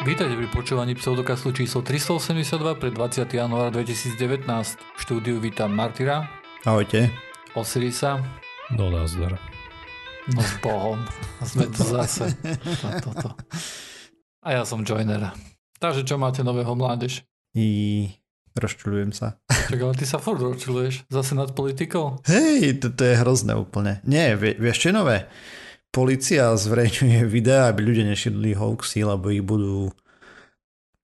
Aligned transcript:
Vítajte 0.00 0.32
pri 0.32 0.48
počúvaní 0.48 0.92
pseudokastu 0.96 1.52
číslo 1.52 1.84
382 1.84 2.40
pre 2.76 2.88
20. 2.88 3.28
január 3.28 3.68
2019. 3.68 4.46
V 4.80 4.98
štúdiu 4.98 5.36
vítam 5.38 5.68
Martyra, 5.70 6.24
Ahojte. 6.64 7.12
Osirisa, 7.52 8.20
No 8.70 8.88
nazdar. 8.88 9.36
no 10.30 10.40
s 10.40 10.54
Bohom. 10.62 11.00
A 11.40 11.44
sme 11.44 11.66
tu 11.68 11.82
zase. 11.82 12.32
Toto. 13.02 13.34
A 14.40 14.48
ja 14.54 14.62
som 14.64 14.86
Joiner. 14.86 15.34
Takže 15.76 16.04
čo 16.04 16.16
máte 16.16 16.40
nového 16.40 16.72
mládež? 16.72 17.24
I 17.52 18.06
rozčulujem 18.54 19.10
sa. 19.10 19.40
Čak, 19.48 19.80
ale 19.80 19.94
ty 19.96 20.04
sa 20.04 20.20
furt 20.20 20.38
rozčuluješ. 20.38 21.08
Zase 21.08 21.32
nad 21.34 21.50
politikou? 21.50 22.20
Hej, 22.28 22.78
toto 22.78 23.02
je 23.02 23.18
hrozné 23.18 23.56
úplne. 23.56 23.98
Nie, 24.04 24.36
vie, 24.36 24.54
vieš 24.54 24.86
čo 24.86 24.92
je 24.92 24.96
nové? 24.96 25.16
Polícia 25.90 26.54
zverejňuje 26.54 27.26
videá, 27.36 27.66
aby 27.70 27.82
ľudia 27.82 28.06
nešírili 28.06 28.54
hoaxy, 28.54 29.02
lebo 29.02 29.30
ich 29.30 29.42
budú 29.42 29.90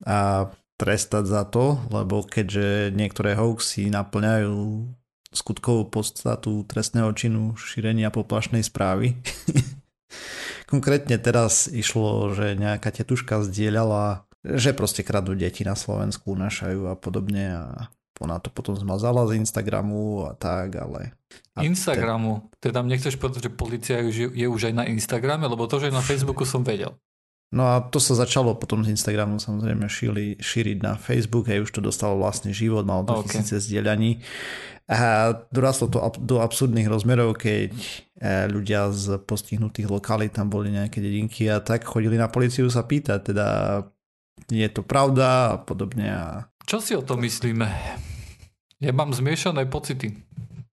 a 0.07 0.51
trestať 0.77 1.25
za 1.25 1.43
to, 1.49 1.81
lebo 1.89 2.21
keďže 2.23 2.93
niektoré 2.93 3.33
hoaxy 3.33 3.89
naplňajú 3.89 4.93
skutkovú 5.33 5.89
podstatu 5.89 6.65
trestného 6.69 7.11
činu 7.17 7.57
šírenia 7.57 8.13
poplašnej 8.13 8.61
správy. 8.61 9.17
Konkrétne 10.73 11.17
teraz 11.17 11.67
išlo, 11.69 12.33
že 12.37 12.57
nejaká 12.57 12.93
tetuška 12.93 13.41
zdieľala, 13.45 14.29
že 14.45 14.77
proste 14.77 15.03
kradnú 15.03 15.35
deti 15.35 15.65
na 15.65 15.75
Slovensku, 15.75 16.37
našajú 16.37 16.93
a 16.93 16.95
podobne 16.95 17.45
a 17.57 17.65
ona 18.21 18.41
to 18.41 18.49
potom 18.49 18.73
zmazala 18.77 19.29
z 19.29 19.37
Instagramu 19.41 20.25
a 20.29 20.33
tak, 20.33 20.77
ale... 20.81 21.13
A 21.57 21.65
Instagramu. 21.65 22.49
Teda 22.61 22.81
nechceš 22.81 23.21
povedať, 23.21 23.49
že 23.49 23.53
policia 23.53 23.97
je, 24.01 24.47
už 24.49 24.73
aj 24.73 24.75
na 24.77 24.85
Instagrame, 24.89 25.45
lebo 25.45 25.69
to, 25.69 25.81
že 25.81 25.93
je 25.93 25.99
na 25.99 26.05
Facebooku 26.05 26.49
som 26.49 26.65
vedel. 26.65 26.97
No 27.55 27.63
a 27.71 27.79
to 27.79 28.03
sa 28.03 28.19
začalo 28.19 28.59
potom 28.59 28.83
z 28.83 28.91
Instagramu 28.91 29.39
samozrejme 29.39 29.87
šíri, 29.87 30.35
šíriť 30.43 30.79
na 30.83 30.99
Facebook, 30.99 31.47
aj 31.47 31.63
už 31.63 31.71
to 31.79 31.81
dostalo 31.81 32.19
vlastný 32.19 32.51
život, 32.51 32.83
malo 32.83 33.07
to 33.07 33.23
Okay. 33.23 33.39
tisíce 33.39 33.71
zdieľaní. 33.71 34.19
A 34.87 35.35
dorastlo 35.51 35.91
to 35.91 35.99
do 36.23 36.39
absurdných 36.43 36.87
rozmerov, 36.87 37.39
keď 37.39 37.75
eh, 37.75 38.47
ľudia 38.51 38.91
z 38.91 39.19
postihnutých 39.23 39.91
lokalít, 39.91 40.35
tam 40.35 40.51
boli 40.51 40.75
nejaké 40.75 40.99
dedinky 40.99 41.47
a 41.51 41.63
tak 41.63 41.87
chodili 41.87 42.19
na 42.19 42.31
policiu 42.31 42.67
sa 42.71 42.87
pýtať, 42.87 43.35
teda 43.35 43.47
je 44.51 44.69
to 44.71 44.83
pravda 44.87 45.55
a 45.55 45.57
podobne. 45.59 46.07
A 46.07 46.51
Čo 46.67 46.83
si 46.83 46.99
o 46.99 47.03
tom 47.07 47.23
myslíme? 47.23 47.71
Ja 48.83 48.91
mám 48.91 49.15
zmiešané 49.15 49.71
pocity. 49.71 50.19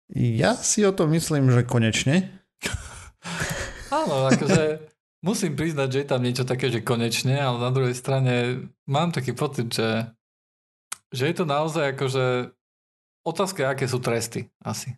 ja 0.09 0.58
si 0.58 0.81
o 0.81 0.89
to 0.89 1.05
myslím, 1.05 1.53
že 1.53 1.61
konečne. 1.69 2.33
Áno, 4.02 4.25
akože 4.25 4.89
musím 5.22 5.53
priznať, 5.53 5.88
že 5.94 6.00
je 6.02 6.08
tam 6.09 6.25
niečo 6.25 6.50
také, 6.50 6.73
že 6.73 6.81
konečne, 6.81 7.38
ale 7.38 7.61
na 7.61 7.69
druhej 7.69 7.94
strane 7.94 8.66
mám 8.89 9.13
taký 9.13 9.38
pocit, 9.38 9.69
že, 9.69 10.09
že 11.13 11.30
je 11.30 11.35
to 11.38 11.45
naozaj 11.45 11.94
akože 11.94 12.50
otázka, 13.22 13.69
aké 13.69 13.85
sú 13.85 14.02
tresty 14.02 14.50
asi. 14.66 14.97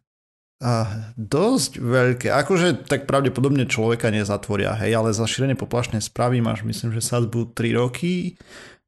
A 0.63 1.11
dosť 1.19 1.83
veľké. 1.83 2.31
Akože 2.31 2.87
tak 2.87 3.03
pravdepodobne 3.03 3.67
človeka 3.67 4.07
nezatvoria, 4.07 4.71
hej, 4.79 4.95
ale 4.95 5.11
za 5.11 5.27
šírenie 5.27 5.59
poplašnej 5.59 5.99
správy 5.99 6.39
máš 6.39 6.63
myslím, 6.63 6.95
že 6.95 7.03
sadzbu 7.03 7.51
3 7.51 7.83
roky 7.83 8.39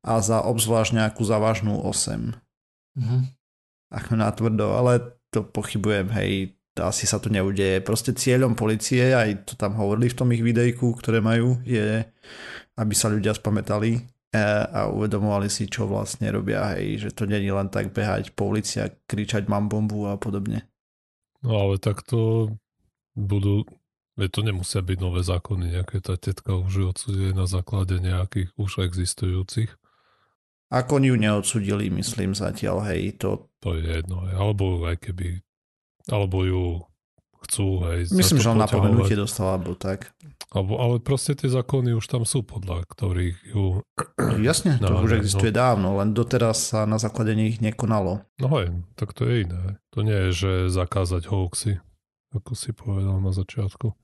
a 0.07 0.23
za 0.23 0.39
obzvlášť 0.39 0.95
nejakú 0.95 1.27
závažnú 1.27 1.83
8. 1.83 2.39
Mhm. 2.95 3.35
Ako 3.91 4.11
natvrdo, 4.15 4.75
ale 4.75 5.19
to 5.31 5.43
pochybujem, 5.43 6.07
hej, 6.15 6.57
to 6.77 6.85
asi 6.85 7.09
sa 7.09 7.17
to 7.17 7.27
neudeje. 7.33 7.81
Proste 7.81 8.13
cieľom 8.13 8.53
policie, 8.53 9.11
aj 9.11 9.49
to 9.49 9.53
tam 9.57 9.75
hovorili 9.75 10.13
v 10.13 10.17
tom 10.17 10.29
ich 10.31 10.43
videjku, 10.45 10.93
ktoré 10.95 11.19
majú, 11.19 11.57
je, 11.65 12.05
aby 12.77 12.93
sa 12.93 13.09
ľudia 13.09 13.33
spamätali 13.33 13.97
e, 13.97 14.01
a 14.69 14.85
uvedomovali 14.93 15.49
si, 15.49 15.65
čo 15.65 15.89
vlastne 15.89 16.29
robia, 16.29 16.77
hej, 16.77 17.07
že 17.07 17.09
to 17.17 17.25
není 17.25 17.49
len 17.49 17.67
tak 17.73 17.91
behať 17.91 18.37
po 18.37 18.53
ulici 18.53 18.77
a 18.77 18.93
kričať 18.93 19.49
mám 19.49 19.67
bombu 19.67 20.05
a 20.05 20.21
podobne. 20.21 20.69
No 21.41 21.57
ale 21.57 21.81
takto 21.81 22.51
budú, 23.17 23.65
veď 24.13 24.29
to 24.29 24.41
nemusia 24.45 24.81
byť 24.85 24.97
nové 25.01 25.25
zákony, 25.25 25.81
nejaké 25.81 25.97
tá 26.05 26.13
tetka 26.13 26.53
už 26.53 26.71
ju 26.71 26.85
odsudili 26.93 27.31
na 27.33 27.49
základe 27.49 27.97
nejakých 27.97 28.53
už 28.53 28.85
existujúcich. 28.85 29.73
Ako 30.67 30.99
ju 30.99 31.15
neodsudili, 31.15 31.87
myslím 31.95 32.35
zatiaľ, 32.35 32.83
hej, 32.91 33.15
to 33.15 33.47
To 33.63 33.79
je 33.79 34.03
jedno, 34.03 34.27
alebo 34.35 34.83
aj 34.83 34.99
keby, 34.99 35.39
alebo 36.11 36.43
ju 36.43 36.63
chcú, 37.47 37.87
hej, 37.87 38.11
myslím, 38.11 38.39
že 38.43 38.51
on 38.51 38.59
napomenutie 38.59 39.15
poťahovať. 39.15 39.23
dostal, 39.23 39.47
alebo 39.55 39.71
tak. 39.79 40.11
Alebo, 40.51 40.79
ale 40.79 40.99
proste 41.03 41.35
tie 41.35 41.51
zákony 41.51 41.91
už 41.95 42.07
tam 42.07 42.23
sú, 42.23 42.43
podľa 42.43 42.83
ktorých 42.87 43.37
ju, 43.51 43.83
Jasne, 44.47 44.79
to 44.79 44.91
No, 44.91 45.03
už 45.03 45.15
no, 45.15 45.19
existuje 45.19 45.51
dávno, 45.51 45.99
len 45.99 46.11
doteraz 46.11 46.71
sa 46.71 46.83
na 46.87 46.99
základe 46.99 47.35
nich 47.35 47.59
nekonalo. 47.63 48.27
no 48.39 48.47
hej, 48.59 48.71
tak 48.99 49.11
to 49.15 49.27
je 49.27 49.47
iné. 49.47 49.79
To 49.95 50.03
nie 50.03 50.15
je, 50.27 50.31
že 50.31 50.51
zakázať 50.71 51.31
hoaxy, 51.31 51.79
ako 52.35 52.51
si 52.55 52.75
povedal 52.75 53.19
na 53.23 53.31
začiatku. 53.31 53.95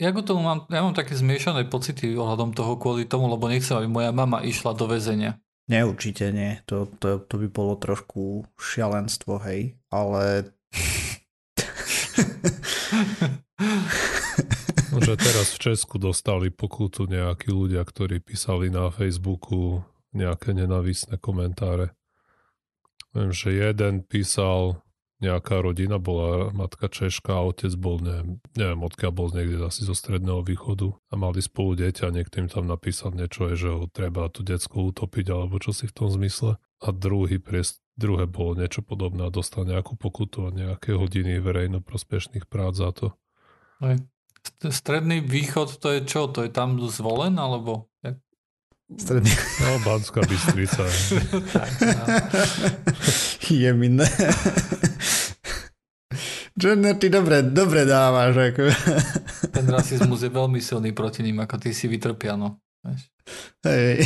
Ja, 0.00 0.16
ku 0.16 0.24
tomu 0.24 0.40
mám, 0.40 0.64
ja 0.72 0.80
mám 0.80 0.96
také 0.96 1.12
zmiešané 1.12 1.68
pocity 1.68 2.16
ohľadom 2.16 2.56
toho 2.56 2.80
kvôli 2.80 3.04
tomu, 3.04 3.28
lebo 3.28 3.44
nechcem, 3.52 3.76
aby 3.76 3.88
moja 3.88 4.12
mama 4.16 4.40
išla 4.40 4.72
do 4.72 4.88
väzenia. 4.88 5.36
Nie, 5.68 5.86
určite 5.86 6.32
nie. 6.32 6.62
To, 6.66 6.86
to, 6.86 7.20
to 7.24 7.34
by 7.36 7.48
bolo 7.50 7.76
trošku 7.76 8.46
šialenstvo, 8.58 9.38
hej. 9.44 9.76
Ale 9.90 10.54
že 15.10 15.14
teraz 15.18 15.58
v 15.58 15.58
Česku 15.58 15.98
dostali 15.98 16.54
pokutu 16.54 17.10
nejakí 17.10 17.50
ľudia, 17.50 17.82
ktorí 17.82 18.22
písali 18.22 18.70
na 18.70 18.94
Facebooku 18.94 19.82
nejaké 20.14 20.54
nenavisné 20.54 21.18
komentáre. 21.18 21.94
Viem, 23.10 23.34
že 23.34 23.50
jeden 23.50 24.06
písal, 24.06 24.78
nejaká 25.20 25.60
rodina 25.60 26.00
bola 26.00 26.48
matka 26.50 26.88
Češka 26.88 27.36
a 27.36 27.44
otec 27.44 27.72
bol, 27.76 28.00
neviem, 28.00 28.40
neviem 28.56 28.80
odkiaľ 28.80 29.12
bol 29.12 29.28
niekde 29.30 29.60
asi 29.60 29.84
zo 29.84 29.92
stredného 29.92 30.40
východu 30.40 30.96
a 31.12 31.14
mali 31.20 31.44
spolu 31.44 31.76
dieťa 31.76 32.08
a 32.08 32.14
niekto 32.16 32.40
im 32.40 32.48
tam 32.48 32.64
napísal 32.64 33.12
niečo, 33.12 33.52
že 33.52 33.68
ho 33.68 33.84
treba 33.86 34.32
tu 34.32 34.40
decko 34.40 34.90
utopiť 34.90 35.26
alebo 35.28 35.60
čo 35.60 35.76
si 35.76 35.84
v 35.84 35.94
tom 35.94 36.08
zmysle. 36.08 36.56
A 36.80 36.88
druhý 36.96 37.36
priest, 37.36 37.84
druhé 38.00 38.24
bolo 38.24 38.56
niečo 38.56 38.80
podobné 38.80 39.28
a 39.28 39.34
dostal 39.34 39.68
nejakú 39.68 40.00
pokutu 40.00 40.48
a 40.48 40.50
nejaké 40.50 40.96
hodiny 40.96 41.36
verejnoprospešných 41.44 42.48
prác 42.48 42.80
za 42.80 42.90
to. 42.96 43.06
St- 44.40 44.72
Stredný 44.72 45.20
východ, 45.20 45.76
to 45.76 46.00
je 46.00 46.00
čo? 46.08 46.32
To 46.32 46.48
je 46.48 46.50
tam 46.50 46.80
zvolen, 46.88 47.36
alebo? 47.36 47.92
Jak? 48.00 48.16
stredný 48.96 49.30
No, 49.60 49.78
Banská 49.84 50.24
Bystrica. 50.26 50.82
tak, 51.54 51.70
no. 51.84 52.04
je 53.46 53.70
Johnner, 56.60 56.92
ty 57.00 57.08
dobre, 57.08 57.40
dobre 57.42 57.88
dávaš. 57.88 58.52
Ako. 58.52 58.68
Ten 59.48 59.64
rasizmus 59.64 60.20
je 60.20 60.28
veľmi 60.28 60.60
silný 60.60 60.92
proti 60.92 61.24
ním, 61.24 61.40
ako 61.40 61.56
ty 61.56 61.72
si 61.72 61.88
vytrpia, 61.88 62.36
no. 62.36 62.60
Hej. 63.64 64.04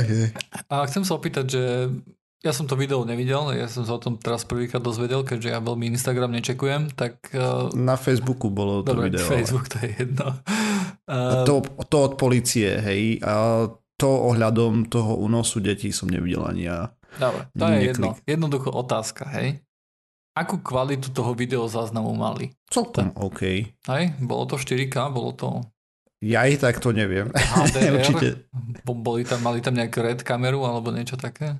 hej. 0.00 0.32
A 0.72 0.88
chcem 0.88 1.04
sa 1.04 1.12
opýtať, 1.20 1.44
že 1.44 1.92
ja 2.40 2.52
som 2.56 2.64
to 2.64 2.78
video 2.78 3.04
nevidel, 3.04 3.52
ja 3.52 3.68
som 3.68 3.84
sa 3.84 3.96
o 3.96 4.00
tom 4.00 4.16
teraz 4.16 4.46
prvýkrát 4.48 4.80
dozvedel, 4.80 5.26
keďže 5.26 5.52
ja 5.52 5.60
veľmi 5.60 5.92
Instagram 5.92 6.30
nečekujem, 6.40 6.94
tak 6.94 7.32
uh, 7.34 7.68
Na 7.74 7.98
Facebooku 7.98 8.48
bolo 8.48 8.80
to 8.80 8.94
dobre, 8.94 9.12
video. 9.12 9.24
Facebook 9.28 9.68
to 9.68 9.82
je 9.84 9.90
jedno. 9.92 10.40
To, 11.46 11.62
to 11.86 11.96
od 12.02 12.14
policie, 12.18 12.82
hej. 12.82 13.22
A 13.22 13.66
to 13.96 14.08
ohľadom 14.10 14.90
toho 14.92 15.16
únosu 15.16 15.62
detí 15.62 15.94
som 15.94 16.10
nevidel 16.10 16.44
ani 16.44 16.68
ja. 16.68 16.92
Dobre, 17.16 17.42
to 17.50 17.64
je 17.66 17.76
jedno. 17.84 18.08
Jednoducho 18.22 18.70
otázka, 18.70 19.24
hej. 19.32 19.60
Akú 20.32 20.58
kvalitu 20.58 21.08
toho 21.10 21.32
video 21.32 21.64
záznamu 21.64 22.12
mali? 22.12 22.52
Celkom 22.68 23.08
OK. 23.14 23.40
Hej, 23.82 24.04
bolo 24.18 24.44
to 24.44 24.56
4K, 24.56 25.08
bolo 25.08 25.32
to 25.32 25.48
Ja 26.18 26.44
aj 26.44 26.60
tak 26.60 26.76
to 26.78 26.90
neviem. 26.90 27.28
HDR? 27.32 27.96
Určite. 28.00 28.28
Bo- 28.82 28.96
Boli 28.96 29.22
tam, 29.22 29.40
mali 29.40 29.60
tam 29.60 29.72
nejakú 29.72 30.00
red 30.00 30.20
kameru 30.20 30.60
alebo 30.62 30.88
niečo 30.88 31.16
také? 31.16 31.56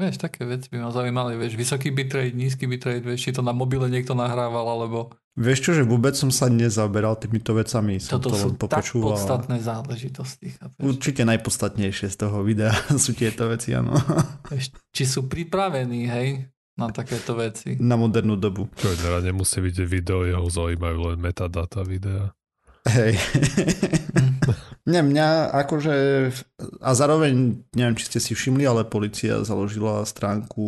Vieš, 0.00 0.16
také 0.16 0.48
veci 0.48 0.72
by 0.72 0.80
ma 0.80 0.88
zaujímali, 0.88 1.36
vieš, 1.36 1.60
vysoký 1.60 1.92
bitrate, 1.92 2.32
nízky 2.32 2.64
bitrate, 2.64 3.04
vieš, 3.04 3.28
či 3.28 3.36
to 3.36 3.44
na 3.44 3.52
mobile 3.52 3.84
niekto 3.84 4.16
nahrával, 4.16 4.64
alebo 4.64 5.12
Vieš 5.40 5.58
čo, 5.62 5.70
že 5.72 5.86
vôbec 5.86 6.18
som 6.18 6.28
sa 6.34 6.50
nezaberal 6.50 7.14
týmito 7.14 7.54
vecami. 7.54 8.02
Som 8.02 8.18
toto 8.18 8.34
to 8.34 8.36
sú 8.36 8.48
len 8.50 8.56
tak 8.58 8.60
popočúval. 8.82 9.14
podstatné 9.14 9.56
záležitosti. 9.62 10.46
chápeš? 10.58 10.80
Určite 10.82 11.22
najpodstatnejšie 11.22 12.08
z 12.10 12.16
toho 12.18 12.42
videa 12.42 12.74
sú 13.04 13.14
tieto 13.14 13.46
veci, 13.46 13.76
áno. 13.76 13.94
Vieš, 14.50 14.74
či 14.90 15.04
sú 15.06 15.30
pripravení, 15.30 16.10
hej, 16.10 16.50
na 16.74 16.90
takéto 16.90 17.38
veci. 17.38 17.78
Na 17.78 17.94
modernú 17.94 18.34
dobu. 18.34 18.66
Čo 18.74 18.90
teda 18.96 19.22
nemusí 19.22 19.62
vidieť 19.62 19.86
video, 19.86 20.26
jeho 20.26 20.48
zaujímajú 20.50 21.14
len 21.14 21.18
metadata 21.22 21.86
videa. 21.86 22.34
Hej. 22.88 23.20
Nie, 24.90 25.04
mňa 25.04 25.52
akože... 25.52 25.94
A 26.80 26.90
zároveň, 26.96 27.62
neviem, 27.76 27.96
či 28.00 28.08
ste 28.08 28.18
si 28.18 28.32
všimli, 28.32 28.64
ale 28.64 28.88
policia 28.88 29.44
založila 29.44 30.02
stránku 30.08 30.64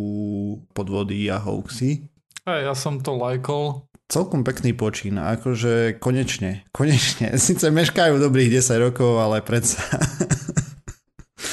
podvody 0.77 1.33
a 1.33 1.41
hoaxy. 1.41 2.07
Hej, 2.45 2.61
ja 2.69 2.75
som 2.77 3.01
to 3.01 3.17
lajkol, 3.17 3.89
celkom 4.13 4.45
pekný 4.45 4.77
počín. 4.77 5.17
Akože 5.17 5.97
konečne, 5.97 6.69
konečne. 6.77 7.33
Sice 7.41 7.73
meškajú 7.73 8.21
dobrých 8.21 8.61
10 8.61 8.85
rokov, 8.93 9.17
ale 9.17 9.41
predsa. 9.41 9.81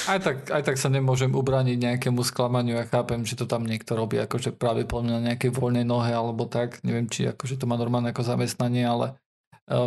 Aj 0.10 0.18
tak, 0.18 0.50
aj 0.50 0.66
tak 0.66 0.78
sa 0.82 0.90
nemôžem 0.90 1.30
ubrániť 1.30 1.78
nejakému 1.78 2.26
sklamaniu. 2.26 2.82
Ja 2.82 2.86
chápem, 2.90 3.22
že 3.24 3.38
to 3.38 3.46
tam 3.46 3.64
niekto 3.64 3.94
robí 3.94 4.18
akože 4.18 4.58
práve 4.58 4.84
po 4.84 5.06
mňa 5.06 5.14
na 5.22 5.26
nejakej 5.32 5.54
voľnej 5.54 5.86
nohe 5.86 6.10
alebo 6.10 6.50
tak. 6.50 6.82
Neviem, 6.82 7.06
či 7.08 7.30
akože 7.30 7.62
to 7.62 7.70
má 7.70 7.78
normálne 7.78 8.10
ako 8.10 8.26
zamestnanie, 8.26 8.90
ale 8.90 9.22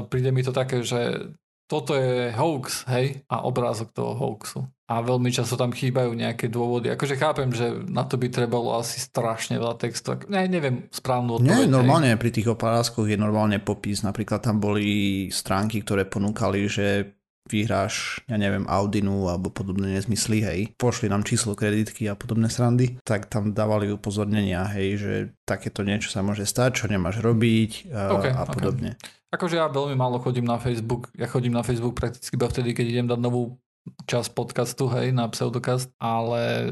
príde 0.06 0.30
mi 0.30 0.46
to 0.46 0.54
také, 0.54 0.86
že 0.86 1.32
toto 1.70 1.96
je 1.96 2.28
hoax, 2.36 2.84
hej, 2.92 3.24
a 3.32 3.48
obrázok 3.48 3.96
toho 3.96 4.12
hoaxu. 4.12 4.68
A 4.92 5.00
veľmi 5.00 5.32
často 5.32 5.56
tam 5.56 5.72
chýbajú 5.72 6.12
nejaké 6.12 6.52
dôvody. 6.52 6.92
Akože 6.92 7.16
chápem, 7.16 7.48
že 7.48 7.80
na 7.88 8.04
to 8.04 8.20
by 8.20 8.28
trebalo 8.28 8.76
asi 8.76 9.00
strašne 9.00 9.56
veľa 9.56 9.80
textu. 9.80 10.20
Ne, 10.28 10.44
neviem 10.52 10.84
správnu 10.92 11.40
odpoveď. 11.40 11.64
Nie, 11.64 11.72
normálne 11.72 12.12
hej. 12.12 12.20
pri 12.20 12.28
tých 12.28 12.52
oprázkoch 12.52 13.08
je 13.08 13.16
normálne 13.16 13.56
popis. 13.56 14.04
Napríklad 14.04 14.44
tam 14.44 14.60
boli 14.60 15.32
stránky, 15.32 15.80
ktoré 15.80 16.04
ponúkali, 16.04 16.68
že 16.68 17.16
vyhráš, 17.48 18.20
ja 18.28 18.36
neviem, 18.36 18.68
Audinu 18.68 19.26
alebo 19.26 19.48
podobné 19.48 19.96
nezmysly, 19.96 20.44
hej, 20.44 20.60
pošli 20.76 21.10
nám 21.10 21.26
číslo 21.26 21.58
kreditky 21.58 22.06
a 22.06 22.14
podobné 22.14 22.46
srandy, 22.46 23.00
tak 23.02 23.26
tam 23.26 23.50
dávali 23.50 23.90
upozornenia, 23.90 24.62
hej, 24.70 24.88
že 25.00 25.14
takéto 25.42 25.82
niečo 25.82 26.12
sa 26.12 26.22
môže 26.22 26.46
stať, 26.46 26.84
čo 26.84 26.86
nemáš 26.86 27.18
robiť 27.18 27.90
a, 27.90 28.02
okay, 28.14 28.30
a 28.30 28.42
podobne. 28.46 28.94
Okay. 28.94 29.21
Akože 29.32 29.56
ja 29.56 29.66
veľmi 29.72 29.96
málo 29.96 30.20
chodím 30.20 30.44
na 30.44 30.60
Facebook, 30.60 31.08
ja 31.16 31.24
chodím 31.24 31.56
na 31.56 31.64
Facebook 31.64 31.96
prakticky 31.96 32.36
iba 32.36 32.52
vtedy, 32.52 32.76
keď 32.76 32.86
idem 32.86 33.08
dať 33.08 33.20
novú 33.20 33.56
časť 34.04 34.36
podcastu, 34.36 34.86
hej, 34.92 35.10
na 35.10 35.26
Pseudokast, 35.32 35.88
ale 35.96 36.70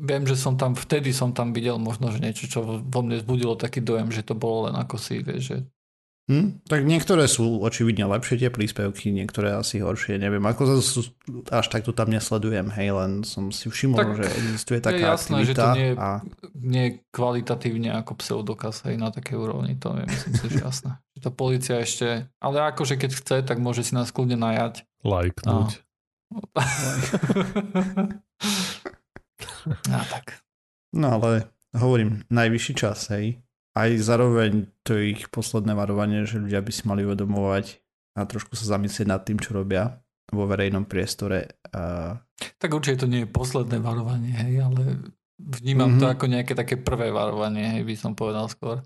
viem, 0.00 0.24
že 0.24 0.38
som 0.38 0.56
tam, 0.56 0.72
vtedy 0.72 1.12
som 1.12 1.34
tam 1.34 1.52
videl 1.52 1.76
možno, 1.76 2.08
že 2.08 2.22
niečo, 2.22 2.48
čo 2.48 2.62
vo 2.80 3.00
mne 3.02 3.20
zbudilo 3.20 3.58
taký 3.58 3.84
dojem, 3.84 4.08
že 4.08 4.24
to 4.24 4.38
bolo 4.38 4.70
len 4.70 4.78
ako 4.78 4.96
si, 4.96 5.20
vieš, 5.20 5.42
že 5.44 5.56
Hm? 6.30 6.62
Tak 6.62 6.86
niektoré 6.86 7.26
sú 7.26 7.58
očividne 7.58 8.06
lepšie 8.06 8.38
tie 8.38 8.54
príspevky, 8.54 9.10
niektoré 9.10 9.50
asi 9.50 9.82
horšie, 9.82 10.14
neviem, 10.14 10.46
ako 10.46 10.78
zase 10.78 11.10
až 11.50 11.66
takto 11.66 11.90
tam 11.90 12.06
nesledujem, 12.06 12.70
hej, 12.70 12.94
len 12.94 13.26
som 13.26 13.50
si 13.50 13.66
všimol, 13.66 13.98
tak 13.98 14.14
že 14.14 14.30
existuje 14.38 14.78
taká 14.78 14.94
je 14.94 15.10
jasné, 15.10 15.42
aktivita. 15.42 15.50
že 15.50 15.58
to 15.58 15.66
nie 15.74 15.90
je, 15.90 15.94
a... 15.98 16.22
nie 16.54 16.82
je 16.86 17.02
kvalitatívne 17.10 17.90
ako 17.98 18.14
pseudokaz, 18.22 18.86
hej, 18.86 18.94
na 18.94 19.10
také 19.10 19.34
úrovni, 19.34 19.74
to 19.74 19.90
je 19.98 20.06
myslím 20.06 20.34
si, 20.38 20.46
že 20.54 20.62
jasné. 20.62 21.02
Že 21.18 21.20
to 21.26 21.30
policia 21.34 21.82
ešte, 21.82 22.30
ale 22.38 22.56
akože 22.70 22.94
keď 22.94 23.10
chce, 23.10 23.42
tak 23.42 23.58
môže 23.58 23.82
si 23.82 23.98
nás 23.98 24.14
kľudne 24.14 24.38
najať. 24.38 24.86
Lajknúť. 25.02 25.82
no 29.90 29.98
tak. 30.06 30.38
No 30.94 31.18
ale 31.18 31.50
hovorím, 31.74 32.22
najvyšší 32.30 32.72
čas, 32.78 33.10
hej 33.10 33.42
aj 33.86 33.90
zároveň 34.00 34.68
to 34.84 34.98
je 34.98 35.16
ich 35.16 35.22
posledné 35.32 35.72
varovanie, 35.72 36.28
že 36.28 36.42
ľudia 36.42 36.60
by 36.60 36.72
si 36.72 36.84
mali 36.84 37.06
uvedomovať 37.06 37.80
a 38.18 38.26
trošku 38.26 38.58
sa 38.58 38.76
zamyslieť 38.76 39.06
nad 39.08 39.22
tým, 39.22 39.38
čo 39.38 39.54
robia 39.54 40.02
vo 40.30 40.46
verejnom 40.46 40.86
priestore. 40.86 41.60
A... 41.74 42.14
Tak 42.58 42.70
určite 42.70 43.04
to 43.04 43.10
nie 43.10 43.26
je 43.26 43.28
posledné 43.30 43.82
varovanie, 43.82 44.32
hej, 44.34 44.62
ale 44.62 44.82
vnímam 45.38 45.96
mm-hmm. 45.96 46.02
to 46.02 46.06
mhm. 46.06 46.12
ako 46.14 46.24
nejaké 46.26 46.52
také 46.54 46.74
prvé 46.78 47.10
varovanie, 47.10 47.78
hej, 47.78 47.82
by 47.86 47.94
som 47.96 48.12
povedal 48.14 48.46
skôr. 48.46 48.84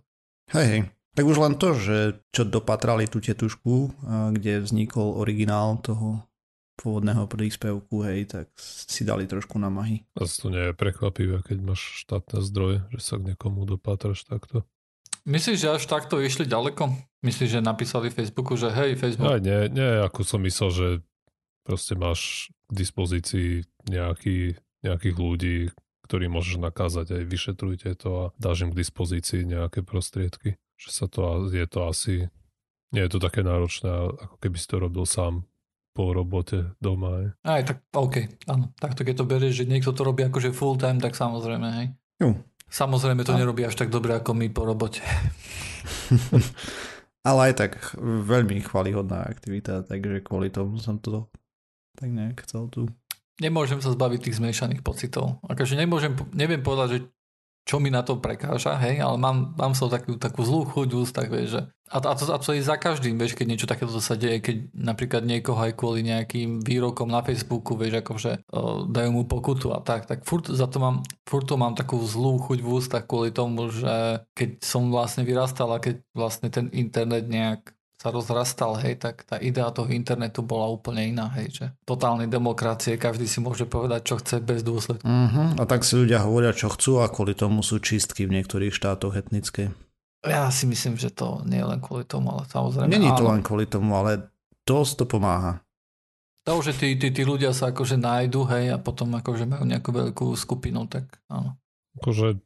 Hej, 0.52 0.66
hej. 0.66 0.82
Tak 1.14 1.24
už 1.30 1.38
len 1.38 1.54
to, 1.54 1.78
že 1.78 2.18
čo 2.34 2.42
dopatrali 2.42 3.06
tú 3.06 3.22
tetušku, 3.22 4.02
kde 4.34 4.66
vznikol 4.66 5.14
originál 5.14 5.78
toho 5.78 6.26
pôvodného 6.74 7.30
príspevku, 7.30 8.02
hej, 8.02 8.26
tak 8.26 8.50
si 8.58 9.06
dali 9.06 9.30
trošku 9.30 9.54
namahy. 9.62 10.02
Zase 10.18 10.34
to 10.42 10.48
nie 10.50 10.64
je 10.70 10.74
prekvapivé, 10.74 11.46
keď 11.46 11.58
máš 11.62 12.02
štátne 12.02 12.42
zdroje, 12.42 12.82
že 12.90 13.00
sa 13.00 13.14
k 13.22 13.30
niekomu 13.30 13.62
dopatraš 13.62 14.26
takto. 14.26 14.66
Myslíš, 15.24 15.56
že 15.56 15.72
až 15.72 15.88
takto 15.88 16.20
išli 16.20 16.44
ďaleko? 16.44 16.92
Myslíš, 17.24 17.56
že 17.56 17.60
napísali 17.64 18.12
Facebooku, 18.12 18.60
že 18.60 18.68
hej, 18.68 19.00
Facebook... 19.00 19.32
Aj 19.32 19.40
nie, 19.40 19.72
nie, 19.72 20.04
ako 20.04 20.20
som 20.20 20.44
myslel, 20.44 20.70
že 20.70 20.88
proste 21.64 21.96
máš 21.96 22.52
k 22.68 22.72
dispozícii 22.84 23.64
nejaký, 23.88 24.60
nejakých 24.84 25.16
ľudí, 25.16 25.58
ktorí 26.04 26.28
môžeš 26.28 26.60
nakázať 26.60 27.16
aj 27.16 27.22
vyšetrujte 27.24 27.96
to 27.96 28.10
a 28.12 28.24
dáš 28.36 28.68
im 28.68 28.70
k 28.76 28.80
dispozícii 28.84 29.48
nejaké 29.48 29.80
prostriedky. 29.80 30.60
Že 30.76 30.90
sa 30.92 31.06
to, 31.08 31.48
je 31.48 31.64
to 31.64 31.80
asi, 31.88 32.14
nie 32.92 33.02
je 33.08 33.10
to 33.16 33.18
také 33.24 33.40
náročné, 33.40 33.88
ako 34.20 34.36
keby 34.36 34.56
si 34.60 34.68
to 34.68 34.76
robil 34.76 35.08
sám 35.08 35.48
po 35.96 36.12
robote 36.12 36.76
doma. 36.84 37.32
Aj, 37.40 37.62
aj 37.62 37.62
tak 37.64 37.78
OK, 37.96 38.44
áno. 38.50 38.76
Takto 38.76 39.06
keď 39.06 39.24
to 39.24 39.30
berieš, 39.30 39.64
že 39.64 39.70
niekto 39.70 39.96
to 39.96 40.04
robí 40.04 40.26
akože 40.26 40.52
full 40.52 40.76
time, 40.76 41.00
tak 41.00 41.16
samozrejme, 41.16 41.68
hej. 41.80 41.86
Jo. 42.20 42.36
Samozrejme 42.74 43.22
to 43.22 43.30
a... 43.30 43.38
nerobí 43.38 43.62
až 43.62 43.78
tak 43.78 43.94
dobre 43.94 44.18
ako 44.18 44.34
my 44.34 44.50
po 44.50 44.66
robote. 44.66 44.98
Ale 47.28 47.40
aj 47.48 47.54
tak 47.54 47.72
veľmi 48.02 48.60
chvalihodná 48.66 49.22
aktivita, 49.24 49.86
takže 49.86 50.26
kvôli 50.26 50.50
tomu 50.50 50.82
som 50.82 50.98
to 50.98 51.30
tak 51.94 52.10
nejak 52.10 52.42
chcel 52.42 52.66
tu. 52.66 52.90
Nemôžem 53.38 53.78
sa 53.78 53.94
zbaviť 53.94 54.26
tých 54.26 54.38
zmiešaných 54.42 54.82
pocitov. 54.82 55.38
Akože 55.46 55.78
nemôžem, 55.78 56.18
neviem 56.34 56.62
povedať, 56.62 56.88
že 56.90 56.98
čo 57.64 57.80
mi 57.80 57.88
na 57.88 58.04
to 58.04 58.20
prekáža, 58.20 58.76
hej, 58.76 59.00
ale 59.00 59.16
mám, 59.16 59.56
mám 59.56 59.72
sa 59.72 59.88
takú, 59.88 60.20
takú 60.20 60.44
zlú 60.44 60.68
chuť 60.68 60.88
v 60.92 61.00
ústach, 61.00 61.28
vieš, 61.32 61.48
že 61.56 61.62
a, 61.92 62.00
a, 62.00 62.14
to, 62.16 62.24
a 62.32 62.38
to 62.40 62.56
je 62.56 62.64
za 62.64 62.80
každým, 62.80 63.20
vieš, 63.20 63.36
keď 63.36 63.46
niečo 63.48 63.68
takéto 63.68 64.00
sa 64.00 64.16
deje, 64.16 64.40
keď 64.40 64.56
napríklad 64.72 65.22
niekoho 65.28 65.60
aj 65.60 65.76
kvôli 65.76 66.00
nejakým 66.00 66.64
výrokom 66.64 67.12
na 67.12 67.20
Facebooku, 67.20 67.76
vieš, 67.76 68.00
akože 68.00 68.48
o, 68.48 68.88
dajú 68.88 69.10
mu 69.12 69.22
pokutu 69.28 69.68
a 69.68 69.84
tak, 69.84 70.08
tak 70.08 70.24
furt 70.24 70.48
za 70.48 70.64
to 70.64 70.80
mám, 70.80 71.04
furt 71.28 71.44
to 71.44 71.60
mám 71.60 71.76
takú 71.76 72.00
zlú 72.00 72.40
chuť 72.40 72.58
v 72.64 72.68
ústach 72.72 73.04
kvôli 73.04 73.36
tomu, 73.36 73.68
že 73.68 74.24
keď 74.32 74.64
som 74.64 74.88
vlastne 74.88 75.28
vyrastal 75.28 75.68
a 75.76 75.82
keď 75.82 76.00
vlastne 76.16 76.48
ten 76.48 76.72
internet 76.72 77.28
nejak 77.28 77.73
sa 78.04 78.12
rozrastal, 78.12 78.76
hej, 78.84 79.00
tak 79.00 79.24
tá 79.24 79.40
idea 79.40 79.72
toho 79.72 79.88
internetu 79.88 80.44
bola 80.44 80.68
úplne 80.68 81.08
iná, 81.08 81.32
hej, 81.40 81.48
že 81.56 81.66
totálnej 81.88 82.28
demokracie, 82.28 83.00
každý 83.00 83.24
si 83.24 83.40
môže 83.40 83.64
povedať, 83.64 84.12
čo 84.12 84.20
chce 84.20 84.44
bez 84.44 84.60
dôsledku. 84.60 85.08
Uh-huh. 85.08 85.56
A 85.56 85.64
tak 85.64 85.88
si 85.88 85.96
ľudia 85.96 86.20
hovoria, 86.20 86.52
čo 86.52 86.68
chcú 86.68 87.00
a 87.00 87.08
kvôli 87.08 87.32
tomu 87.32 87.64
sú 87.64 87.80
čistky 87.80 88.28
v 88.28 88.36
niektorých 88.36 88.76
štátoch 88.76 89.16
etnické. 89.16 89.72
Ja 90.20 90.52
si 90.52 90.68
myslím, 90.68 91.00
že 91.00 91.08
to 91.16 91.40
nie 91.48 91.64
je 91.64 91.68
len 91.68 91.80
kvôli 91.80 92.04
tomu, 92.04 92.28
ale 92.28 92.44
samozrejme 92.44 92.92
Není 92.92 93.08
to 93.16 93.24
len 93.24 93.40
kvôli 93.40 93.64
tomu, 93.64 93.96
ale 93.96 94.28
dosť 94.68 94.92
to 95.00 95.04
pomáha. 95.08 95.64
To, 96.44 96.60
že 96.60 96.76
tí, 96.76 97.00
tí, 97.00 97.08
tí 97.08 97.24
ľudia 97.24 97.56
sa 97.56 97.72
akože 97.72 97.96
nájdu, 97.96 98.44
hej, 98.52 98.76
a 98.76 98.76
potom 98.76 99.16
akože 99.16 99.48
majú 99.48 99.64
nejakú 99.64 99.88
veľkú 99.96 100.36
skupinu, 100.36 100.84
tak 100.92 101.08
áno. 101.32 101.56
Akože 102.04 102.36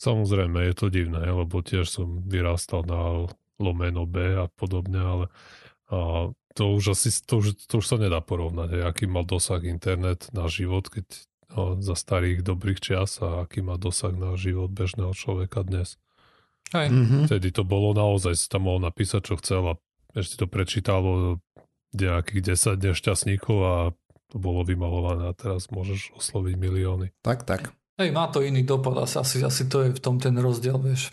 samozrejme 0.00 0.72
je 0.72 0.74
to 0.76 0.88
divné, 0.88 1.28
lebo 1.28 1.60
tiež 1.60 1.84
som 1.84 2.24
vyrastal 2.24 2.80
na 2.88 3.28
lomeno 3.60 4.08
B 4.08 4.40
a 4.40 4.48
podobne, 4.48 5.00
ale 5.00 5.24
a 5.90 6.30
to 6.54 6.62
už 6.78 6.94
asi 6.94 7.10
to 7.26 7.42
už, 7.42 7.66
to 7.66 7.82
už 7.82 7.86
sa 7.86 7.96
nedá 7.98 8.22
porovnať, 8.22 8.86
aký 8.86 9.06
mal 9.10 9.26
dosah 9.26 9.62
internet 9.62 10.30
na 10.30 10.46
život, 10.46 10.86
keď 10.86 11.06
no, 11.54 11.78
za 11.78 11.94
starých 11.98 12.46
dobrých 12.46 12.78
čias 12.78 13.18
a 13.22 13.46
aký 13.46 13.62
má 13.62 13.78
dosah 13.78 14.14
na 14.14 14.34
život 14.38 14.70
bežného 14.70 15.14
človeka 15.14 15.66
dnes. 15.66 15.98
Aj. 16.70 16.86
Mm-hmm. 16.86 17.26
Vtedy 17.26 17.50
to 17.50 17.66
bolo 17.66 17.90
naozaj, 17.90 18.38
si 18.38 18.46
tam 18.46 18.70
mohol 18.70 18.82
napísať, 18.82 19.30
čo 19.30 19.34
chcel 19.42 19.62
a 19.66 19.74
ešte 20.14 20.42
to 20.42 20.46
prečítalo 20.46 21.42
nejakých 21.90 22.54
10 22.54 22.86
nešťastníkov 22.94 23.56
a 23.66 23.74
to 24.30 24.36
bolo 24.38 24.62
vymalované 24.62 25.34
a 25.34 25.34
teraz 25.34 25.74
môžeš 25.74 26.14
osloviť 26.14 26.54
milióny. 26.54 27.10
Tak, 27.26 27.42
tak. 27.42 27.74
Hej, 27.98 28.14
má 28.14 28.30
to 28.30 28.46
iný 28.46 28.62
dopad, 28.62 28.94
asi, 29.02 29.42
asi 29.42 29.66
to 29.66 29.84
je 29.84 29.88
v 29.90 30.00
tom 30.00 30.22
ten 30.22 30.38
rozdiel, 30.38 30.78
vieš. 30.78 31.10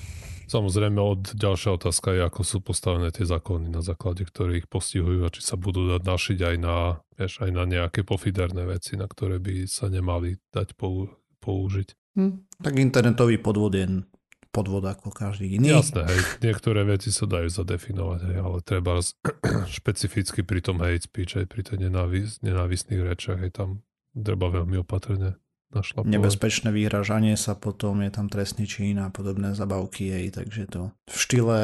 Samozrejme, 0.48 0.96
od 1.04 1.36
ďalšia 1.36 1.76
otázka 1.76 2.16
je, 2.16 2.22
ako 2.24 2.42
sú 2.48 2.58
postavené 2.64 3.12
tie 3.12 3.28
zákony, 3.28 3.68
na 3.68 3.84
základe 3.84 4.24
ktorých 4.24 4.72
postihujú 4.72 5.28
a 5.28 5.34
či 5.34 5.44
sa 5.44 5.60
budú 5.60 5.92
dať 5.92 6.02
našiť 6.08 6.40
aj 6.40 6.56
na, 6.64 7.04
vieš, 7.20 7.44
aj 7.44 7.52
na 7.52 7.64
nejaké 7.68 8.08
pofiderné 8.08 8.64
veci, 8.64 8.96
na 8.96 9.12
ktoré 9.12 9.44
by 9.44 9.68
sa 9.68 9.92
nemali 9.92 10.40
dať 10.56 10.80
pou, 10.80 11.12
použiť. 11.44 12.16
Hm, 12.16 12.64
tak 12.64 12.74
internetový 12.80 13.44
podvod 13.44 13.76
je 13.76 14.08
podvod 14.56 14.88
ako 14.88 15.12
každý 15.12 15.60
iný. 15.60 15.76
Jasné, 15.76 16.08
hej, 16.08 16.22
niektoré 16.40 16.88
veci 16.88 17.12
sa 17.12 17.28
dajú 17.28 17.52
zadefinovať, 17.52 18.20
hej, 18.32 18.38
ale 18.40 18.58
treba 18.64 19.04
špecificky 19.78 20.48
pri 20.48 20.64
tom 20.64 20.80
hate 20.80 21.06
speech, 21.06 21.38
aj 21.38 21.46
pri 21.52 21.62
tej 21.68 21.92
nenávis, 21.92 22.40
nenávisných 22.40 23.04
rečiach, 23.04 23.44
hej, 23.44 23.52
tam 23.52 23.84
treba 24.16 24.48
veľmi 24.50 24.80
opatrne 24.80 25.36
našlapovať. 25.76 26.12
Nebezpečné 26.12 26.70
vyhražanie 26.72 27.36
sa 27.36 27.52
potom, 27.52 28.00
je 28.00 28.12
tam 28.12 28.32
trestný 28.32 28.64
čin 28.64 28.96
a 29.04 29.12
podobné 29.12 29.52
zabavky, 29.52 30.08
jej, 30.08 30.28
takže 30.32 30.64
to 30.72 30.82
v 31.08 31.18
štýle, 31.18 31.60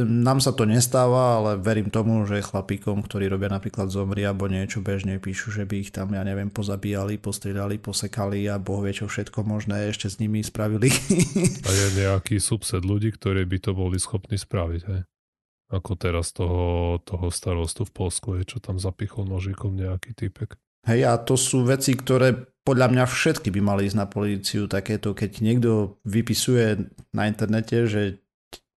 nám 0.00 0.40
sa 0.40 0.56
to 0.56 0.64
nestáva, 0.64 1.36
ale 1.40 1.50
verím 1.60 1.92
tomu, 1.92 2.24
že 2.24 2.40
chlapíkom, 2.40 3.04
ktorí 3.04 3.28
robia 3.28 3.52
napríklad 3.52 3.92
zomri 3.92 4.24
alebo 4.24 4.48
niečo 4.48 4.80
bežne 4.80 5.20
píšu, 5.20 5.52
že 5.52 5.68
by 5.68 5.74
ich 5.84 5.90
tam, 5.92 6.16
ja 6.16 6.24
neviem, 6.24 6.48
pozabíjali, 6.48 7.20
postriedali, 7.20 7.76
posekali 7.76 8.48
a 8.48 8.56
boh 8.56 8.80
vie 8.80 8.96
čo 8.96 9.08
všetko 9.08 9.44
možné 9.44 9.92
ešte 9.92 10.08
s 10.08 10.16
nimi 10.16 10.40
spravili. 10.40 10.88
a 11.64 11.68
je 11.68 11.86
nejaký 12.08 12.40
subset 12.40 12.80
ľudí, 12.84 13.12
ktorí 13.12 13.44
by 13.44 13.58
to 13.60 13.76
boli 13.76 14.00
schopní 14.00 14.40
spraviť, 14.40 14.82
hej? 14.88 15.02
Ako 15.72 15.96
teraz 15.96 16.36
toho, 16.36 17.00
toho 17.00 17.32
starostu 17.32 17.88
v 17.88 17.92
Polsku, 17.96 18.36
je, 18.36 18.44
čo 18.44 18.58
tam 18.60 18.76
zapichol 18.76 19.24
nožikom 19.24 19.72
nejaký 19.72 20.12
typek. 20.12 20.60
Hej, 20.82 21.00
a 21.06 21.14
to 21.18 21.38
sú 21.38 21.62
veci, 21.62 21.94
ktoré 21.94 22.34
podľa 22.62 22.90
mňa 22.90 23.04
všetky 23.06 23.50
by 23.54 23.60
mali 23.62 23.90
ísť 23.90 23.98
na 23.98 24.06
políciu 24.06 24.70
takéto, 24.70 25.14
keď 25.14 25.42
niekto 25.42 25.98
vypisuje 26.06 26.90
na 27.14 27.26
internete, 27.26 27.86
že 27.86 28.22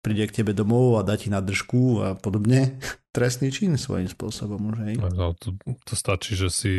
príde 0.05 0.29
k 0.29 0.45
tebe 0.45 0.53
domov 0.53 1.01
a 1.01 1.07
dá 1.07 1.17
ti 1.17 1.33
na 1.33 1.41
držku 1.41 2.05
a 2.05 2.09
podobne. 2.17 2.77
Trestný 3.17 3.49
čin 3.49 3.81
svojím 3.81 4.09
spôsobom 4.09 4.61
už, 4.73 4.77
hej. 4.89 4.95
No, 5.01 5.33
to, 5.37 5.57
to 5.89 5.95
stačí, 5.97 6.37
že 6.37 6.49
si 6.53 6.73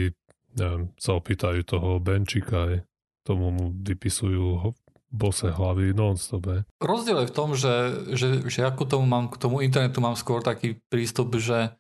neviem, 0.56 0.94
sa 0.96 1.18
opýtajú 1.18 1.62
toho 1.68 2.00
Benčika, 2.00 2.70
hej. 2.72 2.86
tomu 3.28 3.52
mu 3.52 3.66
vypisujú 3.74 4.74
bose 5.16 5.48
hlavy 5.48 5.96
non-stop. 5.96 6.68
Rozdiel 6.84 7.24
je 7.24 7.30
v 7.32 7.36
tom, 7.36 7.56
že, 7.56 7.76
že, 8.20 8.28
že 8.52 8.68
ako 8.68 8.84
tomu 8.84 9.06
mám, 9.08 9.32
k 9.32 9.40
tomu 9.40 9.64
internetu 9.64 10.04
mám 10.04 10.20
skôr 10.20 10.44
taký 10.44 10.84
prístup, 10.92 11.40
že 11.40 11.72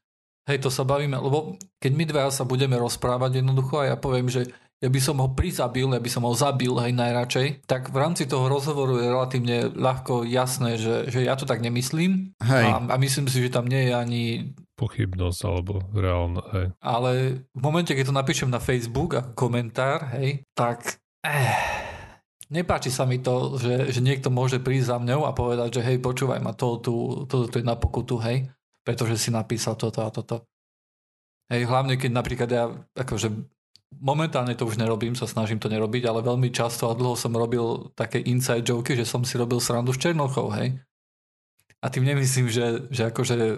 hej, 0.45 0.57
to 0.61 0.69
sa 0.69 0.85
bavíme, 0.85 1.17
lebo 1.17 1.57
keď 1.81 1.91
my 1.93 2.03
dva 2.05 2.23
sa 2.29 2.45
budeme 2.45 2.77
rozprávať 2.77 3.41
jednoducho 3.41 3.81
a 3.81 3.93
ja 3.93 3.97
poviem, 3.97 4.29
že 4.29 4.49
ja 4.83 4.91
by 4.91 4.99
som 4.99 5.17
ho 5.23 5.31
prizabil, 5.31 5.87
ja 5.87 6.03
by 6.03 6.11
som 6.11 6.27
ho 6.27 6.33
zabil 6.35 6.75
hej 6.83 6.93
najradšej, 6.93 7.63
tak 7.63 7.89
v 7.89 7.97
rámci 7.97 8.27
toho 8.27 8.51
rozhovoru 8.51 8.99
je 8.99 9.07
relatívne 9.07 9.57
ľahko 9.71 10.27
jasné, 10.27 10.75
že, 10.75 11.07
že 11.07 11.23
ja 11.23 11.39
to 11.39 11.47
tak 11.47 11.63
nemyslím 11.63 12.35
Hej. 12.43 12.65
a, 12.67 12.83
a 12.83 12.95
myslím 12.99 13.31
si, 13.31 13.39
že 13.39 13.55
tam 13.55 13.65
nie 13.65 13.89
je 13.89 13.93
ani 13.95 14.23
Pochybnosť 14.75 15.39
alebo 15.47 15.79
reálna, 15.95 16.43
hej. 16.51 16.67
ale 16.83 17.11
v 17.55 17.61
momente, 17.63 17.95
keď 17.95 18.11
to 18.11 18.19
napíšem 18.19 18.51
na 18.51 18.59
Facebook 18.59 19.15
ako 19.15 19.31
komentár, 19.31 20.11
hej, 20.19 20.43
tak 20.51 20.99
eh, 21.23 21.55
nepáči 22.51 22.91
sa 22.91 23.07
mi 23.07 23.23
to, 23.23 23.55
že, 23.55 23.95
že 23.95 24.03
niekto 24.03 24.27
môže 24.27 24.59
prísť 24.59 24.91
za 24.91 24.97
mňou 24.99 25.23
a 25.23 25.31
povedať, 25.31 25.79
že 25.79 25.85
hej, 25.87 26.03
počúvaj 26.03 26.43
ma, 26.43 26.51
to, 26.51 26.83
tu, 26.83 27.23
to, 27.23 27.47
to 27.47 27.55
je 27.55 27.63
na 27.63 27.79
pokutu, 27.79 28.19
hej, 28.19 28.51
pretože 28.85 29.17
si 29.17 29.33
napísal 29.33 29.73
toto 29.73 30.05
a 30.05 30.13
toto. 30.13 30.45
Hej, 31.49 31.65
hlavne 31.65 31.97
keď 31.97 32.11
napríklad 32.13 32.49
ja, 32.49 32.69
akože 32.93 33.33
momentálne 34.01 34.53
to 34.57 34.65
už 34.65 34.77
nerobím, 34.77 35.17
sa 35.17 35.29
snažím 35.29 35.61
to 35.61 35.69
nerobiť, 35.69 36.05
ale 36.05 36.25
veľmi 36.25 36.49
často 36.53 36.89
a 36.89 36.97
dlho 36.97 37.17
som 37.17 37.33
robil 37.33 37.91
také 37.97 38.21
inside 38.21 38.65
joky, 38.65 38.93
že 38.97 39.05
som 39.05 39.25
si 39.25 39.37
robil 39.37 39.61
srandu 39.61 39.93
s 39.93 40.01
Černochou, 40.01 40.49
hej. 40.53 40.77
A 41.81 41.89
tým 41.93 42.01
nemyslím, 42.01 42.49
že, 42.49 42.89
že 42.89 43.13
akože 43.13 43.35
e, 43.37 43.57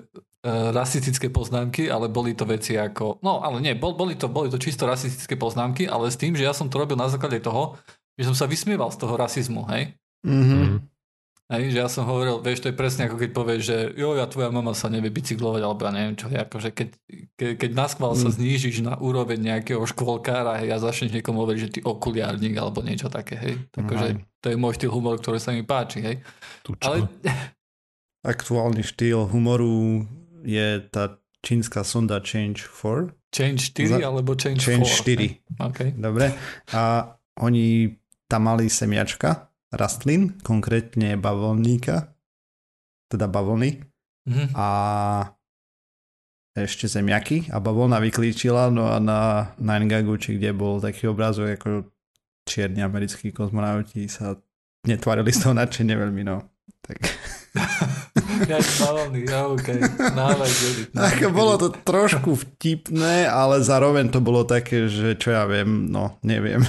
rasistické 0.76 1.32
poznámky, 1.32 1.88
ale 1.88 2.12
boli 2.12 2.36
to 2.36 2.44
veci 2.44 2.76
ako... 2.76 3.24
No, 3.24 3.40
ale 3.40 3.64
nie, 3.64 3.72
bol, 3.72 3.96
boli, 3.96 4.20
to, 4.20 4.28
boli 4.28 4.52
to 4.52 4.60
čisto 4.60 4.84
rasistické 4.84 5.40
poznámky, 5.40 5.88
ale 5.88 6.12
s 6.12 6.20
tým, 6.20 6.36
že 6.36 6.44
ja 6.44 6.52
som 6.52 6.68
to 6.68 6.76
robil 6.76 7.00
na 7.00 7.08
základe 7.08 7.40
toho, 7.40 7.80
že 8.20 8.28
som 8.28 8.36
sa 8.36 8.46
vysmieval 8.52 8.92
z 8.92 9.00
toho 9.00 9.16
rasizmu, 9.16 9.64
hej. 9.72 9.96
Mhm. 10.28 10.97
Mm. 11.48 11.54
Hej, 11.56 11.64
že 11.72 11.78
ja 11.80 11.88
som 11.88 12.04
hovoril, 12.04 12.44
vieš, 12.44 12.60
to 12.60 12.68
je 12.68 12.76
presne 12.76 13.08
ako 13.08 13.16
keď 13.16 13.30
povieš, 13.32 13.62
že 13.64 13.78
jo, 13.96 14.14
ja 14.14 14.28
tvoja 14.28 14.52
mama 14.52 14.76
sa 14.76 14.92
nevie 14.92 15.08
bicyklovať, 15.08 15.62
alebo 15.64 15.80
ja 15.82 15.92
neviem 15.92 16.14
čo, 16.14 16.28
akože 16.28 16.70
keď, 16.72 16.88
ke, 17.34 17.48
keď 17.56 17.72
na 17.72 17.88
schvál 17.88 18.14
sa 18.14 18.28
Mm. 18.28 18.36
znížiš 18.36 18.76
na 18.84 19.00
úroveň 19.00 19.40
nejakého 19.40 19.80
škôlkára 19.82 20.60
hej, 20.60 20.76
a 20.76 20.78
začneš 20.78 21.16
niekomu 21.16 21.42
hovoriť, 21.42 21.60
že 21.62 21.72
ty 21.72 21.80
okuliárnik 21.80 22.52
alebo 22.54 22.84
niečo 22.84 23.08
také, 23.08 23.40
hej. 23.40 23.56
Takže 23.72 24.06
Hej. 24.12 24.28
to 24.38 24.48
je 24.52 24.56
môj 24.56 24.76
štýl 24.76 24.92
humoru, 24.92 25.16
ktorý 25.16 25.40
sa 25.40 25.56
mi 25.56 25.64
páči, 25.64 26.04
hej. 26.04 26.16
Ale 26.84 27.08
Aktuálny 28.28 28.84
štýl 28.84 29.24
humoru 29.24 30.04
je 30.44 30.84
tá 30.92 31.16
čínska 31.40 31.88
sonda 31.88 32.20
Change 32.20 32.60
4. 32.60 33.32
change 33.32 33.72
4 33.72 33.88
Za- 33.88 34.04
alebo 34.04 34.36
change, 34.36 34.60
Change 34.60 34.84
4. 34.84 35.16
4. 35.16 35.16
hej. 35.16 35.32
Okay. 35.64 35.90
Dobre. 35.96 36.36
A 36.76 37.08
oni 37.40 37.96
tam 38.28 38.52
mali 38.52 38.68
semiačka 38.68 39.47
rastlín, 39.74 40.40
konkrétne 40.44 41.20
bavlníka, 41.20 42.14
teda 43.12 43.28
bavlny 43.28 43.84
Mhm. 44.28 44.52
a 44.60 44.68
ešte 46.58 46.90
zemiaky 46.90 47.48
a 47.54 47.64
bavlna 47.64 48.02
vyklíčila, 48.04 48.68
no 48.74 48.92
a 48.92 49.00
na 49.00 49.54
9gagu, 49.56 50.18
či 50.20 50.36
kde 50.36 50.52
bol 50.52 50.84
taký 50.84 51.08
obrázok, 51.08 51.56
ako 51.56 51.70
čierni 52.44 52.84
americkí 52.84 53.32
kozmonauti 53.32 54.10
sa 54.12 54.36
netvarili 54.84 55.32
z 55.32 55.48
toho 55.48 55.54
nadšene 55.56 55.96
veľmi, 55.96 56.24
no. 56.28 56.44
Tak. 56.84 56.98
Ja 58.48 58.62
Ako 60.94 61.34
bolo 61.34 61.58
to 61.58 61.74
trošku 61.74 62.38
vtipné, 62.38 63.26
ale 63.26 63.66
zároveň 63.66 64.14
to 64.14 64.22
bolo 64.22 64.46
také, 64.46 64.86
že 64.86 65.18
čo 65.18 65.34
ja 65.34 65.50
viem, 65.50 65.90
no 65.90 66.22
neviem. 66.22 66.62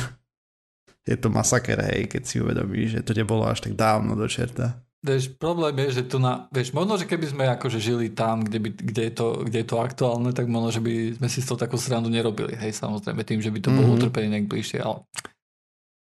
Je 1.09 1.17
to 1.17 1.33
masaker, 1.33 1.81
hej, 1.81 2.05
keď 2.05 2.23
si 2.29 2.37
uvedomíš, 2.37 3.01
že 3.01 3.05
to 3.05 3.17
nebolo 3.17 3.49
až 3.49 3.65
tak 3.65 3.73
dávno 3.73 4.13
do 4.13 4.29
čerta. 4.29 4.77
Vieš, 4.99 5.39
problém 5.39 5.79
je, 5.87 6.03
že 6.03 6.11
tu 6.11 6.19
na, 6.19 6.51
vieš, 6.51 6.75
možno, 6.75 6.99
že 6.99 7.07
keby 7.07 7.27
sme 7.31 7.45
akože 7.55 7.79
žili 7.79 8.11
tam, 8.11 8.43
kde, 8.43 8.59
by, 8.59 8.69
kde, 8.77 9.03
je 9.09 9.13
to, 9.15 9.27
kde 9.47 9.59
je 9.63 9.69
to 9.71 9.77
aktuálne, 9.79 10.35
tak 10.35 10.51
možno, 10.51 10.75
že 10.75 10.83
by 10.83 11.15
sme 11.17 11.29
si 11.31 11.39
z 11.39 11.47
toho 11.49 11.57
takú 11.57 11.79
srandu 11.79 12.11
nerobili, 12.11 12.59
hej, 12.59 12.75
samozrejme, 12.75 13.23
tým, 13.23 13.39
že 13.39 13.55
by 13.55 13.63
to 13.63 13.71
bolo 13.71 13.95
Mhm. 13.95 13.97
utrpenie 13.97 14.29
nejak 14.35 14.51
bližšie, 14.51 14.83
ale 14.83 15.07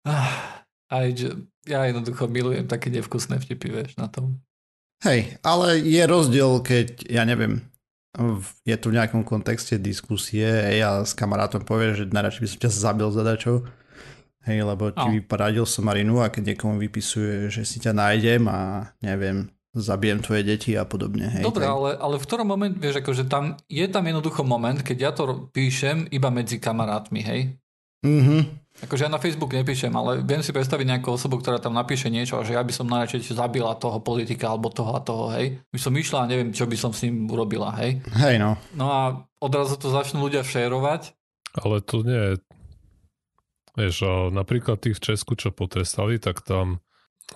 ah, 0.07 0.63
aj, 0.95 1.07
ja 1.67 1.81
jednoducho 1.85 2.31
milujem 2.31 2.71
také 2.71 2.89
nevkusné 2.89 3.43
vtipy, 3.43 3.67
vieš, 3.69 3.99
na 3.99 4.07
tom. 4.09 4.39
Hej, 5.05 5.43
ale 5.43 5.79
je 5.83 6.03
rozdiel, 6.07 6.63
keď, 6.63 7.07
ja 7.11 7.27
neviem, 7.27 7.63
je 8.67 8.77
tu 8.79 8.91
v 8.91 8.97
nejakom 8.99 9.23
kontexte 9.23 9.79
diskusie 9.79 10.47
hej, 10.47 10.83
a 10.83 10.91
s 11.07 11.15
kamarátom 11.15 11.63
povieš, 11.63 12.07
že 12.07 12.15
najradšej 12.15 12.43
by 12.43 12.49
som 12.51 12.63
ťa 12.63 12.71
zabil 12.73 13.09
za 13.11 13.23
dačo, 13.23 13.53
hej, 14.43 14.59
lebo 14.61 14.91
ti 14.91 15.01
No. 15.01 15.15
vyparadil 15.15 15.65
som 15.65 15.85
Marinu 15.85 16.19
a 16.19 16.29
keď 16.29 16.53
niekomu 16.53 16.79
vypisuje, 16.79 17.49
že 17.49 17.63
si 17.63 17.79
ťa 17.79 17.93
nájdem 17.93 18.45
a 18.45 18.61
neviem, 18.99 19.49
zabijem 19.71 20.19
tvoje 20.19 20.43
deti 20.43 20.73
a 20.73 20.83
podobne. 20.83 21.29
Hej, 21.29 21.43
Dobre, 21.43 21.63
tak- 21.63 21.73
ale, 21.73 21.91
ale 21.95 22.15
v 22.15 22.25
ktorom 22.25 22.47
moment, 22.47 22.75
vieš, 22.75 22.99
akože 22.99 23.25
tam, 23.25 23.45
je 23.67 23.85
tam 23.85 24.03
jednoducho 24.03 24.43
moment, 24.43 24.81
keď 24.81 24.97
ja 24.99 25.11
to 25.11 25.25
píšem 25.49 26.09
iba 26.09 26.29
medzi 26.29 26.57
kamarátmi, 26.57 27.23
hej, 27.23 27.41
Mhm. 27.99 28.39
Akože 28.79 29.03
ja 29.03 29.11
na 29.11 29.19
Facebook 29.19 29.51
nepíšem, 29.51 29.91
ale 29.91 30.23
viem 30.23 30.39
si 30.39 30.55
predstaviť 30.55 30.87
nejakú 30.87 31.11
osobu, 31.11 31.35
ktorá 31.35 31.59
tam 31.59 31.75
napíše 31.75 32.07
niečo, 32.07 32.39
a 32.39 32.47
že 32.47 32.55
ja 32.55 32.63
by 32.63 32.71
som 32.71 32.87
najradšej 32.87 33.35
zabila 33.35 33.75
toho 33.75 33.99
politika 33.99 34.47
alebo 34.47 34.71
toho 34.71 34.95
a 34.95 35.03
toho, 35.03 35.35
hej. 35.35 35.59
By 35.67 35.79
som 35.83 35.91
išla 35.93 36.23
a 36.23 36.31
neviem, 36.31 36.55
čo 36.55 36.63
by 36.63 36.79
som 36.79 36.95
s 36.95 37.03
ním 37.03 37.27
urobila, 37.27 37.75
hej. 37.75 37.99
Hej, 38.15 38.39
no. 38.39 38.55
No 38.73 38.87
a 38.87 39.01
odrazu 39.37 39.75
to 39.75 39.91
začnú 39.91 40.23
ľudia 40.23 40.47
šerovať. 40.47 41.11
Ale 41.59 41.83
to 41.83 42.07
nie 42.07 42.15
je... 42.15 42.33
Vieš, 43.79 43.97
a 44.03 44.13
napríklad 44.35 44.83
tých 44.83 44.99
v 44.99 45.15
Česku, 45.15 45.39
čo 45.39 45.55
potrestali, 45.55 46.19
tak 46.19 46.43
tam 46.43 46.83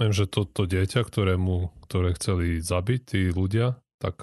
viem, 0.02 0.10
že 0.10 0.26
to, 0.26 0.42
to 0.42 0.66
dieťa, 0.66 1.06
ktorému, 1.06 1.86
ktoré 1.86 2.18
chceli 2.18 2.58
zabiť 2.58 3.00
tí 3.06 3.20
ľudia, 3.30 3.78
tak 4.02 4.18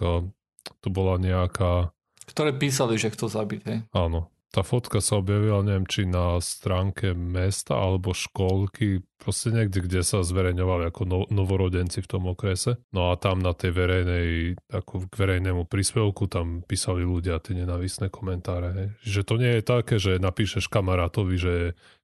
to 0.83 0.87
bola 0.91 1.15
nejaká... 1.15 1.95
ktoré 2.27 2.51
písali, 2.51 2.99
že 2.99 3.15
chcú 3.15 3.31
zabiť, 3.31 3.61
hej. 3.71 3.79
Áno, 3.95 4.27
tá 4.49 4.65
fotka 4.65 4.97
sa 4.97 5.21
objavila, 5.21 5.61
neviem, 5.61 5.85
či 5.85 6.09
na 6.09 6.41
stránke 6.41 7.13
mesta 7.13 7.77
alebo 7.77 8.17
školky, 8.17 9.05
proste 9.21 9.53
niekde, 9.53 9.85
kde 9.85 10.01
sa 10.01 10.25
zverejňovali 10.25 10.89
ako 10.89 11.01
no, 11.05 11.19
novorodenci 11.29 12.01
v 12.01 12.09
tom 12.09 12.25
okrese. 12.25 12.81
No 12.89 13.13
a 13.13 13.19
tam 13.21 13.45
na 13.45 13.53
tej 13.53 13.77
verejnej, 13.77 14.57
ako 14.73 15.05
k 15.05 15.13
verejnému 15.13 15.69
príspevku 15.69 16.25
tam 16.25 16.65
písali 16.65 17.05
ľudia 17.05 17.37
tie 17.45 17.61
nenavisné 17.61 18.09
komentáre. 18.09 18.69
Hej. 18.73 18.87
Že 19.05 19.21
to 19.21 19.35
nie 19.37 19.51
je 19.53 19.63
také, 19.63 19.95
že 20.01 20.17
napíšeš 20.17 20.65
kamarátovi, 20.65 21.35
že 21.37 21.53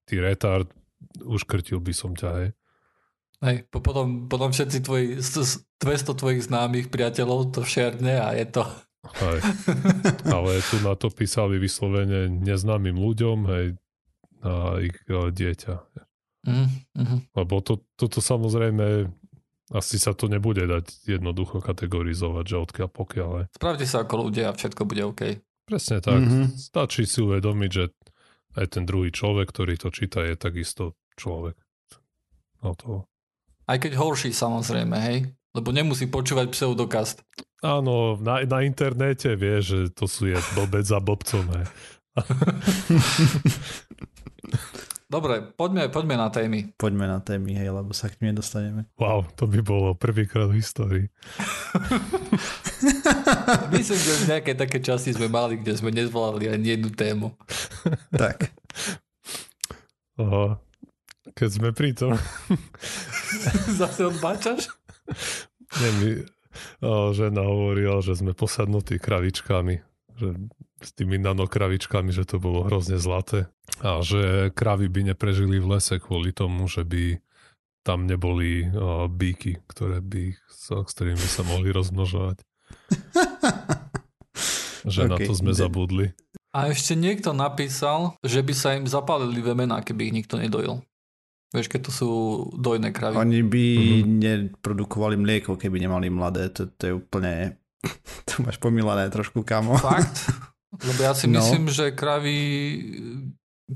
ty 0.05 0.17
retard, 0.17 0.69
uškrtil 1.19 1.77
by 1.79 1.93
som 1.93 2.13
ťa, 2.13 2.29
hej. 2.39 2.49
Hej, 3.43 3.57
po- 3.67 3.83
potom, 3.83 4.25
potom 4.25 4.49
všetci 4.49 4.77
tvoji, 4.81 5.05
s- 5.19 5.35
s- 5.37 5.59
200 5.77 6.15
tvojich 6.15 6.41
známych 6.47 6.87
priateľov 6.87 7.51
to 7.51 7.61
šerne 7.61 8.15
a 8.15 8.31
je 8.33 8.45
to... 8.47 8.63
Hej. 9.21 9.37
Ale 10.35 10.65
tu 10.65 10.81
na 10.81 10.97
to 10.97 11.13
písali 11.13 11.61
vyslovene 11.61 12.25
neznámym 12.31 12.95
ľuďom, 12.95 13.37
hej, 13.51 13.65
na 14.41 14.81
ich 14.81 14.97
e, 15.05 15.29
dieťa. 15.29 15.75
Mm, 16.45 16.69
mm, 16.93 17.19
Lebo 17.33 17.57
to, 17.61 17.81
toto 17.97 18.21
samozrejme 18.21 19.09
asi 19.73 19.97
sa 19.97 20.13
to 20.13 20.29
nebude 20.29 20.61
dať 20.61 21.09
jednoducho 21.09 21.57
kategorizovať, 21.57 22.45
že 22.45 22.57
odkiaľ 22.61 22.89
pokiaľ. 22.93 23.29
Spravte 23.49 23.85
sa 23.89 24.05
ako 24.05 24.29
ľudia 24.29 24.53
a 24.53 24.57
všetko 24.57 24.85
bude 24.85 25.01
OK. 25.05 25.21
Presne 25.65 25.97
tak. 26.01 26.21
Mhm. 26.21 26.25
Mm-hmm. 26.25 26.45
Stačí 26.55 27.09
si 27.09 27.19
uvedomiť, 27.21 27.71
že 27.73 27.83
aj 28.55 28.79
ten 28.79 28.87
druhý 28.87 29.11
človek, 29.11 29.51
ktorý 29.51 29.75
to 29.79 29.91
číta, 29.91 30.23
je 30.23 30.35
takisto 30.39 30.95
človek. 31.19 31.55
No 32.63 32.75
to... 32.75 33.03
Aj 33.67 33.77
keď 33.77 33.99
horší 33.99 34.31
samozrejme, 34.31 34.95
hej. 35.11 35.17
Lebo 35.55 35.71
nemusí 35.71 36.11
počúvať 36.11 36.51
pseudokast. 36.51 37.23
Áno, 37.63 38.19
na, 38.19 38.43
na 38.43 38.59
internete 38.67 39.39
vie, 39.39 39.63
že 39.63 39.87
to 39.95 40.05
sú 40.05 40.27
je 40.27 40.37
blbec 40.53 40.83
za 40.83 40.99
blbcom. 40.99 41.47
Hej. 41.55 41.65
Dobre, 45.15 45.39
poďme, 45.55 45.87
poďme 45.87 46.19
na 46.19 46.27
témy. 46.27 46.75
Poďme 46.75 47.07
na 47.07 47.23
témy, 47.23 47.55
hej, 47.55 47.71
lebo 47.71 47.95
sa 47.95 48.11
k 48.11 48.19
nim 48.19 48.35
nedostaneme. 48.35 48.83
Wow, 48.99 49.23
to 49.39 49.47
by 49.47 49.63
bolo 49.63 49.95
prvýkrát 49.95 50.51
v 50.51 50.59
histórii. 50.59 51.07
Myslím, 53.71 53.95
že 53.95 54.13
v 54.19 54.23
nejaké 54.27 54.59
také 54.59 54.83
časti 54.83 55.15
sme 55.15 55.31
mali, 55.31 55.63
kde 55.63 55.71
sme 55.79 55.95
nezvolali 55.95 56.51
ani 56.51 56.75
jednu 56.75 56.91
tému. 56.91 57.31
tak. 58.19 58.51
Aha. 60.19 60.59
Keď 61.31 61.49
sme 61.63 61.71
pri 61.71 61.95
tom, 61.95 62.19
Zase 63.79 64.11
odbáčaš? 64.11 64.67
Nie, 65.79 65.91
mi 65.95 66.11
o, 66.83 67.15
žena 67.15 67.47
hovorila, 67.47 68.03
že 68.03 68.19
sme 68.19 68.35
posadnutí 68.35 68.99
kravičkami, 68.99 69.79
že 70.15 70.35
s 70.81 70.91
tými 70.95 71.19
nanokravičkami, 71.19 72.11
že 72.11 72.27
to 72.27 72.39
bolo 72.39 72.67
hrozne 72.67 72.99
zlaté 72.99 73.47
a 73.83 73.99
že 73.99 74.51
kravy 74.55 74.87
by 74.87 75.15
neprežili 75.15 75.59
v 75.59 75.77
lese 75.77 75.99
kvôli 75.99 76.31
tomu, 76.31 76.67
že 76.67 76.87
by 76.87 77.19
tam 77.85 78.09
neboli 78.09 78.65
uh, 78.65 79.05
bíky, 79.05 79.61
ktoré 79.69 80.01
by, 80.01 80.33
sa, 80.49 80.81
s 80.81 80.91
ktorými 80.97 81.21
by 81.21 81.29
sa 81.29 81.43
mohli 81.45 81.69
rozmnožovať. 81.69 82.41
že 84.89 85.05
okay. 85.05 85.11
na 85.11 85.17
to 85.21 85.33
sme 85.37 85.53
zabudli. 85.53 86.09
A 86.55 86.71
ešte 86.71 86.95
niekto 86.95 87.35
napísal, 87.35 88.15
že 88.23 88.39
by 88.39 88.53
sa 88.55 88.79
im 88.79 88.87
zapálili 88.87 89.43
vemená, 89.43 89.83
keby 89.83 90.09
ich 90.09 90.17
nikto 90.23 90.39
nedojil. 90.39 90.79
Vieš, 91.51 91.67
keď 91.71 91.81
to 91.87 91.91
sú 91.91 92.11
dojné 92.57 92.95
kravy. 92.95 93.15
Oni 93.15 93.43
by 93.43 93.65
mm-hmm. 93.67 94.17
neprodukovali 94.23 95.15
mlieko, 95.19 95.59
keby 95.59 95.83
nemali 95.83 96.07
mladé. 96.11 96.51
To, 96.55 96.71
to 96.71 96.83
je 96.89 96.93
úplne... 96.95 97.59
To 98.33 98.43
máš 98.43 98.57
pomilané 98.57 99.07
trošku, 99.13 99.45
kamo. 99.45 99.77
Fakt? 99.77 100.33
Lebo 100.81 100.99
ja 101.05 101.13
si 101.15 101.29
no. 101.29 101.39
myslím, 101.39 101.71
že 101.71 101.95
kravy, 101.95 102.39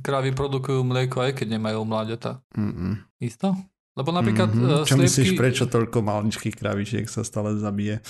kravy 0.04 0.36
produkujú 0.36 0.84
mlieko 0.84 1.24
aj 1.24 1.38
keď 1.40 1.48
nemajú 1.56 1.80
mladeta. 1.88 2.44
Mm-mm. 2.58 3.00
Isto? 3.24 3.56
Lebo 3.96 4.10
napríklad 4.12 4.52
mm-hmm. 4.52 4.88
Čo 4.88 4.96
sliepky... 4.96 5.06
myslíš, 5.06 5.30
prečo 5.40 5.64
toľko 5.68 6.04
maličkých 6.04 6.56
kravičiek 6.56 7.06
sa 7.08 7.24
stále 7.24 7.56
zabije? 7.56 8.04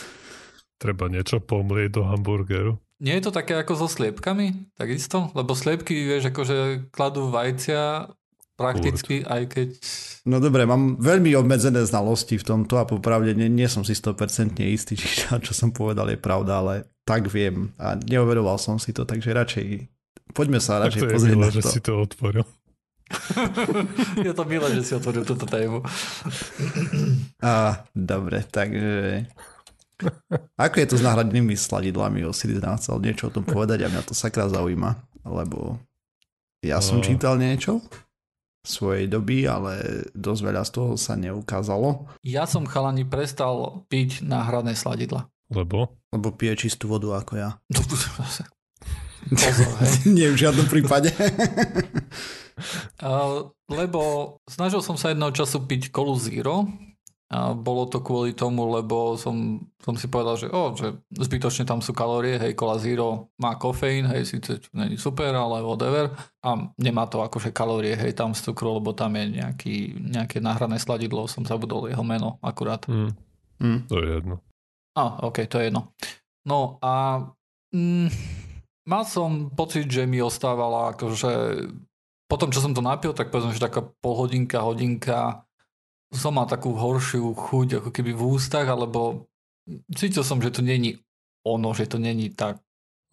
Treba 0.79 1.11
niečo 1.11 1.43
pomlieť 1.43 1.89
do 1.91 2.01
hamburgeru. 2.07 2.79
Nie 2.99 3.19
je 3.19 3.29
to 3.29 3.35
také 3.35 3.55
ako 3.55 3.79
so 3.79 3.87
sliepkami, 3.87 4.75
takisto? 4.75 5.31
Lebo 5.31 5.55
sliepky, 5.55 5.95
vieš, 6.03 6.35
akože 6.35 6.91
kladú 6.91 7.31
vajcia 7.31 8.11
prakticky, 8.59 9.23
Urt. 9.23 9.31
aj 9.31 9.43
keď... 9.47 9.67
No 10.27 10.43
dobre, 10.43 10.67
mám 10.67 10.99
veľmi 10.99 11.31
obmedzené 11.39 11.87
znalosti 11.87 12.35
v 12.35 12.43
tomto 12.43 12.75
a 12.75 12.83
popravde 12.83 13.31
nie, 13.31 13.47
nie 13.47 13.71
som 13.71 13.87
si 13.87 13.95
100% 13.95 14.59
istý, 14.67 14.93
či 14.99 15.07
čo 15.31 15.53
som 15.55 15.71
povedal 15.71 16.11
je 16.11 16.19
pravda, 16.19 16.59
ale 16.59 16.73
tak 17.07 17.31
viem 17.31 17.71
a 17.79 17.95
neoveroval 17.95 18.59
som 18.59 18.75
si 18.75 18.91
to, 18.91 19.07
takže 19.07 19.31
radšej 19.31 19.67
poďme 20.35 20.59
sa 20.59 20.83
radšej 20.83 21.01
tak 21.01 21.09
to 21.09 21.15
pozrieť 21.15 21.37
milé, 21.39 21.47
na 21.47 21.49
to. 21.49 21.55
že 21.55 21.61
si 21.63 21.79
to 21.79 21.91
otvoril. 21.97 22.45
je 24.27 24.33
to 24.37 24.43
milé, 24.45 24.67
že 24.77 24.83
si 24.85 24.93
otvoril 24.93 25.25
túto 25.25 25.49
tému. 25.49 25.81
A, 27.41 27.81
dobre, 27.95 28.45
takže 28.45 29.25
ako 30.55 30.75
je 30.79 30.87
to 30.87 30.95
s 30.95 31.03
náhradnými 31.03 31.55
sladidlami? 31.59 32.23
Osiris 32.23 32.63
nám 32.63 32.79
chcel 32.79 33.03
niečo 33.03 33.27
o 33.27 33.33
tom 33.33 33.43
povedať 33.43 33.83
a 33.83 33.91
mňa 33.91 34.03
to 34.07 34.15
sakra 34.15 34.47
zaujíma, 34.47 34.95
lebo 35.27 35.75
ja 36.63 36.79
som 36.79 37.03
čítal 37.03 37.35
niečo 37.35 37.83
svojej 38.63 39.07
doby, 39.07 39.47
ale 39.47 40.05
dosť 40.11 40.41
veľa 40.43 40.63
z 40.67 40.71
toho 40.75 40.91
sa 40.99 41.15
neukázalo. 41.15 42.11
Ja 42.23 42.43
som 42.43 42.67
chalani 42.67 43.07
prestal 43.07 43.85
piť 43.87 44.23
náhradné 44.23 44.75
sladidla. 44.75 45.31
Lebo? 45.49 45.97
Lebo 46.13 46.27
pije 46.33 46.67
čistú 46.67 46.91
vodu 46.91 47.17
ako 47.17 47.33
ja. 47.39 47.49
Pozor, 49.29 49.71
hej. 49.83 49.93
Nie 50.15 50.31
v 50.31 50.39
žiadnom 50.39 50.67
prípade. 50.71 51.11
uh, 53.03 53.51
lebo 53.67 54.01
snažil 54.47 54.79
som 54.79 54.95
sa 54.95 55.11
jedného 55.11 55.35
času 55.35 55.67
piť 55.67 55.91
kolu 55.91 56.15
zero, 56.15 56.65
a 57.29 57.53
bolo 57.53 57.85
to 57.85 58.01
kvôli 58.01 58.33
tomu, 58.33 58.65
lebo 58.73 59.13
som, 59.13 59.61
som 59.77 59.93
si 59.93 60.09
povedal, 60.09 60.33
že, 60.33 60.47
oh, 60.49 60.73
že 60.73 60.97
zbytočne 61.13 61.61
tam 61.61 61.77
sú 61.77 61.93
kalórie, 61.93 62.41
hej, 62.41 62.57
Cola 62.57 62.81
Zero 62.81 63.29
má 63.37 63.53
kofeín, 63.53 64.09
hej, 64.09 64.25
síce 64.25 64.57
není 64.73 64.97
super, 64.97 65.37
ale 65.37 65.61
whatever. 65.61 66.09
A 66.41 66.73
nemá 66.81 67.05
to 67.05 67.21
akože 67.21 67.53
kalórie, 67.53 67.93
hej, 67.93 68.17
tam 68.17 68.33
z 68.33 68.49
cukru, 68.49 68.81
lebo 68.81 68.97
tam 68.97 69.13
je 69.13 69.37
nejaký, 69.37 70.01
nejaké 70.09 70.41
náhrané 70.41 70.81
sladidlo, 70.81 71.29
som 71.29 71.45
zabudol 71.45 71.85
jeho 71.85 72.01
meno 72.01 72.41
akurát. 72.41 72.81
Mm. 72.89 73.13
Mm. 73.61 73.79
To 73.93 73.95
je 74.01 74.07
jedno. 74.09 74.35
A, 74.97 75.21
ok, 75.29 75.37
to 75.45 75.61
je 75.61 75.69
jedno. 75.69 75.93
No 76.49 76.81
a 76.81 77.21
mm, 77.69 78.09
mal 78.89 79.05
som 79.05 79.53
pocit, 79.53 79.85
že 79.85 80.09
mi 80.09 80.17
ostávala 80.17 80.97
akože 80.97 81.29
potom, 82.29 82.53
čo 82.53 82.61
som 82.61 82.77
to 82.77 82.85
napil, 82.85 83.09
tak 83.13 83.33
povedzme, 83.33 83.57
že 83.57 83.65
taká 83.65 83.81
polhodinka, 84.05 84.61
hodinka 84.61 85.48
som 86.09 86.33
mal 86.35 86.49
takú 86.49 86.73
horšiu 86.73 87.33
chuť 87.37 87.83
ako 87.83 87.89
keby 87.93 88.11
v 88.17 88.21
ústach, 88.25 88.65
alebo 88.65 89.29
cítil 89.93 90.25
som, 90.25 90.41
že 90.41 90.49
to 90.49 90.61
není 90.65 90.97
ono, 91.45 91.71
že 91.77 91.85
to 91.85 92.01
není 92.01 92.33
tak 92.33 92.57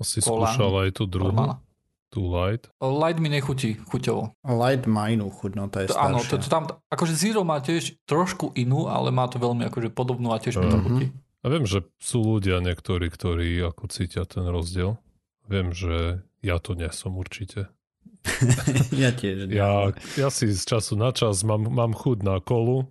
Asi 0.01 0.21
skúšal 0.21 0.89
aj 0.89 0.91
tú 0.97 1.05
druhú, 1.09 1.33
normálna. 1.33 1.61
tú 2.09 2.29
light. 2.29 2.69
Light 2.81 3.21
mi 3.21 3.29
nechutí 3.29 3.77
chuťovo. 3.89 4.33
Light 4.45 4.85
má 4.89 5.13
inú 5.13 5.29
chuť, 5.29 5.51
no 5.57 5.69
to 5.69 5.85
je 5.85 5.87
to, 5.93 5.97
Áno, 5.97 6.21
to, 6.25 6.41
to 6.41 6.49
tam, 6.49 6.69
akože 6.89 7.13
Zero 7.17 7.45
má 7.45 7.61
tiež 7.61 7.97
trošku 8.09 8.53
inú, 8.57 8.89
ale 8.89 9.13
má 9.13 9.29
to 9.29 9.37
veľmi 9.41 9.69
akože 9.69 9.93
podobnú 9.93 10.33
a 10.33 10.41
tiež 10.41 10.61
mi 10.61 10.69
to 10.69 10.79
chutí. 10.81 11.07
A 11.45 11.53
viem, 11.53 11.63
že 11.63 11.87
sú 12.03 12.27
ľudia 12.27 12.59
niektorí, 12.59 13.07
ktorí 13.07 13.63
ako 13.63 13.87
cítia 13.87 14.27
ten 14.27 14.49
rozdiel. 14.51 14.99
Viem, 15.47 15.71
že 15.71 16.27
ja 16.43 16.59
to 16.59 16.75
nie 16.75 16.91
som 16.91 17.15
určite. 17.15 17.71
ja 19.03 19.15
tiež. 19.15 19.47
Ja, 19.55 19.95
ja 20.19 20.29
si 20.35 20.51
z 20.51 20.63
času 20.67 20.99
na 20.99 21.15
čas 21.15 21.47
mám, 21.47 21.71
mám 21.71 21.95
chud 21.95 22.27
na 22.27 22.43
kolu, 22.43 22.91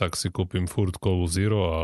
tak 0.00 0.16
si 0.16 0.32
kúpim 0.32 0.64
furt 0.64 0.96
kolu 0.96 1.28
Zero 1.28 1.60
a 1.68 1.80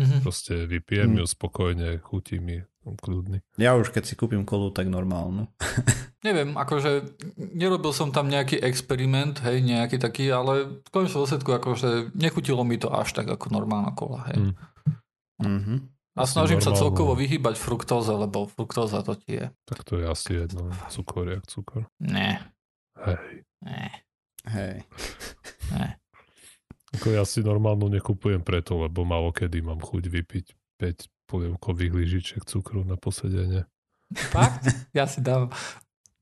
mm-hmm. 0.00 0.20
proste 0.24 0.64
vypijem 0.64 1.12
mm. 1.12 1.18
ju 1.20 1.26
spokojne, 1.28 1.88
chutí 2.00 2.40
mi 2.40 2.64
kľudný. 2.80 3.44
Ja 3.60 3.76
už 3.76 3.92
keď 3.92 4.08
si 4.08 4.16
kúpim 4.16 4.48
kolu, 4.48 4.72
tak 4.72 4.88
normálnu. 4.88 5.52
Neviem, 6.26 6.56
akože 6.56 7.20
nerobil 7.36 7.92
som 7.92 8.08
tam 8.08 8.32
nejaký 8.32 8.56
experiment, 8.64 9.36
hej, 9.44 9.60
nejaký 9.60 10.00
taký, 10.00 10.32
ale 10.32 10.80
v 10.80 10.88
konečnom 10.88 11.28
dôsledku 11.28 11.52
akože 11.60 12.16
nechutilo 12.16 12.64
mi 12.64 12.80
to 12.80 12.88
až 12.88 13.12
tak 13.12 13.28
ako 13.28 13.52
normálna 13.52 13.92
kola, 13.92 14.24
hej. 14.32 14.40
Mm. 14.40 14.54
Mm-hmm. 15.40 15.78
A 16.16 16.22
snažím 16.26 16.58
normálne. 16.60 16.76
sa 16.76 16.80
celkovo 16.80 17.12
vyhýbať 17.16 17.54
fruktóze, 17.60 18.12
lebo 18.12 18.48
fruktóza 18.48 19.04
to 19.04 19.12
ti 19.16 19.40
je. 19.40 19.46
Tak 19.68 19.84
to 19.84 20.00
je 20.00 20.04
asi 20.08 20.30
jedno. 20.44 20.72
Cukor 20.88 21.28
jak 21.28 21.44
cukor. 21.46 21.88
Ne. 22.00 22.40
Hej. 22.96 23.44
Ne. 23.64 23.84
Hej. 24.48 24.84
Ne. 25.72 25.99
Ako 26.98 27.14
ja 27.14 27.22
si 27.22 27.46
normálnu 27.46 27.86
nekupujem 27.86 28.42
preto, 28.42 28.74
lebo 28.82 29.06
malo 29.06 29.30
kedy 29.30 29.62
mám 29.62 29.78
chuť 29.78 30.04
vypiť 30.10 30.46
5 30.82 31.30
polievkových 31.30 31.92
lyžičiek 31.94 32.42
cukru 32.42 32.82
na 32.82 32.98
posedenie. 32.98 33.66
Fakt? 34.34 34.66
Ja 34.90 35.06
si 35.06 35.22
dám... 35.22 35.54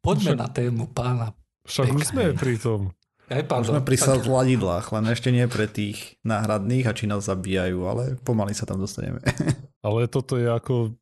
Poďme 0.05 0.37
Však... 0.37 0.41
na 0.41 0.49
tému 0.53 0.85
pána. 0.93 1.27
Však 1.65 1.87
už 1.97 2.05
sme 2.13 2.37
pri 2.37 2.61
tom. 2.61 2.93
Aj, 3.29 3.45
pardon. 3.45 3.77
Môžeme 3.77 3.85
pri 3.85 3.97
sladidlách, 4.01 4.89
len 4.89 5.05
ešte 5.13 5.29
nie 5.29 5.45
pre 5.45 5.69
tých 5.69 6.17
náhradných 6.25 6.89
a 6.89 6.97
či 6.97 7.05
nás 7.05 7.29
zabíjajú, 7.29 7.85
ale 7.85 8.17
pomaly 8.25 8.57
sa 8.57 8.65
tam 8.65 8.81
dostaneme. 8.81 9.21
ale 9.87 10.09
toto 10.09 10.41
je 10.41 10.49
ako... 10.49 10.97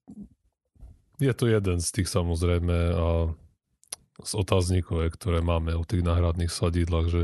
Je 1.23 1.33
to 1.33 1.49
jeden 1.49 1.79
z 1.81 1.89
tých 1.91 2.09
samozrejme 2.11 2.77
a 2.93 3.33
z 4.21 4.33
otáznikov, 4.37 5.07
ktoré 5.17 5.41
máme 5.41 5.73
o 5.79 5.87
tých 5.87 6.03
náhradných 6.03 6.51
sladidlách, 6.51 7.07
že 7.09 7.23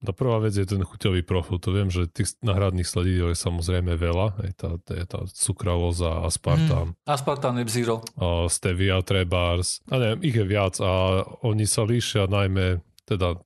tá 0.00 0.16
prvá 0.16 0.40
vec 0.40 0.56
je 0.56 0.64
ten 0.64 0.80
chuťový 0.80 1.20
profil. 1.28 1.60
To 1.60 1.76
viem, 1.76 1.92
že 1.92 2.08
tých 2.08 2.40
náhradných 2.40 2.88
sladidel 2.88 3.36
je 3.36 3.38
samozrejme 3.38 4.00
veľa. 4.00 4.40
Je 4.48 4.54
tá, 4.56 4.70
je 4.88 5.04
tá 5.04 5.20
sukralóza, 5.28 6.24
aspartám. 6.24 6.96
Mm, 6.96 7.04
aspartám 7.04 7.54
je 7.60 7.64
zero. 7.68 8.00
Stevia, 8.48 9.04
trebars. 9.04 9.84
A 9.92 10.00
neviem, 10.00 10.24
ich 10.24 10.36
je 10.40 10.46
viac 10.48 10.80
a 10.80 11.20
oni 11.44 11.68
sa 11.68 11.84
líšia 11.84 12.32
najmä 12.32 12.80
teda 13.04 13.36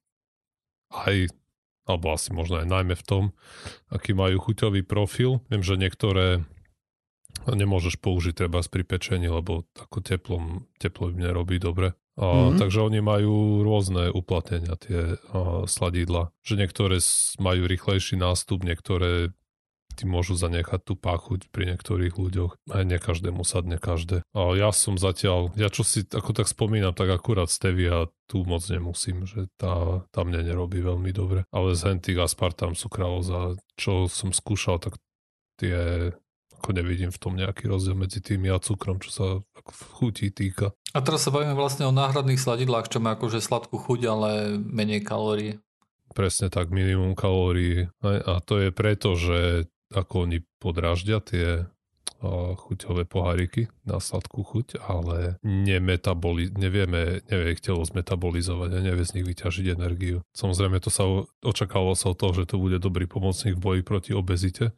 aj, 0.95 1.35
alebo 1.91 2.07
asi 2.15 2.31
možno 2.31 2.63
aj 2.63 2.71
najmä 2.71 2.95
v 2.95 3.07
tom, 3.07 3.25
aký 3.91 4.15
majú 4.15 4.39
chuťový 4.39 4.87
profil. 4.87 5.43
Viem, 5.51 5.67
že 5.67 5.75
niektoré 5.75 6.47
nemôžeš 7.51 7.99
použiť 7.99 8.47
treba 8.47 8.63
pri 8.63 8.87
pečení, 8.87 9.27
lebo 9.27 9.67
ako 9.75 9.99
teplom, 10.07 10.71
teplo 10.79 11.11
im 11.11 11.19
nerobí 11.19 11.59
dobre. 11.59 11.99
A, 12.15 12.55
mm-hmm. 12.55 12.59
Takže 12.63 12.79
oni 12.79 13.01
majú 13.03 13.67
rôzne 13.67 14.11
uplatnenia, 14.15 14.79
tie 14.79 15.19
a, 15.19 15.67
sladidla. 15.67 16.31
Že 16.47 16.55
niektoré 16.63 16.97
majú 17.43 17.63
rýchlejší 17.67 18.15
nástup, 18.15 18.63
niektoré 18.63 19.35
ti 19.95 20.11
môžu 20.11 20.35
zanechať 20.35 20.83
tú 20.83 20.99
páchuť 20.99 21.55
pri 21.55 21.75
niektorých 21.75 22.19
ľuďoch. 22.19 22.59
Aj 22.75 22.83
ne 22.83 22.99
každému 22.99 23.47
sadne 23.47 23.79
každé. 23.79 24.27
A 24.35 24.41
ja 24.59 24.75
som 24.75 24.99
zatiaľ, 24.99 25.55
ja 25.55 25.71
čo 25.71 25.87
si 25.87 26.03
ako 26.03 26.35
tak 26.35 26.51
spomínam, 26.51 26.93
tak 26.93 27.15
akurát 27.15 27.47
stevia 27.47 28.11
tu 28.27 28.43
moc 28.43 28.67
nemusím, 28.67 29.23
že 29.25 29.47
tá, 29.55 30.03
tá 30.11 30.21
mne 30.27 30.43
nerobí 30.43 30.83
veľmi 30.83 31.15
dobre. 31.15 31.47
Ale 31.55 31.79
z 31.79 31.95
hentých 31.95 32.27
aspartam 32.27 32.75
sú 32.75 32.91
kraloza, 32.91 33.55
čo 33.79 34.11
som 34.11 34.35
skúšal, 34.35 34.83
tak 34.83 34.99
tie 35.63 36.11
ako 36.65 36.81
nevidím 36.81 37.13
v 37.13 37.21
tom 37.21 37.37
nejaký 37.37 37.69
rozdiel 37.69 37.93
medzi 37.93 38.25
tými 38.25 38.49
a 38.49 38.57
cukrom, 38.57 38.97
čo 38.97 39.11
sa 39.13 39.27
chutí 40.01 40.33
týka. 40.33 40.73
A 40.97 41.05
teraz 41.05 41.21
sa 41.21 41.29
bavíme 41.29 41.53
vlastne 41.53 41.85
o 41.85 41.93
náhradných 41.93 42.41
sladidlách, 42.41 42.89
čo 42.89 43.05
má 43.05 43.21
akože 43.21 43.45
sladkú 43.45 43.77
chuť, 43.77 44.01
ale 44.09 44.57
menej 44.57 45.05
kalórií. 45.05 45.61
Presne 46.17 46.49
tak, 46.49 46.73
minimum 46.73 47.13
kalórií. 47.13 47.93
A 48.01 48.41
to 48.41 48.65
je 48.65 48.73
preto, 48.73 49.13
že 49.13 49.69
ako 49.93 50.25
oni 50.25 50.41
podráždia 50.57 51.21
tie 51.21 51.69
chuťové 52.57 53.05
poháriky 53.05 53.69
na 53.85 54.01
sladkú 54.01 54.41
chuť, 54.43 54.81
ale 54.81 55.37
nemetaboli, 55.45 56.51
nevieme, 56.57 57.21
nevie 57.29 57.55
ich 57.55 57.63
telo 57.63 57.85
zmetabolizovať 57.85 58.71
a 58.75 58.85
nevie 58.85 59.05
z 59.05 59.21
nich 59.21 59.27
vyťažiť 59.29 59.77
energiu. 59.77 60.25
Samozrejme 60.33 60.81
to 60.81 60.89
sa 60.89 61.05
očakávalo 61.45 61.95
sa 61.95 62.13
od 62.13 62.19
toho, 62.19 62.33
že 62.33 62.49
to 62.49 62.57
bude 62.57 62.81
dobrý 62.81 63.05
pomocník 63.05 63.61
v 63.61 63.65
boji 63.65 63.81
proti 63.85 64.11
obezite, 64.17 64.73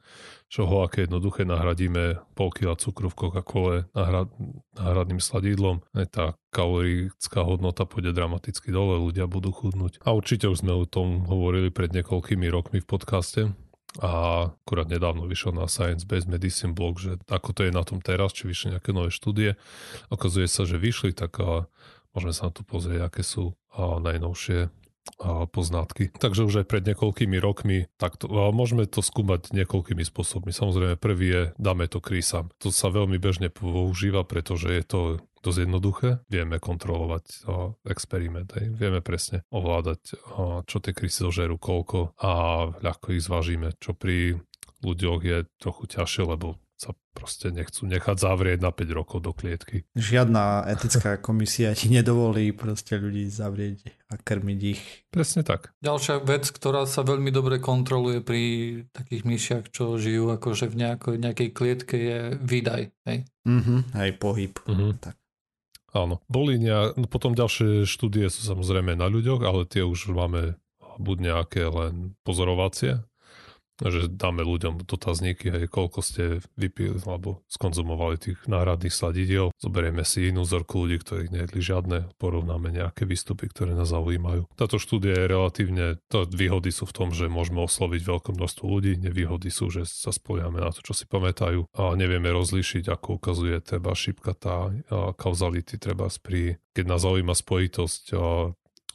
čo 0.47 0.67
ho 0.67 0.87
aké 0.87 1.07
jednoduché 1.07 1.43
nahradíme 1.43 2.23
pol 2.39 2.51
kila 2.55 2.79
cukru 2.79 3.11
v 3.11 3.19
Coca-Cole 3.19 3.77
nahrad, 3.95 4.31
náhradným 4.79 5.19
sladidlom, 5.19 5.83
tá 6.11 6.39
kalorická 6.55 7.43
hodnota 7.43 7.85
pôjde 7.85 8.15
dramaticky 8.15 8.71
dole, 8.71 8.97
ľudia 9.03 9.27
budú 9.27 9.51
chudnúť. 9.51 10.01
A 10.07 10.15
určite 10.15 10.47
už 10.49 10.63
sme 10.65 10.73
o 10.73 10.87
tom 10.87 11.27
hovorili 11.27 11.69
pred 11.69 11.93
niekoľkými 11.93 12.47
rokmi 12.49 12.79
v 12.81 12.89
podcaste, 12.89 13.41
a 14.03 14.49
akurát 14.53 14.89
nedávno 14.89 15.25
vyšiel 15.25 15.57
na 15.57 15.71
Science 15.71 16.05
Based 16.05 16.29
Medicine 16.29 16.77
blog, 16.77 17.01
že 17.01 17.17
ako 17.29 17.51
to 17.57 17.61
je 17.65 17.73
na 17.73 17.83
tom 17.83 18.05
teraz, 18.05 18.37
či 18.37 18.49
vyšli 18.49 18.77
nejaké 18.77 18.93
nové 18.93 19.09
štúdie. 19.09 19.57
Okazuje 20.13 20.49
sa, 20.49 20.69
že 20.69 20.77
vyšli, 20.77 21.17
tak 21.17 21.41
môžeme 22.13 22.33
sa 22.37 22.49
na 22.49 22.53
to 22.53 22.65
pozrieť, 22.65 23.09
aké 23.09 23.23
sú 23.25 23.57
najnovšie 23.77 24.69
a 25.23 25.47
poznatky. 25.47 26.11
Takže 26.19 26.43
už 26.43 26.65
aj 26.65 26.67
pred 26.67 26.83
niekoľkými 26.83 27.39
rokmi 27.39 27.87
takto, 27.95 28.27
a 28.27 28.51
môžeme 28.51 28.91
to 28.91 28.99
skúmať 29.07 29.55
niekoľkými 29.55 30.03
spôsobmi. 30.03 30.51
Samozrejme, 30.51 30.99
prvý 30.99 31.27
je, 31.31 31.43
dáme 31.63 31.87
to 31.87 32.03
krísam. 32.03 32.51
To 32.59 32.75
sa 32.75 32.91
veľmi 32.91 33.15
bežne 33.23 33.47
používa, 33.47 34.27
pretože 34.27 34.67
je 34.67 34.83
to 34.83 35.01
dosť 35.47 35.61
jednoduché. 35.63 36.09
Vieme 36.27 36.59
kontrolovať 36.59 37.25
o, 37.47 37.79
experiment, 37.87 38.51
hej. 38.59 38.75
vieme 38.75 38.99
presne 39.01 39.47
ovládať, 39.55 40.19
o, 40.35 40.67
čo 40.67 40.83
tie 40.83 40.91
krysy 40.91 41.25
zožerú, 41.27 41.57
koľko 41.57 42.19
a 42.19 42.31
ľahko 42.83 43.15
ich 43.15 43.25
zvážime, 43.25 43.79
čo 43.79 43.95
pri 43.95 44.37
ľuďoch 44.85 45.21
je 45.23 45.39
trochu 45.57 45.85
ťažšie, 45.87 46.23
lebo 46.27 46.59
sa 46.77 46.93
proste 47.17 47.49
nechcú 47.49 47.89
nechať 47.89 48.17
zavrieť 48.21 48.61
na 48.61 48.69
5 48.69 48.85
rokov 48.93 49.25
do 49.25 49.33
klietky. 49.33 49.89
Žiadna 49.97 50.69
etická 50.69 51.17
komisia 51.17 51.73
ti 51.73 51.89
nedovolí 51.89 52.53
proste 52.53 53.01
ľudí 53.01 53.33
zavrieť 53.33 53.89
a 54.13 54.21
krmiť 54.21 54.61
ich. 54.61 54.83
Presne 55.09 55.41
tak. 55.41 55.73
Ďalšia 55.81 56.21
vec, 56.21 56.45
ktorá 56.53 56.85
sa 56.85 57.01
veľmi 57.01 57.33
dobre 57.33 57.57
kontroluje 57.65 58.21
pri 58.21 58.43
takých 58.93 59.23
myšiach, 59.25 59.65
čo 59.73 59.97
žijú 59.97 60.29
akože 60.37 60.69
v 60.69 60.77
nejakej, 60.77 61.17
nejakej 61.17 61.49
klietke 61.57 61.97
je 61.97 62.19
výdaj. 62.45 62.93
Hej? 63.09 63.19
Mm-hmm, 63.49 63.79
aj 63.97 64.11
pohyb. 64.21 64.53
Mm-hmm. 64.69 64.93
Tak. 65.01 65.17
Áno. 65.97 66.21
Boli 66.29 66.61
nejak, 66.61 67.01
no 67.01 67.07
potom 67.09 67.33
ďalšie 67.33 67.89
štúdie 67.89 68.29
sú 68.29 68.45
samozrejme 68.45 68.93
na 68.93 69.09
ľuďoch, 69.09 69.41
ale 69.41 69.65
tie 69.65 69.81
už 69.81 70.13
máme 70.13 70.61
buď 71.01 71.17
nejaké 71.21 71.63
len 71.69 72.17
pozorovacie, 72.25 73.05
že 73.83 74.09
dáme 74.09 74.41
ľuďom 74.41 74.89
dotazníky, 74.89 75.53
aj 75.53 75.69
koľko 75.69 75.99
ste 76.01 76.23
vypili 76.57 76.97
alebo 77.05 77.45
skonzumovali 77.51 78.17
tých 78.17 78.39
náhradných 78.49 78.95
sladidiel. 78.95 79.53
Zoberieme 79.61 80.07
si 80.07 80.33
inú 80.33 80.49
vzorku 80.49 80.87
ľudí, 80.87 81.03
ktorí 81.03 81.29
nejedli 81.29 81.61
žiadne, 81.61 81.99
porovnáme 82.17 82.73
nejaké 82.73 83.05
výstupy, 83.05 83.53
ktoré 83.53 83.77
nás 83.77 83.93
zaujímajú. 83.93 84.49
Táto 84.57 84.81
štúdia 84.81 85.13
je 85.13 85.27
relatívne, 85.29 85.87
to 86.09 86.25
výhody 86.25 86.73
sú 86.73 86.89
v 86.89 86.97
tom, 86.97 87.09
že 87.13 87.29
môžeme 87.29 87.61
osloviť 87.61 88.03
veľké 88.07 88.31
množstvo 88.33 88.65
ľudí, 88.65 88.97
nevýhody 88.97 89.53
sú, 89.53 89.69
že 89.69 89.85
sa 89.85 90.15
spoliame 90.15 90.63
na 90.63 90.73
to, 90.73 90.81
čo 90.81 90.97
si 90.97 91.05
pamätajú 91.05 91.69
a 91.77 91.93
nevieme 91.99 92.33
rozlíšiť, 92.33 92.89
ako 92.89 93.21
ukazuje 93.21 93.61
treba 93.61 93.93
šípka 93.93 94.33
tá 94.33 94.73
kauzality 95.21 95.77
treba 95.77 96.09
pri, 96.23 96.57
keď 96.73 96.85
nás 96.87 97.03
zaujíma 97.03 97.35
spojitosť 97.35 98.15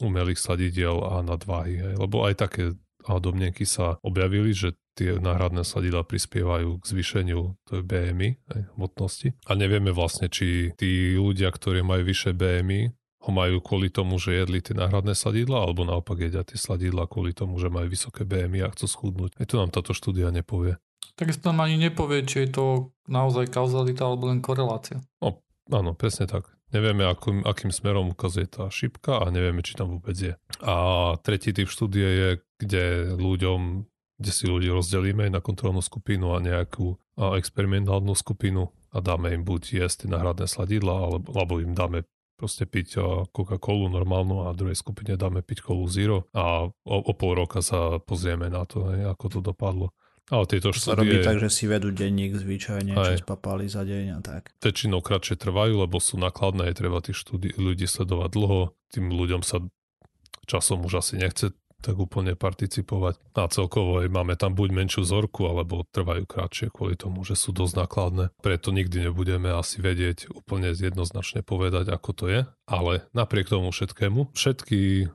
umelých 0.02 0.42
sladidiel 0.42 0.98
a 1.06 1.22
nadváhy. 1.22 1.94
Lebo 2.00 2.26
aj 2.26 2.34
také 2.42 2.64
a 3.08 3.18
domnenky 3.18 3.66
sa 3.66 3.98
objavili, 4.06 4.54
že 4.54 4.78
tie 4.94 5.18
náhradné 5.18 5.64
sladidla 5.64 6.04
prispievajú 6.04 6.84
k 6.84 6.84
zvýšeniu 6.84 7.56
BMI, 7.72 8.30
aj, 8.52 8.62
hmotnosti. 8.76 9.34
A 9.48 9.56
nevieme 9.56 9.96
vlastne, 9.96 10.28
či 10.28 10.76
tí 10.76 11.16
ľudia, 11.16 11.50
ktorí 11.50 11.82
majú 11.82 12.04
vyššie 12.06 12.36
BMI, 12.36 12.82
ho 13.22 13.30
majú 13.30 13.62
kvôli 13.62 13.94
tomu, 13.94 14.18
že 14.18 14.34
jedli 14.34 14.66
tie 14.66 14.74
náhradné 14.74 15.14
sladidla, 15.14 15.62
alebo 15.62 15.86
naopak 15.86 16.18
jedia 16.18 16.42
tie 16.42 16.58
sladidla 16.58 17.06
kvôli 17.06 17.38
tomu, 17.38 17.62
že 17.62 17.70
majú 17.70 17.86
vysoké 17.86 18.26
BMI 18.26 18.66
a 18.66 18.74
chcú 18.74 18.86
schudnúť. 18.90 19.38
Aj 19.38 19.46
to 19.46 19.62
nám 19.62 19.70
táto 19.70 19.94
štúdia 19.94 20.34
nepovie. 20.34 20.82
Takisto 21.14 21.54
nám 21.54 21.70
ani 21.70 21.78
nepovie, 21.78 22.26
či 22.26 22.50
je 22.50 22.58
to 22.58 22.66
naozaj 23.06 23.46
kauzalita 23.54 24.10
alebo 24.10 24.34
len 24.34 24.42
korelácia. 24.42 24.98
No, 25.22 25.38
áno, 25.70 25.94
presne 25.94 26.26
tak. 26.26 26.50
Nevieme, 26.72 27.04
akým, 27.04 27.44
akým 27.44 27.72
smerom 27.72 28.16
ukazuje 28.16 28.48
tá 28.48 28.72
šipka 28.72 29.20
a 29.20 29.28
nevieme, 29.28 29.60
či 29.60 29.76
tam 29.76 30.00
vôbec 30.00 30.16
je. 30.16 30.34
A 30.64 30.76
tretí 31.20 31.52
typ 31.52 31.68
štúdie 31.68 32.08
je, 32.08 32.30
kde 32.64 33.16
ľuďom, 33.20 33.88
kde 34.20 34.32
si 34.32 34.48
ľudí 34.48 34.72
rozdelíme 34.72 35.28
na 35.28 35.44
kontrolnú 35.44 35.84
skupinu 35.84 36.32
a 36.32 36.40
nejakú 36.40 36.96
a 37.20 37.36
experimentálnu 37.36 38.16
skupinu 38.16 38.72
a 38.96 38.98
dáme 39.04 39.36
im 39.36 39.44
buď 39.44 39.84
jesť 39.84 40.08
náhradné 40.08 40.48
sladidla, 40.48 40.96
alebo, 40.96 41.30
alebo 41.36 41.54
im 41.60 41.76
dáme 41.76 42.08
proste 42.40 42.66
piť 42.66 42.98
Coca-Colu 43.30 43.94
normálnu 43.94 44.50
a 44.50 44.58
druhej 44.58 44.74
skupine 44.74 45.14
dáme 45.14 45.46
piť 45.46 45.62
Colu 45.62 45.86
Zero 45.86 46.26
a 46.34 46.66
o, 46.66 46.96
o 46.98 47.14
pol 47.14 47.38
roka 47.38 47.62
sa 47.62 48.02
pozrieme 48.02 48.50
na 48.50 48.66
to, 48.66 48.90
ako 48.90 49.26
to 49.30 49.40
dopadlo. 49.46 49.94
Ale 50.32 50.48
tieto 50.48 50.72
štúdie... 50.72 50.88
sa 50.88 50.96
robí 50.96 51.18
tak, 51.20 51.44
že 51.44 51.52
si 51.52 51.68
vedú 51.68 51.92
denník 51.92 52.40
zvyčajne, 52.40 52.96
čo 52.96 53.20
spapali 53.20 53.68
za 53.68 53.84
deň 53.84 54.06
a 54.16 54.20
tak. 54.24 54.56
Väčšinou 54.64 55.04
kratšie 55.04 55.36
trvajú, 55.36 55.84
lebo 55.84 56.00
sú 56.00 56.16
nakladné, 56.16 56.72
je 56.72 56.76
treba 56.80 57.04
tých 57.04 57.20
štúdí, 57.20 57.60
ľudí 57.60 57.84
sledovať 57.84 58.30
dlho. 58.32 58.72
Tým 58.96 59.12
ľuďom 59.12 59.44
sa 59.44 59.60
časom 60.48 60.88
už 60.88 61.04
asi 61.04 61.20
nechce 61.20 61.52
tak 61.82 61.98
úplne 61.98 62.38
participovať. 62.38 63.18
A 63.34 63.50
celkovo 63.50 64.06
máme 64.06 64.38
tam 64.38 64.54
buď 64.54 64.70
menšiu 64.70 65.02
zorku, 65.02 65.50
alebo 65.50 65.82
trvajú 65.90 66.30
kratšie 66.30 66.70
kvôli 66.70 66.94
tomu, 66.94 67.26
že 67.26 67.34
sú 67.34 67.52
dosť 67.52 67.74
nákladné. 67.84 68.26
Preto 68.40 68.70
nikdy 68.70 69.10
nebudeme 69.10 69.50
asi 69.50 69.82
vedieť 69.82 70.30
úplne 70.30 70.72
jednoznačne 70.72 71.42
povedať, 71.42 71.90
ako 71.90 72.10
to 72.14 72.26
je. 72.30 72.42
Ale 72.70 73.04
napriek 73.18 73.50
tomu 73.50 73.74
všetkému, 73.74 74.32
všetky 74.32 75.10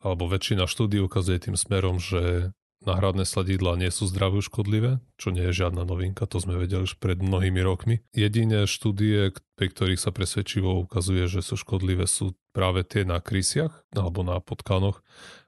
alebo 0.00 0.24
väčšina 0.30 0.64
štúdí 0.64 0.96
ukazuje 1.02 1.44
tým 1.44 1.60
smerom, 1.60 2.00
že 2.00 2.56
náhradné 2.86 3.26
sladidlá 3.26 3.76
nie 3.76 3.90
sú 3.90 4.06
zdravé 4.06 4.38
škodlivé, 4.40 5.02
čo 5.18 5.34
nie 5.34 5.44
je 5.50 5.66
žiadna 5.66 5.82
novinka, 5.82 6.24
to 6.24 6.38
sme 6.38 6.56
vedeli 6.56 6.86
už 6.86 6.96
pred 7.02 7.18
mnohými 7.18 7.60
rokmi. 7.60 8.00
Jediné 8.14 8.64
štúdie, 8.70 9.34
pri 9.58 9.66
ktorých 9.68 10.00
sa 10.00 10.14
presvedčivo 10.14 10.78
ukazuje, 10.86 11.26
že 11.26 11.42
sú 11.42 11.58
škodlivé, 11.58 12.06
sú 12.06 12.38
práve 12.54 12.86
tie 12.86 13.04
na 13.04 13.20
krysiach 13.20 13.84
alebo 13.92 14.22
na 14.22 14.38
potkanoch 14.40 15.02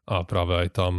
a 0.05 0.27
práve 0.27 0.66
aj 0.66 0.68
tam 0.77 0.92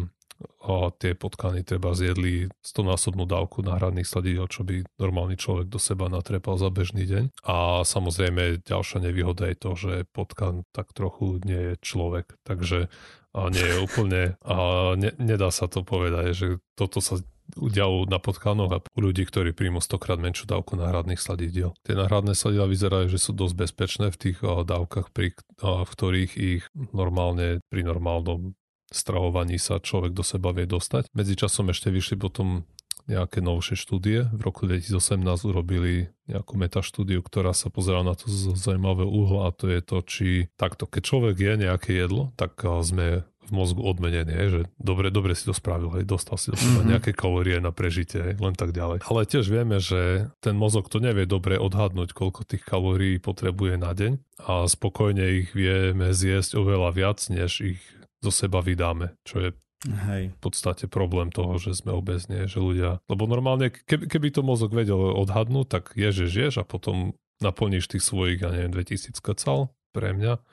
o, 0.64 0.92
tie 0.96 1.16
potkany 1.16 1.64
treba 1.68 1.92
zjedli 1.92 2.48
100-násobnú 2.64 3.28
dávku 3.28 3.60
náhradných 3.62 4.08
sladidel, 4.08 4.48
čo 4.48 4.64
by 4.64 4.88
normálny 5.00 5.36
človek 5.36 5.68
do 5.68 5.80
seba 5.82 6.08
natrepal 6.08 6.56
za 6.56 6.72
bežný 6.72 7.04
deň. 7.06 7.44
A 7.44 7.84
samozrejme 7.84 8.64
ďalšia 8.64 9.04
nevýhoda 9.04 9.52
je 9.52 9.58
to, 9.60 9.72
že 9.76 9.94
potkan 10.16 10.64
tak 10.72 10.92
trochu 10.96 11.44
nie 11.44 11.74
je 11.74 11.84
človek, 11.84 12.40
takže 12.48 12.88
a 13.36 13.50
nie 13.54 13.62
je 13.62 13.78
úplne, 13.78 14.22
a 14.42 14.58
ne, 14.98 15.14
nedá 15.22 15.54
sa 15.54 15.70
to 15.70 15.86
povedať, 15.86 16.34
že 16.34 16.48
toto 16.74 16.98
sa 17.00 17.22
udialo 17.58 18.06
na 18.06 18.22
potkanoch 18.22 18.72
a 18.74 18.80
u 18.82 19.00
ľudí, 19.02 19.26
ktorí 19.26 19.58
príjmu 19.58 19.82
stokrát 19.82 20.22
menšiu 20.22 20.46
dávku 20.46 20.78
náhradných 20.78 21.18
sladidiel. 21.18 21.74
Tie 21.82 21.98
náhradné 21.98 22.38
sladidla 22.38 22.70
vyzerajú, 22.70 23.10
že 23.10 23.18
sú 23.18 23.34
dosť 23.34 23.56
bezpečné 23.58 24.06
v 24.14 24.20
tých 24.22 24.38
dávkach, 24.46 25.10
pri, 25.10 25.34
v 25.62 25.90
ktorých 25.90 26.32
ich 26.38 26.64
normálne 26.94 27.62
pri 27.74 27.82
normálnom 27.82 28.54
stravovaní 28.90 29.62
sa 29.62 29.82
človek 29.82 30.14
do 30.14 30.26
seba 30.26 30.54
vie 30.54 30.66
dostať. 30.66 31.14
Medzičasom 31.14 31.70
ešte 31.70 31.94
vyšli 31.94 32.18
potom 32.18 32.66
nejaké 33.10 33.42
novšie 33.42 33.76
štúdie. 33.76 34.30
V 34.30 34.42
roku 34.46 34.70
2018 34.70 35.26
urobili 35.50 36.14
nejakú 36.30 36.56
metaštúdiu, 36.56 37.26
ktorá 37.26 37.58
sa 37.58 37.74
pozerá 37.74 38.06
na 38.06 38.14
to 38.14 38.30
z 38.30 38.54
zaujímavého 38.54 39.10
uhla 39.10 39.50
a 39.50 39.56
to 39.56 39.66
je 39.66 39.82
to, 39.82 39.98
či 40.06 40.28
takto, 40.54 40.86
keď 40.86 41.02
človek 41.02 41.36
je 41.42 41.54
nejaké 41.66 41.92
jedlo, 41.98 42.30
tak 42.38 42.62
sme 42.86 43.26
v 43.50 43.52
mozgu 43.52 43.82
odmenení, 43.82 44.38
že 44.46 44.62
dobre, 44.78 45.10
dobre 45.10 45.34
si 45.34 45.50
to 45.50 45.58
spravil, 45.58 45.90
hej, 45.98 46.06
dostal 46.06 46.38
si 46.38 46.54
do 46.54 46.58
seba 46.62 46.86
mm-hmm. 46.86 46.92
nejaké 46.94 47.12
kalórie 47.18 47.58
na 47.58 47.74
prežitie, 47.74 48.22
hej, 48.22 48.36
len 48.38 48.54
tak 48.54 48.70
ďalej. 48.78 49.02
Ale 49.10 49.26
tiež 49.26 49.50
vieme, 49.50 49.82
že 49.82 50.30
ten 50.38 50.54
mozog 50.54 50.86
to 50.86 51.02
nevie 51.02 51.26
dobre 51.26 51.58
odhadnúť, 51.58 52.14
koľko 52.14 52.46
tých 52.46 52.62
kalórií 52.62 53.18
potrebuje 53.18 53.82
na 53.82 53.92
deň 53.98 54.22
a 54.46 54.70
spokojne 54.70 55.26
ich 55.42 55.50
vieme 55.58 56.14
zjesť 56.14 56.62
oveľa 56.62 56.90
viac, 56.94 57.20
než 57.34 57.52
ich 57.66 57.82
zo 58.22 58.30
seba 58.30 58.62
vydáme, 58.62 59.18
čo 59.26 59.42
je 59.42 59.50
Hej. 59.88 60.36
v 60.36 60.40
podstate 60.44 60.92
problém 60.92 61.32
toho, 61.32 61.56
že 61.56 61.72
sme 61.72 61.96
obezní, 61.96 62.52
že 62.52 62.60
ľudia, 62.60 63.00
lebo 63.08 63.24
normálne, 63.32 63.72
keby, 63.72 64.12
keby 64.12 64.28
to 64.36 64.42
mozog 64.44 64.76
vedel 64.76 65.00
odhadnúť, 65.00 65.68
tak 65.72 65.84
je, 65.96 66.12
že 66.12 66.26
žiješ 66.28 66.62
a 66.62 66.68
potom 66.68 67.16
naplníš 67.40 67.88
tých 67.88 68.04
svojich, 68.04 68.44
ja 68.44 68.52
neviem, 68.52 68.76
2000 68.76 69.16
kacal 69.24 69.72
pre 69.96 70.12
mňa 70.12 70.44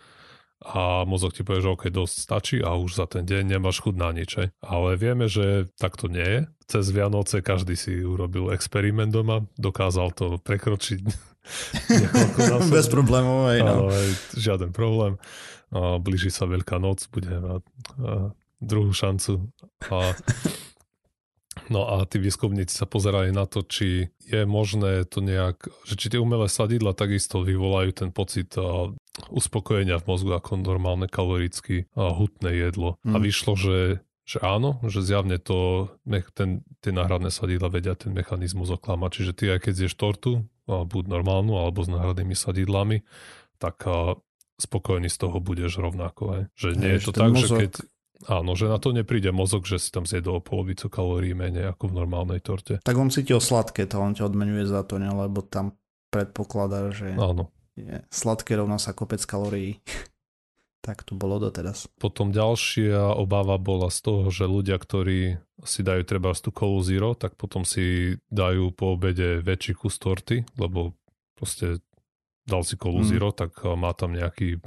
a 0.65 1.05
mozog 1.05 1.37
ti 1.37 1.45
povie, 1.45 1.61
že 1.61 1.69
OK, 1.69 1.93
dosť 1.93 2.17
stačí 2.17 2.57
a 2.65 2.73
už 2.81 2.97
za 2.97 3.07
ten 3.07 3.29
deň 3.29 3.59
nemáš 3.59 3.85
chud 3.85 4.01
na 4.01 4.09
nič. 4.09 4.49
Ale 4.65 4.97
vieme, 4.97 5.29
že 5.29 5.69
takto 5.77 6.09
nie 6.09 6.25
je. 6.25 6.41
Cez 6.67 6.89
Vianoce 6.91 7.45
každý 7.45 7.77
si 7.77 8.01
urobil 8.01 8.49
experiment 8.51 9.13
doma, 9.13 9.45
dokázal 9.61 10.17
to 10.17 10.27
prekročiť 10.41 11.01
Bez 12.75 12.91
problémov 12.91 13.53
aj, 13.53 13.59
no. 13.63 13.75
Ale 13.87 13.95
žiaden 14.35 14.75
problém. 14.75 15.21
A 15.71 16.01
blíži 16.03 16.33
sa 16.33 16.49
Veľká 16.49 16.81
noc, 16.83 17.07
bude 17.13 17.31
mať 17.31 17.63
druhú 18.61 18.93
šancu. 18.93 19.53
A 19.91 20.15
No 21.73 21.89
a 21.89 22.05
tí 22.07 22.23
výskumníci 22.23 22.77
sa 22.77 22.87
pozerali 22.87 23.35
na 23.35 23.49
to, 23.49 23.65
či 23.65 24.13
je 24.23 24.47
možné 24.47 25.03
to 25.09 25.25
nejak, 25.25 25.67
že 25.89 25.99
či 25.99 26.07
tie 26.13 26.21
umelé 26.21 26.47
sadidla 26.47 26.95
takisto 26.95 27.43
vyvolajú 27.43 27.91
ten 27.91 28.11
pocit 28.15 28.55
a, 28.55 28.93
uspokojenia 29.33 29.99
v 29.99 30.07
mozgu 30.07 30.37
ako 30.37 30.61
normálne 30.61 31.09
kaloricky 31.09 31.89
a 31.97 32.13
hutné 32.13 32.55
jedlo. 32.55 33.01
Mm. 33.03 33.15
A 33.15 33.17
vyšlo, 33.19 33.57
že 33.57 33.79
že 34.27 34.43
áno, 34.43 34.83
že 34.83 35.07
zjavne 35.07 35.39
to, 35.39 35.87
ten, 36.35 36.67
tie 36.83 36.91
náhradné 36.91 37.31
sadidla 37.31 37.71
vedia 37.71 37.95
ten 37.95 38.11
mechanizmus 38.11 38.75
oklamať. 38.75 39.23
Čiže 39.23 39.33
ty 39.39 39.45
aj 39.55 39.61
keď 39.63 39.73
zješ 39.87 39.95
tortu, 39.95 40.43
buď 40.67 41.05
normálnu 41.07 41.55
alebo 41.55 41.87
s 41.87 41.89
náhradnými 41.95 42.35
sadidlami, 42.35 43.07
tak 43.63 43.87
spokojný 44.59 45.07
z 45.07 45.19
toho 45.23 45.39
budeš 45.39 45.79
rovnako. 45.79 46.23
Aj. 46.35 46.43
Že 46.59 46.69
nie 46.75 46.99
je 46.99 47.01
to 47.07 47.13
tak, 47.15 47.31
mozog... 47.31 47.47
že 47.47 47.71
keď... 47.71 47.73
Áno, 48.25 48.57
že 48.57 48.73
na 48.73 48.81
to 48.81 48.97
nepríde 48.97 49.29
mozog, 49.29 49.69
že 49.69 49.77
si 49.77 49.93
tam 49.93 50.09
zjedol 50.09 50.41
polovicu 50.41 50.89
kalórií 50.89 51.37
menej 51.37 51.77
ako 51.77 51.93
v 51.93 51.97
normálnej 52.01 52.41
torte. 52.41 52.81
Tak 52.81 52.97
on 52.97 53.13
cítil 53.13 53.45
sladké, 53.45 53.85
to 53.85 54.01
on 54.01 54.17
ťa 54.17 54.33
odmenuje 54.33 54.65
za 54.65 54.81
to, 54.89 54.97
ne? 54.97 55.13
lebo 55.13 55.45
tam 55.45 55.77
predpokladá, 56.09 56.97
že 56.97 57.13
Áno. 57.13 57.53
Je, 57.77 58.01
sladké 58.09 58.57
rovná 58.57 58.81
sa 58.81 58.97
kopec 58.97 59.21
kalórií. 59.29 59.85
tak 60.87 61.03
to 61.03 61.19
bolo 61.19 61.43
doteraz. 61.43 61.91
Potom 61.99 62.31
ďalšia 62.31 63.19
obava 63.19 63.59
bola 63.59 63.91
z 63.91 63.99
toho, 64.07 64.31
že 64.31 64.47
ľudia, 64.47 64.79
ktorí 64.79 65.35
si 65.67 65.81
dajú 65.83 66.07
treba 66.07 66.31
tú 66.39 66.55
kolu 66.55 66.79
zero, 66.87 67.19
tak 67.19 67.35
potom 67.35 67.67
si 67.67 68.15
dajú 68.31 68.71
po 68.71 68.95
obede 68.95 69.43
väčší 69.43 69.75
kus 69.75 69.99
torty, 69.99 70.47
lebo 70.55 70.95
proste 71.35 71.83
dal 72.47 72.63
si 72.63 72.79
kolu 72.79 73.03
mm. 73.03 73.09
zero, 73.11 73.29
tak 73.35 73.59
má 73.75 73.91
tam 73.99 74.15
nejaký, 74.15 74.63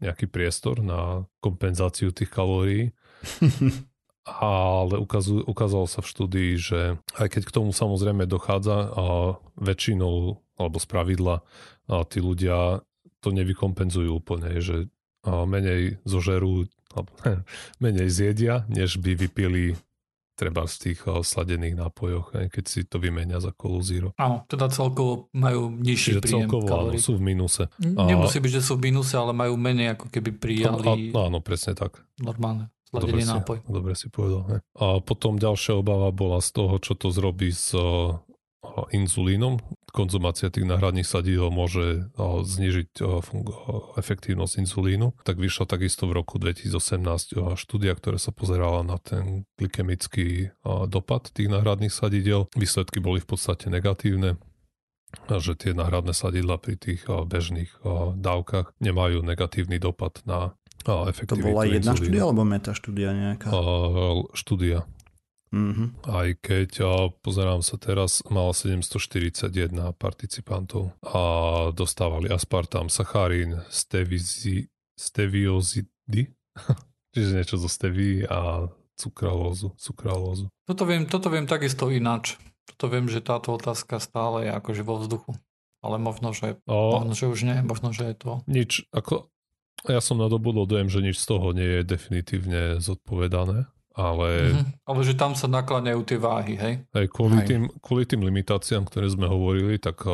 nejaký 0.00 0.26
priestor 0.26 0.80
na 0.80 1.28
kompenzáciu 1.44 2.12
tých 2.12 2.32
kalórií. 2.32 2.92
ale 4.38 5.00
ukazu, 5.00 5.42
ukázalo 5.48 5.88
sa 5.88 6.04
v 6.04 6.10
štúdii, 6.12 6.52
že 6.60 6.80
aj 7.16 7.28
keď 7.32 7.42
k 7.48 7.54
tomu 7.56 7.70
samozrejme 7.72 8.28
dochádza, 8.28 8.92
a 8.92 9.04
väčšinou 9.58 10.38
alebo 10.60 10.76
z 10.76 10.86
pravidla 10.86 11.36
a 11.88 11.94
tí 12.04 12.20
ľudia 12.20 12.84
to 13.24 13.32
nevykompenzujú 13.32 14.12
úplne, 14.12 14.60
že 14.60 14.92
menej 15.24 16.00
zožerú, 16.04 16.68
menej 17.84 18.08
zjedia, 18.12 18.68
než 18.68 19.00
by 19.00 19.16
vypili 19.16 19.76
treba 20.40 20.64
z 20.64 20.76
tých 20.88 21.04
sladených 21.04 21.76
nápojoch, 21.76 22.32
keď 22.48 22.64
si 22.64 22.88
to 22.88 22.96
vymenia 22.96 23.36
za 23.44 23.52
kolu 23.52 23.84
zero. 23.84 24.16
Áno, 24.16 24.48
teda 24.48 24.72
celkovo 24.72 25.28
majú 25.36 25.68
nižší 25.68 26.16
Čiže 26.16 26.20
príjem 26.24 26.48
celkovo 26.48 26.64
áno, 26.72 26.96
sú 26.96 27.20
v 27.20 27.22
mínuse. 27.28 27.68
Nemusí 27.84 28.40
byť, 28.40 28.52
že 28.56 28.62
sú 28.64 28.80
v 28.80 28.88
mínuse, 28.88 29.20
ale 29.20 29.36
majú 29.36 29.60
menej 29.60 30.00
ako 30.00 30.08
keby 30.08 30.30
prijali... 30.40 31.12
Áno, 31.12 31.28
áno 31.28 31.38
presne 31.44 31.76
tak. 31.76 32.00
Normálne. 32.16 32.72
Dobre 32.88 33.22
nápoj. 33.22 33.60
Si, 33.60 33.68
dobre 33.68 33.92
si 33.92 34.06
povedal. 34.08 34.42
Ne? 34.48 34.58
A 34.80 34.98
potom 35.04 35.36
ďalšia 35.36 35.76
obava 35.76 36.08
bola 36.10 36.40
z 36.40 36.56
toho, 36.56 36.80
čo 36.80 36.96
to 36.96 37.12
zrobí 37.12 37.52
s 37.52 37.76
inzulínom. 38.90 39.60
Konzumácia 39.90 40.48
tých 40.48 40.64
náhradných 40.64 41.04
sadidel 41.04 41.50
môže 41.50 42.08
znižiť 42.18 43.02
efektívnosť 43.98 44.64
inzulínu. 44.64 45.12
Tak 45.26 45.36
vyšla 45.36 45.66
takisto 45.66 46.06
v 46.06 46.22
roku 46.22 46.38
2018 46.38 47.58
štúdia, 47.58 47.92
ktorá 47.98 48.16
sa 48.16 48.30
pozerala 48.30 48.86
na 48.86 48.96
ten 49.02 49.44
glykemický 49.60 50.54
dopad 50.86 51.28
tých 51.34 51.50
náhradných 51.50 51.90
sadidel. 51.90 52.46
Výsledky 52.54 53.02
boli 53.02 53.18
v 53.20 53.28
podstate 53.28 53.68
negatívne 53.68 54.38
že 55.26 55.58
tie 55.58 55.74
náhradné 55.74 56.14
sadidla 56.14 56.62
pri 56.62 56.78
tých 56.78 57.02
bežných 57.02 57.82
dávkach 58.14 58.78
nemajú 58.78 59.26
negatívny 59.26 59.82
dopad 59.82 60.22
na 60.22 60.54
efektivitu 60.86 61.34
To 61.34 61.50
bola 61.50 61.66
jedna 61.66 61.98
inzulínu. 61.98 61.98
štúdia 61.98 62.22
alebo 62.22 62.42
metaštúdia 62.46 63.08
nejaká? 63.10 63.48
Štúdia. 64.38 64.86
Mm-hmm. 65.50 66.06
Aj 66.06 66.30
keď 66.38 66.70
a 66.86 66.90
pozerám 67.10 67.66
sa 67.66 67.74
teraz, 67.74 68.22
mala 68.30 68.54
741 68.54 69.50
participantov 69.98 70.94
a 71.02 71.22
dostávali 71.74 72.30
aspartam, 72.30 72.86
sacharín, 72.86 73.58
stevizi, 73.66 74.70
steviozidy, 74.94 76.30
čiže 77.14 77.30
niečo 77.34 77.58
zo 77.58 77.66
steví 77.66 78.22
a 78.30 78.70
cukralózu, 78.94 79.74
cukralózu. 79.74 80.46
Toto 80.70 80.86
viem, 80.86 81.08
toto 81.10 81.26
viem 81.34 81.50
takisto 81.50 81.90
ináč. 81.90 82.38
Toto 82.70 82.86
viem, 82.86 83.10
že 83.10 83.18
táto 83.18 83.50
otázka 83.58 83.98
stále 83.98 84.46
je 84.46 84.50
akože 84.54 84.82
vo 84.86 85.02
vzduchu. 85.02 85.34
Ale 85.80 85.96
možno, 85.96 86.36
že, 86.36 86.60
o, 86.68 87.00
možno, 87.00 87.16
že 87.16 87.26
už 87.26 87.40
nie, 87.42 87.58
možno, 87.64 87.90
že 87.90 88.12
je 88.12 88.14
to... 88.14 88.30
Nič, 88.44 88.84
ako 88.92 89.32
ja 89.88 90.04
som 90.04 90.20
nadobudol 90.20 90.68
dojem, 90.68 90.92
že 90.92 91.00
nič 91.00 91.16
z 91.16 91.26
toho 91.26 91.56
nie 91.56 91.80
je 91.80 91.88
definitívne 91.88 92.60
zodpovedané 92.84 93.64
ale... 93.96 94.54
Mm-hmm. 94.54 94.86
Ale 94.86 95.00
že 95.02 95.14
tam 95.18 95.34
sa 95.34 95.50
nakláňajú 95.50 96.00
tie 96.06 96.18
váhy, 96.18 96.54
hej? 96.54 96.74
Hej, 96.94 97.06
kvôli, 97.10 97.42
hej. 97.42 97.48
Tým, 97.48 97.62
kvôli 97.82 98.04
tým 98.06 98.22
limitáciám, 98.22 98.86
ktoré 98.86 99.10
sme 99.10 99.26
hovorili, 99.26 99.76
tak 99.82 100.06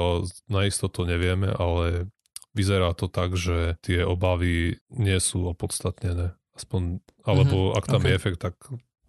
naisto 0.48 0.88
to 0.88 1.04
nevieme, 1.04 1.52
ale 1.52 2.08
vyzerá 2.56 2.96
to 2.96 3.12
tak, 3.12 3.36
že 3.36 3.76
tie 3.84 4.00
obavy 4.00 4.80
nie 4.96 5.18
sú 5.20 5.44
opodstatnené. 5.44 6.32
Aspoň, 6.56 7.04
alebo 7.28 7.70
mm-hmm. 7.70 7.78
ak 7.78 7.84
tam 7.84 8.00
okay. 8.00 8.08
je 8.08 8.16
efekt, 8.16 8.40
tak 8.40 8.56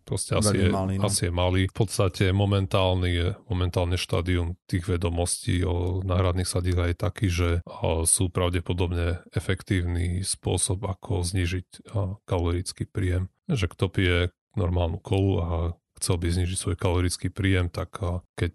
proste 0.07 0.39
asi 0.39 0.55
je, 0.55 0.71
malý, 0.71 0.99
no. 0.99 1.07
asi 1.07 1.27
je 1.27 1.33
malý. 1.35 1.63
V 1.67 1.75
podstate 1.83 2.31
momentálny 2.31 3.09
je, 3.11 3.27
momentálne 3.51 3.99
štádium 3.99 4.55
tých 4.63 4.87
vedomostí 4.87 5.67
o 5.67 5.99
náhradných 5.99 6.47
sadidlách 6.47 6.91
je 6.91 6.97
taký, 6.99 7.27
že 7.27 7.49
sú 8.07 8.31
pravdepodobne 8.31 9.19
efektívny 9.35 10.23
spôsob, 10.23 10.87
ako 10.87 11.27
znižiť 11.27 11.91
kalorický 12.23 12.87
príjem. 12.87 13.27
Že 13.47 13.65
kto 13.71 13.85
pije 13.91 14.19
normálnu 14.57 14.97
kolu 14.99 15.31
a 15.39 15.47
chcel 16.01 16.17
by 16.17 16.27
znižiť 16.33 16.57
svoj 16.57 16.75
kalorický 16.75 17.29
príjem, 17.29 17.69
tak 17.69 17.97
keď 18.37 18.53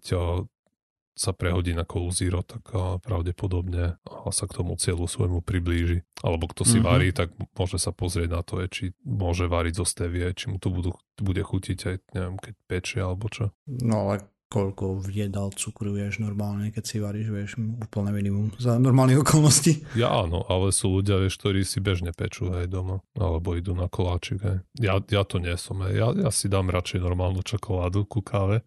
sa 1.13 1.29
prehodí 1.29 1.77
na 1.77 1.85
kolu 1.85 2.09
zero, 2.09 2.41
tak 2.41 2.65
pravdepodobne 3.05 4.01
sa 4.33 4.45
k 4.49 4.55
tomu 4.57 4.73
cieľu 4.81 5.05
svojmu 5.05 5.45
priblíži. 5.45 6.01
Alebo 6.25 6.49
kto 6.49 6.65
si 6.65 6.81
mm-hmm. 6.81 6.89
varí, 6.89 7.13
tak 7.13 7.29
môže 7.53 7.77
sa 7.77 7.93
pozrieť 7.93 8.29
na 8.33 8.41
to, 8.41 8.57
či 8.65 8.97
môže 9.05 9.45
variť 9.45 9.77
zo 9.77 9.85
stevie, 9.85 10.25
či 10.33 10.49
mu 10.49 10.57
to 10.57 10.73
budú, 10.73 10.97
bude 11.21 11.43
chutiť 11.45 11.79
aj, 11.85 11.95
neviem, 12.17 12.35
keď 12.41 12.53
pečie 12.65 12.99
alebo 13.05 13.29
čo. 13.29 13.53
No 13.69 14.09
ale 14.09 14.25
koľko 14.53 15.01
jedal 15.09 15.49
cukru 15.57 15.97
vieš 15.97 16.21
normálne, 16.21 16.69
keď 16.69 16.83
si 16.85 17.01
varíš, 17.01 17.33
vieš, 17.33 17.51
úplne 17.57 18.13
minimum 18.13 18.53
za 18.61 18.77
normálnych 18.77 19.25
okolností. 19.25 19.81
Ja 19.97 20.13
áno, 20.13 20.45
ale 20.45 20.69
sú 20.69 21.01
ľudia, 21.01 21.17
vieš, 21.17 21.41
ktorí 21.41 21.65
si 21.65 21.81
bežne 21.81 22.13
pečú 22.13 22.53
aj 22.53 22.69
doma, 22.69 23.01
alebo 23.17 23.57
idú 23.57 23.73
na 23.73 23.89
koláčik, 23.89 24.45
aj. 24.45 24.61
Ja, 24.77 25.01
ja 25.01 25.25
to 25.25 25.41
nie 25.41 25.57
som, 25.57 25.81
aj. 25.81 25.91
Ja, 25.97 26.07
ja 26.13 26.29
si 26.29 26.53
dám 26.53 26.69
radšej 26.69 27.01
normálnu 27.01 27.41
čokoládu 27.41 28.05
ku 28.05 28.21
káve. 28.21 28.61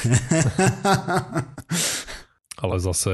ale 2.64 2.76
zase 2.80 3.12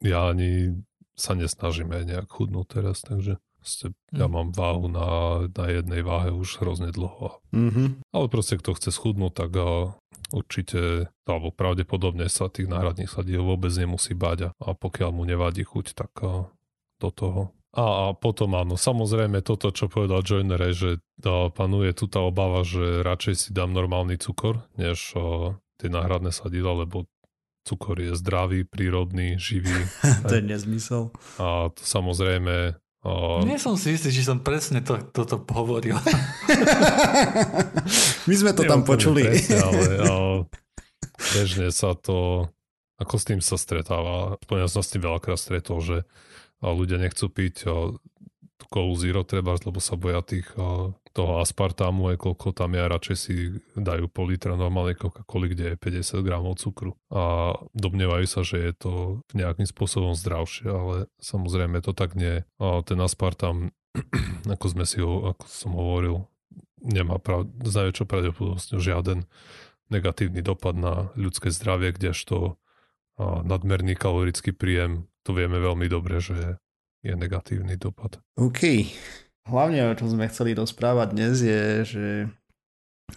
ja 0.00 0.32
ani 0.32 0.80
sa 1.12 1.36
nesnažím 1.36 1.92
aj 1.92 2.04
nejak 2.08 2.28
chudnúť 2.32 2.80
teraz, 2.80 3.04
takže 3.04 3.36
Proste, 3.64 3.96
ja 4.12 4.28
mám 4.28 4.52
váhu 4.52 4.92
na, 4.92 5.08
na 5.48 5.66
jednej 5.72 6.04
váhe 6.04 6.28
už 6.28 6.60
hrozne 6.60 6.92
dlho. 6.92 7.40
Mm-hmm. 7.56 8.04
Ale 8.12 8.26
proste, 8.28 8.60
kto 8.60 8.76
chce 8.76 8.92
schudnúť, 8.92 9.32
tak 9.32 9.56
určite, 10.28 11.08
alebo 11.24 11.48
pravdepodobne 11.48 12.28
sa 12.28 12.52
tých 12.52 12.68
náhradných 12.68 13.08
sadiel 13.08 13.40
vôbec 13.40 13.72
nemusí 13.72 14.12
báť 14.12 14.52
a 14.52 14.68
pokiaľ 14.76 15.10
mu 15.16 15.24
nevadí 15.24 15.64
chuť, 15.64 15.96
tak 15.96 16.12
do 17.00 17.08
toho. 17.08 17.56
A, 17.74 17.82
a 17.82 18.04
potom 18.12 18.52
áno, 18.52 18.76
samozrejme 18.76 19.40
toto, 19.40 19.72
čo 19.72 19.88
povedal 19.88 20.20
Joiner, 20.20 20.60
že 20.70 21.02
panuje 21.56 21.90
tu 21.96 22.04
tá 22.06 22.20
obava, 22.20 22.62
že 22.62 23.00
radšej 23.00 23.34
si 23.34 23.48
dám 23.50 23.72
normálny 23.72 24.20
cukor, 24.20 24.62
než 24.76 25.16
tie 25.80 25.88
náhradné 25.88 26.30
sadidla, 26.30 26.86
lebo 26.86 27.08
cukor 27.64 27.96
je 27.98 28.12
zdravý, 28.14 28.68
prírodný, 28.68 29.40
živý. 29.40 29.88
to 30.28 30.38
je 30.38 30.42
nezmysel. 30.44 31.10
A 31.40 31.72
to 31.72 31.82
samozrejme 31.82 32.78
O... 33.04 33.44
Nie 33.44 33.60
som 33.60 33.76
si 33.76 33.92
istý, 33.92 34.08
či 34.08 34.24
som 34.24 34.40
presne 34.40 34.80
to, 34.80 34.96
toto 35.12 35.44
hovoril. 35.52 36.00
My 38.28 38.34
sme 38.34 38.56
to 38.56 38.64
Nie 38.64 38.70
tam 38.72 38.80
počuli. 38.80 39.28
Presne, 39.28 39.60
ale 39.60 39.82
o, 40.08 40.16
bežne 41.36 41.68
sa 41.68 41.92
to, 41.92 42.48
ako 42.96 43.14
s 43.20 43.24
tým 43.28 43.40
sa 43.44 43.60
stretáva, 43.60 44.40
aspoň 44.40 44.56
ja 44.64 44.68
som 44.72 44.80
s 44.80 44.88
tým 44.88 45.04
veľakrát 45.04 45.36
stretol, 45.36 45.84
že 45.84 46.08
ľudia 46.64 46.96
nechcú 46.96 47.28
piť 47.28 47.68
kolu 48.72 48.96
zero 48.96 49.20
treba, 49.20 49.52
lebo 49.60 49.84
sa 49.84 50.00
boja 50.00 50.24
tých, 50.24 50.48
toho 51.14 51.38
aspartámu, 51.38 52.10
aj 52.10 52.18
koľko 52.18 52.50
tam 52.50 52.74
je, 52.74 52.82
radšej 52.82 53.16
si 53.16 53.34
dajú 53.78 54.10
pol 54.10 54.34
litra 54.34 54.58
normálnej 54.58 54.98
Coca-Coly, 54.98 55.54
kde 55.54 55.64
je 55.72 56.02
50 56.02 56.26
gramov 56.26 56.58
cukru. 56.58 56.98
A 57.14 57.54
domnievajú 57.70 58.26
sa, 58.26 58.42
že 58.42 58.58
je 58.58 58.72
to 58.74 58.92
nejakým 59.30 59.64
spôsobom 59.64 60.18
zdravšie, 60.18 60.66
ale 60.66 61.06
samozrejme 61.22 61.78
to 61.86 61.94
tak 61.94 62.18
nie. 62.18 62.42
A 62.58 62.82
ten 62.82 62.98
aspartám, 62.98 63.70
ako 64.58 64.66
sme 64.66 64.84
si 64.84 64.98
ho, 64.98 65.30
ako 65.30 65.44
som 65.46 65.78
hovoril, 65.78 66.26
nemá 66.82 67.22
prav, 67.22 67.46
s 67.62 67.72
najväčšou 67.78 68.06
pravdepodobnosťou 68.10 68.78
žiaden 68.82 69.30
negatívny 69.94 70.42
dopad 70.42 70.74
na 70.74 71.14
ľudské 71.14 71.54
zdravie, 71.54 71.94
kdežto 71.94 72.58
nadmerný 73.22 73.94
kalorický 73.94 74.50
príjem, 74.50 75.06
to 75.22 75.30
vieme 75.30 75.62
veľmi 75.62 75.86
dobre, 75.86 76.18
že 76.18 76.58
je 77.04 77.14
negatívny 77.14 77.78
dopad. 77.78 78.18
OK. 78.34 78.90
Hlavne 79.44 79.92
o 79.92 79.96
čom 79.96 80.08
sme 80.08 80.24
chceli 80.32 80.56
rozprávať 80.56 81.08
dnes 81.12 81.44
je, 81.44 81.62
že 81.84 82.06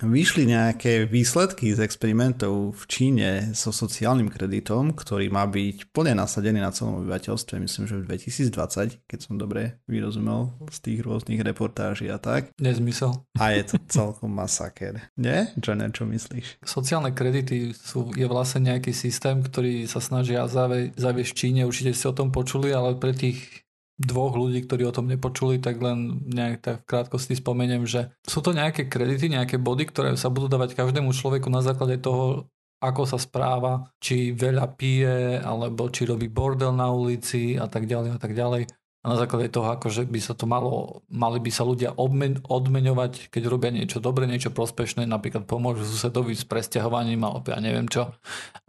vyšli 0.04 0.46
nejaké 0.46 1.08
výsledky 1.08 1.74
z 1.74 1.82
experimentov 1.82 2.76
v 2.76 2.84
Číne 2.86 3.30
so 3.56 3.72
sociálnym 3.72 4.30
kreditom, 4.30 4.94
ktorý 4.94 5.32
má 5.32 5.48
byť 5.48 5.90
plne 5.90 6.20
nasadený 6.20 6.62
na 6.62 6.70
celom 6.76 7.02
obyvateľstve, 7.02 7.64
myslím, 7.64 7.86
že 7.90 7.96
v 8.04 8.08
2020, 8.12 9.08
keď 9.08 9.20
som 9.24 9.40
dobre 9.40 9.82
vyrozumel 9.90 10.54
z 10.70 10.78
tých 10.84 11.00
rôznych 11.02 11.42
reportáží 11.42 12.12
a 12.12 12.20
tak. 12.22 12.52
Nezmysel. 12.60 13.26
A 13.40 13.56
je 13.56 13.74
to 13.74 13.76
celkom 13.90 14.36
masaker. 14.36 15.10
Nie? 15.18 15.56
John, 15.58 15.82
čo 15.90 16.06
myslíš? 16.06 16.62
Sociálne 16.62 17.16
kredity 17.16 17.74
sú, 17.74 18.14
je 18.14 18.28
vlastne 18.30 18.70
nejaký 18.70 18.94
systém, 18.94 19.42
ktorý 19.42 19.90
sa 19.90 20.04
snažia 20.04 20.46
zaviesť 20.46 21.32
v 21.34 21.40
Číne. 21.40 21.62
Určite 21.66 21.96
ste 21.98 22.12
o 22.12 22.18
tom 22.18 22.30
počuli, 22.30 22.70
ale 22.70 23.00
pre 23.00 23.16
tých 23.16 23.66
dvoch 23.98 24.38
ľudí, 24.38 24.64
ktorí 24.66 24.86
o 24.86 24.94
tom 24.94 25.10
nepočuli, 25.10 25.58
tak 25.58 25.82
len 25.82 26.22
nejak 26.30 26.56
tak 26.62 26.76
v 26.86 26.88
krátkosti 26.88 27.34
spomeniem, 27.34 27.90
že 27.90 28.14
sú 28.24 28.46
to 28.46 28.54
nejaké 28.54 28.86
kredity, 28.86 29.34
nejaké 29.34 29.58
body, 29.58 29.90
ktoré 29.90 30.14
sa 30.14 30.30
budú 30.30 30.46
dávať 30.46 30.78
každému 30.78 31.18
človeku 31.18 31.50
na 31.50 31.66
základe 31.66 31.98
toho, 31.98 32.46
ako 32.78 33.10
sa 33.10 33.18
správa, 33.18 33.90
či 33.98 34.38
veľa 34.38 34.78
pije, 34.78 35.42
alebo 35.42 35.90
či 35.90 36.06
robí 36.06 36.30
bordel 36.30 36.70
na 36.78 36.94
ulici 36.94 37.58
a 37.58 37.66
tak 37.66 37.90
ďalej 37.90 38.10
a 38.14 38.20
tak 38.22 38.38
ďalej. 38.38 38.70
A 39.02 39.06
na 39.14 39.18
základe 39.18 39.50
toho, 39.50 39.74
akože 39.74 40.06
by 40.06 40.20
sa 40.22 40.38
to 40.38 40.46
malo, 40.46 41.02
mali 41.10 41.42
by 41.42 41.50
sa 41.50 41.66
ľudia 41.66 41.98
obmen, 41.98 42.38
odmeňovať, 42.46 43.34
keď 43.34 43.44
robia 43.50 43.74
niečo 43.74 43.98
dobré, 43.98 44.30
niečo 44.30 44.54
prospešné, 44.54 45.10
napríklad 45.10 45.50
pomôžu 45.50 45.90
susedovi 45.90 46.38
s 46.38 46.46
presťahovaním, 46.46 47.26
alebo 47.26 47.50
ja 47.50 47.58
neviem 47.58 47.90
čo. 47.90 48.14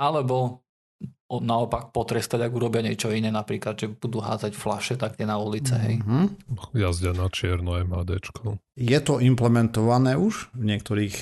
Alebo 0.01 0.65
naopak 1.29 1.93
potrestať, 1.93 2.49
ak 2.49 2.53
urobia 2.57 2.81
niečo 2.81 3.13
iné, 3.13 3.29
napríklad, 3.29 3.77
že 3.77 3.93
budú 3.93 4.25
házať 4.25 4.57
flaše 4.57 4.97
takte 4.97 5.29
na 5.29 5.37
ulice, 5.37 5.77
hej. 5.77 6.01
Mm-hmm. 6.01 6.25
Jazdia 6.73 7.13
na 7.13 7.29
čierno 7.29 7.77
MHDčko. 7.77 8.57
Je 8.81 8.99
to 9.05 9.21
implementované 9.21 10.17
už 10.17 10.49
v 10.57 10.73
niektorých 10.73 11.15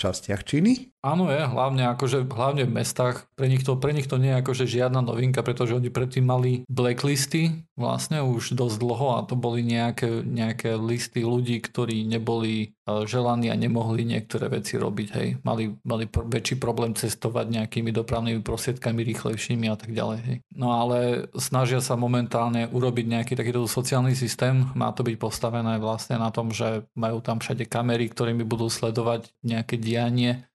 častiach 0.00 0.48
Číny? 0.48 0.89
Áno 1.00 1.32
je, 1.32 1.40
hlavne, 1.40 1.88
akože, 1.96 2.28
hlavne 2.28 2.68
v 2.68 2.76
mestách. 2.76 3.24
Pre 3.32 3.48
nich, 3.48 3.64
to, 3.64 3.72
pre 3.80 3.96
nich 3.96 4.04
to 4.04 4.20
nie 4.20 4.36
je 4.36 4.40
akože 4.44 4.68
žiadna 4.68 5.00
novinka, 5.00 5.40
pretože 5.40 5.72
oni 5.72 5.88
predtým 5.88 6.28
mali 6.28 6.60
blacklisty 6.68 7.64
vlastne 7.72 8.20
už 8.20 8.52
dosť 8.52 8.76
dlho 8.76 9.08
a 9.16 9.24
to 9.24 9.32
boli 9.32 9.64
nejaké, 9.64 10.20
nejaké 10.20 10.76
listy 10.76 11.24
ľudí, 11.24 11.64
ktorí 11.64 12.04
neboli 12.04 12.76
e, 12.84 13.08
želaní 13.08 13.48
a 13.48 13.56
nemohli 13.56 14.04
niektoré 14.04 14.52
veci 14.52 14.76
robiť. 14.76 15.08
Hej. 15.16 15.28
Mali, 15.40 15.72
mali 15.88 16.04
pr- 16.04 16.28
väčší 16.28 16.60
problém 16.60 16.92
cestovať 16.92 17.48
nejakými 17.48 17.96
dopravnými 17.96 18.44
prostriedkami 18.44 19.00
rýchlejšími 19.00 19.72
a 19.72 19.80
tak 19.80 19.96
ďalej. 19.96 20.18
Hej. 20.28 20.36
No 20.52 20.76
ale 20.76 21.32
snažia 21.40 21.80
sa 21.80 21.96
momentálne 21.96 22.68
urobiť 22.68 23.06
nejaký 23.08 23.32
takýto 23.40 23.64
sociálny 23.64 24.12
systém. 24.12 24.68
Má 24.76 24.92
to 24.92 25.00
byť 25.00 25.16
postavené 25.16 25.80
vlastne 25.80 26.20
na 26.20 26.28
tom, 26.28 26.52
že 26.52 26.84
majú 26.92 27.24
tam 27.24 27.40
všade 27.40 27.64
kamery, 27.64 28.12
ktorými 28.12 28.44
budú 28.44 28.68
sledovať 28.68 29.32
nejaké 29.40 29.80
dianie 29.80 30.49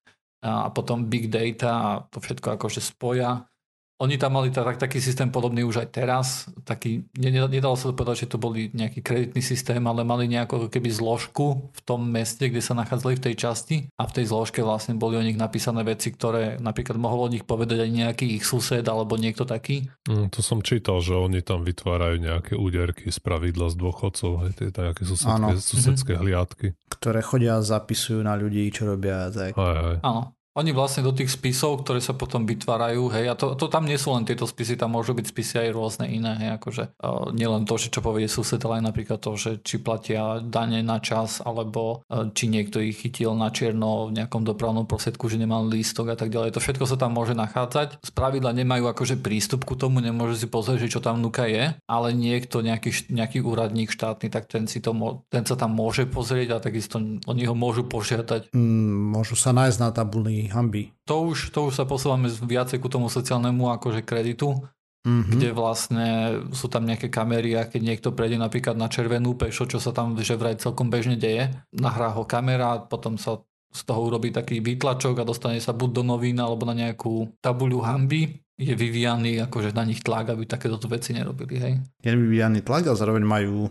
a 0.46 0.70
potom 0.70 1.10
big 1.10 1.34
data 1.34 1.72
a 1.74 1.90
to 2.06 2.22
všetko 2.22 2.62
akože 2.62 2.78
spoja 2.78 3.50
oni 3.96 4.20
tam 4.20 4.36
mali 4.36 4.52
tak, 4.52 4.76
taký 4.76 5.00
systém 5.00 5.32
podobný 5.32 5.64
už 5.64 5.88
aj 5.88 5.90
teraz. 5.96 6.28
Taký, 6.68 7.08
nedalo 7.16 7.80
sa 7.80 7.88
to 7.88 7.96
povedať, 7.96 8.28
že 8.28 8.36
to 8.36 8.38
boli 8.38 8.68
nejaký 8.76 9.00
kreditný 9.00 9.40
systém, 9.40 9.80
ale 9.88 10.04
mali 10.04 10.28
nejakú 10.28 10.68
keby 10.68 10.92
zložku 10.92 11.72
v 11.72 11.82
tom 11.88 12.04
meste, 12.04 12.52
kde 12.52 12.60
sa 12.60 12.76
nachádzali 12.76 13.16
v 13.16 13.24
tej 13.32 13.36
časti 13.40 13.78
a 13.96 14.04
v 14.04 14.12
tej 14.20 14.26
zložke 14.28 14.60
vlastne 14.60 15.00
boli 15.00 15.16
o 15.16 15.24
nich 15.24 15.40
napísané 15.40 15.88
veci, 15.88 16.12
ktoré 16.12 16.60
napríklad 16.60 17.00
mohol 17.00 17.32
o 17.32 17.32
nich 17.32 17.48
povedať 17.48 17.88
aj 17.88 17.92
nejaký 17.96 18.26
ich 18.36 18.44
sused 18.44 18.84
alebo 18.84 19.16
niekto 19.16 19.48
taký. 19.48 19.88
Mm, 20.12 20.28
to 20.28 20.44
som 20.44 20.60
čítal, 20.60 21.00
že 21.00 21.16
oni 21.16 21.40
tam 21.40 21.64
vytvárajú 21.64 22.20
nejaké 22.20 22.60
úderky 22.60 23.08
z 23.16 23.20
pravidla 23.24 23.72
z 23.72 23.80
dôchodcov, 23.80 24.32
aj 24.44 24.52
tie 24.60 24.68
nejaké 24.76 25.08
susedské, 25.08 25.52
susedské 25.56 26.12
mm-hmm. 26.20 26.26
hliadky. 26.28 26.68
Ktoré 26.92 27.24
chodia 27.24 27.64
a 27.64 27.64
zapisujú 27.64 28.20
na 28.28 28.36
ľudí, 28.36 28.68
čo 28.76 28.92
robia. 28.92 29.32
Tak. 29.32 29.56
Aj, 29.56 29.76
aj. 29.80 29.98
Áno. 30.04 30.35
Oni 30.56 30.72
vlastne 30.72 31.04
do 31.04 31.12
tých 31.12 31.36
spisov, 31.36 31.84
ktoré 31.84 32.00
sa 32.00 32.16
potom 32.16 32.48
vytvárajú, 32.48 33.12
hej, 33.12 33.28
a 33.28 33.36
to, 33.36 33.60
to 33.60 33.68
tam 33.68 33.84
nie 33.84 34.00
sú 34.00 34.16
len 34.16 34.24
tieto 34.24 34.48
spisy, 34.48 34.80
tam 34.80 34.96
môžu 34.96 35.12
byť 35.12 35.28
spisy 35.28 35.54
aj 35.68 35.70
rôzne 35.76 36.08
iné, 36.08 36.32
hej, 36.40 36.50
akože 36.56 36.84
uh, 36.96 37.28
nielen 37.36 37.68
to, 37.68 37.76
že 37.76 37.92
čo 37.92 38.00
povie 38.00 38.32
sused, 38.32 38.64
ale 38.64 38.80
aj 38.80 38.88
napríklad 38.88 39.20
to, 39.20 39.36
že 39.36 39.60
či 39.68 39.84
platia 39.84 40.40
dane 40.40 40.80
na 40.80 41.04
čas, 41.04 41.44
alebo 41.44 42.08
uh, 42.08 42.32
či 42.32 42.48
niekto 42.48 42.80
ich 42.80 42.96
chytil 43.04 43.36
na 43.36 43.52
čierno 43.52 44.08
v 44.08 44.16
nejakom 44.16 44.48
dopravnom 44.48 44.88
prostriedku, 44.88 45.28
že 45.28 45.36
nemal 45.36 45.68
lístok 45.68 46.16
a 46.16 46.18
tak 46.18 46.32
ďalej. 46.32 46.56
To 46.56 46.64
všetko 46.64 46.88
sa 46.88 46.96
tam 46.96 47.20
môže 47.20 47.36
nachádzať. 47.36 48.00
Z 48.00 48.16
pravidla 48.16 48.56
nemajú 48.56 48.88
akože 48.88 49.20
prístup 49.20 49.68
ku 49.68 49.76
tomu, 49.76 50.00
nemôže 50.00 50.40
si 50.40 50.48
pozrieť, 50.48 50.88
že 50.88 50.92
čo 50.96 51.04
tam 51.04 51.20
nuka 51.20 51.52
je, 51.52 51.76
ale 51.84 52.08
niekto, 52.16 52.64
nejaký, 52.64 53.12
nejaký 53.12 53.44
úradník 53.44 53.92
štátny, 53.92 54.32
tak 54.32 54.48
ten, 54.48 54.72
si 54.72 54.80
to, 54.80 54.96
ten 55.28 55.44
sa 55.44 55.60
tam 55.60 55.76
môže 55.76 56.08
pozrieť 56.08 56.56
a 56.56 56.64
takisto 56.64 56.96
oni 57.04 57.44
ho 57.44 57.52
môžu 57.52 57.84
požiadať. 57.84 58.56
Mm, 58.56 59.20
môžu 59.20 59.36
sa 59.36 59.52
nájsť 59.52 59.78
na 59.84 59.92
tabuli 59.92 60.45
hamby. 60.50 60.94
To 61.10 61.32
už, 61.32 61.54
to 61.54 61.70
už 61.70 61.74
sa 61.78 61.86
posúvame 61.86 62.30
viacej 62.30 62.82
ku 62.82 62.90
tomu 62.90 63.08
sociálnemu 63.08 63.72
akože 63.80 64.02
kreditu, 64.02 64.58
mm-hmm. 65.06 65.32
kde 65.32 65.50
vlastne 65.54 66.10
sú 66.52 66.68
tam 66.68 66.84
nejaké 66.90 67.14
kamery 67.14 67.54
a 67.56 67.70
keď 67.70 67.82
niekto 67.82 68.10
prejde 68.12 68.42
napríklad 68.42 68.74
na 68.74 68.90
červenú 68.90 69.38
pešo, 69.38 69.70
čo 69.70 69.78
sa 69.78 69.94
tam 69.94 70.18
že 70.18 70.36
vraj 70.36 70.58
celkom 70.58 70.90
bežne 70.90 71.16
deje, 71.16 71.54
nahrá 71.72 72.12
ho 72.12 72.26
kamera, 72.26 72.82
potom 72.82 73.22
sa 73.22 73.42
z 73.76 73.82
toho 73.84 74.08
urobí 74.08 74.32
taký 74.32 74.64
výtlačok 74.64 75.20
a 75.20 75.28
dostane 75.28 75.60
sa 75.60 75.76
buď 75.76 76.02
do 76.02 76.04
novín 76.08 76.40
alebo 76.40 76.64
na 76.64 76.72
nejakú 76.72 77.28
tabuľu 77.44 77.84
hamby, 77.84 78.40
je 78.56 78.72
vyvíjaný 78.72 79.44
akože 79.44 79.76
na 79.76 79.84
nich 79.84 80.00
tlak, 80.00 80.32
aby 80.32 80.48
takéto 80.48 80.80
veci 80.88 81.12
nerobili, 81.12 81.56
hej. 81.60 81.74
Je 82.00 82.16
vyvíjaný 82.16 82.64
tlak 82.64 82.88
a 82.88 82.96
zároveň 82.96 83.28
majú 83.28 83.68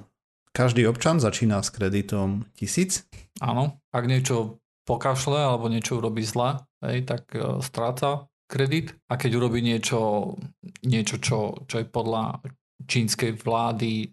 každý 0.52 0.84
občan 0.84 1.18
začína 1.18 1.64
s 1.64 1.72
kreditom 1.72 2.44
tisíc. 2.52 3.08
Áno, 3.40 3.80
ak 3.90 4.04
niečo 4.04 4.60
pokašle 4.84 5.40
alebo 5.40 5.72
niečo 5.72 5.98
urobí 5.98 6.24
zle, 6.24 6.60
hej, 6.84 7.04
tak 7.08 7.32
uh, 7.36 7.60
stráca 7.64 8.28
kredit 8.44 8.92
a 9.08 9.16
keď 9.16 9.40
urobí 9.40 9.64
niečo, 9.64 10.32
niečo 10.84 11.16
čo, 11.18 11.64
čo 11.64 11.80
je 11.80 11.86
podľa 11.88 12.44
čínskej 12.84 13.40
vlády 13.40 14.12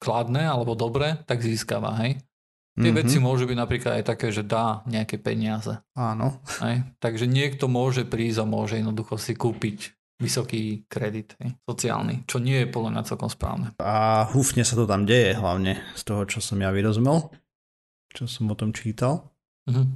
kladné 0.00 0.48
alebo 0.48 0.74
dobré, 0.74 1.20
tak 1.28 1.44
získava, 1.44 1.94
hej. 2.02 2.18
Tie 2.78 2.94
mm-hmm. 2.94 3.00
veci 3.02 3.18
môžu 3.18 3.50
byť 3.50 3.58
napríklad 3.58 3.92
aj 3.98 4.04
také, 4.06 4.30
že 4.30 4.46
dá 4.46 4.86
nejaké 4.86 5.18
peniaze. 5.18 5.82
Áno. 5.98 6.38
Hej. 6.62 6.86
Takže 7.02 7.26
niekto 7.26 7.66
môže 7.66 8.06
prísť 8.06 8.46
a 8.46 8.46
môže 8.46 8.78
jednoducho 8.78 9.18
si 9.18 9.34
kúpiť 9.34 9.98
vysoký 10.22 10.86
kredit 10.86 11.34
hej, 11.42 11.58
sociálny, 11.66 12.26
čo 12.30 12.38
nie 12.38 12.62
je 12.62 12.70
podľa 12.70 12.90
mňa 12.94 13.02
celkom 13.06 13.30
správne. 13.30 13.74
A 13.82 14.26
húfne 14.30 14.62
sa 14.62 14.78
to 14.78 14.86
tam 14.86 15.06
deje, 15.06 15.34
hlavne 15.34 15.82
z 15.98 16.02
toho, 16.06 16.22
čo 16.26 16.38
som 16.38 16.58
ja 16.62 16.70
vyrozumel, 16.70 17.34
čo 18.14 18.30
som 18.30 18.50
o 18.50 18.58
tom 18.58 18.70
čítal. 18.70 19.26
Mm-hmm. 19.68 19.86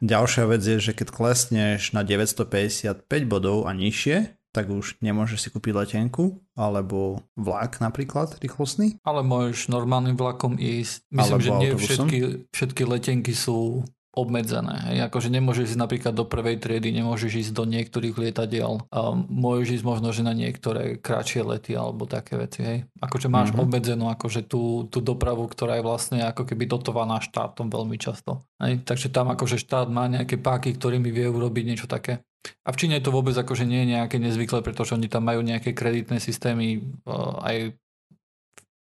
Ďalšia 0.00 0.44
vec 0.48 0.62
je, 0.64 0.76
že 0.80 0.92
keď 0.96 1.08
klesneš 1.12 1.92
na 1.92 2.00
955 2.00 3.04
bodov 3.28 3.68
a 3.68 3.76
nižšie, 3.76 4.40
tak 4.50 4.66
už 4.66 4.98
nemôžeš 4.98 5.38
si 5.46 5.48
kúpiť 5.54 5.86
letenku, 5.86 6.42
alebo 6.58 7.22
vlak 7.38 7.78
napríklad 7.78 8.34
rýchlostný. 8.42 8.98
Ale 9.06 9.22
môžeš 9.22 9.70
normálnym 9.70 10.18
vlakom 10.18 10.58
ísť. 10.58 11.06
Myslím, 11.06 11.22
alebo 11.22 11.38
že 11.38 11.50
nie 11.62 11.70
všetky, 11.78 12.18
všetky 12.50 12.82
letenky 12.82 13.32
sú 13.36 13.86
obmedzené. 14.10 14.90
Hej. 14.90 15.06
Akože 15.06 15.30
nemôžeš 15.30 15.74
ísť 15.74 15.78
napríklad 15.78 16.14
do 16.18 16.26
prvej 16.26 16.58
triedy, 16.58 16.90
nemôžeš 16.90 17.46
ísť 17.46 17.52
do 17.54 17.62
niektorých 17.62 18.18
lietadiel, 18.18 18.82
um, 18.90 19.22
môžeš 19.30 19.80
ísť 19.80 19.84
možno, 19.86 20.10
že 20.10 20.26
na 20.26 20.34
niektoré 20.34 20.98
kratšie 20.98 21.46
lety 21.46 21.78
alebo 21.78 22.10
také 22.10 22.34
veci. 22.34 22.60
Hej. 22.66 22.78
Akože 22.98 23.30
máš 23.30 23.54
mm-hmm. 23.54 23.62
obmedzenú 23.62 24.10
akože 24.10 24.50
tú, 24.50 24.90
tú 24.90 24.98
dopravu, 24.98 25.46
ktorá 25.46 25.78
je 25.78 25.86
vlastne 25.86 26.26
ako 26.26 26.42
keby 26.42 26.66
dotovaná 26.66 27.22
štátom 27.22 27.70
veľmi 27.70 27.94
často. 28.02 28.42
Hej. 28.58 28.82
Takže 28.82 29.14
tam 29.14 29.30
akože 29.30 29.62
štát 29.62 29.86
má 29.86 30.10
nejaké 30.10 30.42
páky, 30.42 30.74
ktorými 30.74 31.14
vie 31.14 31.30
urobiť 31.30 31.64
niečo 31.70 31.86
také. 31.86 32.18
A 32.66 32.74
v 32.74 32.78
Číne 32.82 32.98
to 32.98 33.14
vôbec 33.14 33.36
akože 33.36 33.62
nie 33.62 33.86
je 33.86 34.00
nejaké 34.00 34.16
nezvyklé, 34.18 34.64
pretože 34.66 34.96
oni 34.96 35.06
tam 35.06 35.28
majú 35.28 35.44
nejaké 35.44 35.70
kreditné 35.70 36.18
systémy 36.18 36.82
uh, 37.06 37.38
aj 37.46 37.56
v 37.70 37.76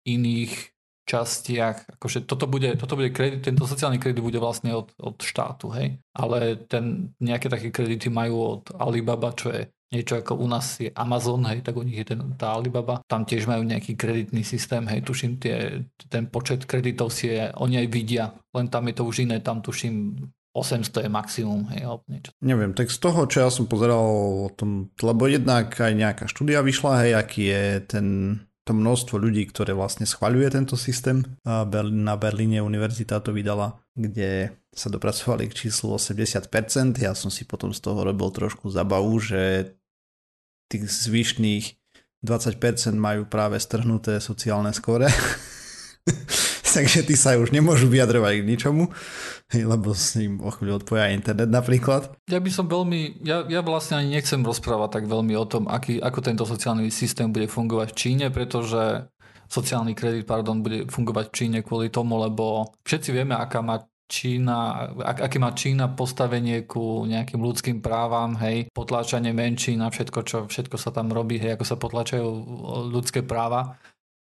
iných 0.07 0.76
častiach, 1.07 1.97
akože 1.97 2.27
toto 2.27 2.51
bude, 2.51 2.75
toto 2.75 2.99
bude 2.99 3.15
kredit, 3.15 3.47
tento 3.47 3.63
sociálny 3.63 3.95
kredit 3.95 4.19
bude 4.19 4.43
vlastne 4.43 4.75
od, 4.75 4.91
od 4.99 5.23
štátu, 5.23 5.71
hej. 5.71 6.03
Ale 6.11 6.59
ten, 6.67 7.15
nejaké 7.23 7.47
také 7.47 7.71
kredity 7.71 8.11
majú 8.11 8.59
od 8.59 8.63
Alibaba, 8.75 9.31
čo 9.31 9.55
je 9.55 9.71
niečo 9.87 10.19
ako 10.19 10.35
u 10.35 10.47
nás 10.51 10.83
je 10.83 10.91
Amazon, 10.91 11.47
hej, 11.47 11.63
tak 11.63 11.79
u 11.79 11.83
nich 11.87 12.03
je 12.03 12.11
ten, 12.11 12.19
tá 12.35 12.51
Alibaba. 12.59 12.99
Tam 13.07 13.23
tiež 13.23 13.47
majú 13.47 13.63
nejaký 13.63 13.95
kreditný 13.95 14.43
systém, 14.43 14.83
hej, 14.91 14.99
tuším, 15.07 15.39
tie, 15.39 15.87
ten 16.11 16.27
počet 16.27 16.67
kreditov 16.67 17.15
si 17.15 17.31
je, 17.31 17.55
oni 17.55 17.79
aj 17.79 17.87
vidia, 17.87 18.35
len 18.51 18.67
tam 18.67 18.91
je 18.91 18.95
to 18.99 19.07
už 19.07 19.23
iné, 19.23 19.39
tam 19.39 19.63
tuším 19.63 20.27
800 20.51 21.05
je 21.05 21.09
maximum, 21.11 21.69
hej, 21.71 21.87
alebo 21.87 22.03
niečo. 22.09 22.33
Neviem, 22.43 22.73
tak 22.75 22.91
z 22.91 22.99
toho, 22.99 23.29
čo 23.29 23.45
ja 23.45 23.49
som 23.53 23.69
pozeral 23.69 24.03
o 24.43 24.51
tom, 24.51 24.91
lebo 24.99 25.29
jednak 25.29 25.71
aj 25.71 25.93
nejaká 25.93 26.25
štúdia 26.27 26.59
vyšla, 26.65 27.07
hej, 27.07 27.11
aký 27.15 27.43
je 27.47 27.63
ten 27.87 28.07
to 28.67 28.75
množstvo 28.75 29.15
ľudí, 29.15 29.47
ktoré 29.47 29.71
vlastne 29.71 30.03
schvaľuje 30.03 30.51
tento 30.51 30.75
systém. 30.75 31.23
Na 31.47 32.15
Berlíne 32.19 32.59
univerzita 32.59 33.23
to 33.23 33.31
vydala, 33.31 33.79
kde 33.95 34.51
sa 34.75 34.91
dopracovali 34.91 35.47
k 35.47 35.65
číslu 35.65 35.95
80%. 35.95 36.51
Ja 36.99 37.15
som 37.15 37.31
si 37.31 37.47
potom 37.47 37.71
z 37.71 37.79
toho 37.79 38.03
robil 38.03 38.27
trošku 38.35 38.67
zabavu, 38.67 39.15
že 39.23 39.73
tých 40.67 40.91
zvyšných 40.91 41.65
20% 42.21 42.59
majú 42.99 43.23
práve 43.31 43.55
strhnuté 43.57 44.19
sociálne 44.19 44.75
skóre. 44.75 45.07
takže 46.77 47.01
ty 47.09 47.17
sa 47.17 47.33
už 47.41 47.49
nemôžu 47.49 47.89
vyjadrovať 47.89 48.45
k 48.45 48.49
ničomu, 48.53 48.93
lebo 49.49 49.97
s 49.97 50.13
ním 50.13 50.37
o 50.45 50.53
chvíľu 50.53 50.85
odpoja 50.85 51.09
internet 51.09 51.49
napríklad. 51.49 52.13
Ja 52.29 52.37
by 52.37 52.51
som 52.53 52.69
veľmi, 52.69 53.25
ja, 53.25 53.41
ja 53.49 53.65
vlastne 53.65 54.05
ani 54.05 54.13
nechcem 54.13 54.45
rozprávať 54.45 55.01
tak 55.01 55.05
veľmi 55.09 55.33
o 55.33 55.45
tom, 55.49 55.65
aký, 55.65 55.97
ako 55.97 56.19
tento 56.21 56.45
sociálny 56.45 56.93
systém 56.93 57.33
bude 57.33 57.49
fungovať 57.49 57.87
v 57.89 57.97
Číne, 57.97 58.25
pretože 58.29 59.09
sociálny 59.49 59.97
kredit, 59.97 60.29
pardon, 60.29 60.61
bude 60.61 60.85
fungovať 60.85 61.25
v 61.31 61.35
Číne 61.35 61.57
kvôli 61.65 61.89
tomu, 61.89 62.21
lebo 62.21 62.69
všetci 62.85 63.09
vieme, 63.09 63.33
aká 63.33 63.65
má 63.65 63.81
Čína, 64.07 64.87
ak, 65.03 65.27
aké 65.27 65.37
má 65.41 65.51
Čína 65.51 65.91
postavenie 65.91 66.63
ku 66.63 67.03
nejakým 67.03 67.43
ľudským 67.43 67.83
právam, 67.83 68.39
hej, 68.39 68.71
potláčanie 68.71 69.35
menšín 69.35 69.83
a 69.83 69.91
všetko, 69.91 70.19
čo, 70.23 70.37
všetko 70.47 70.79
sa 70.79 70.95
tam 70.95 71.11
robí, 71.11 71.35
hej, 71.35 71.59
ako 71.59 71.65
sa 71.67 71.75
potláčajú 71.75 72.27
ľudské 72.87 73.19
práva. 73.27 73.75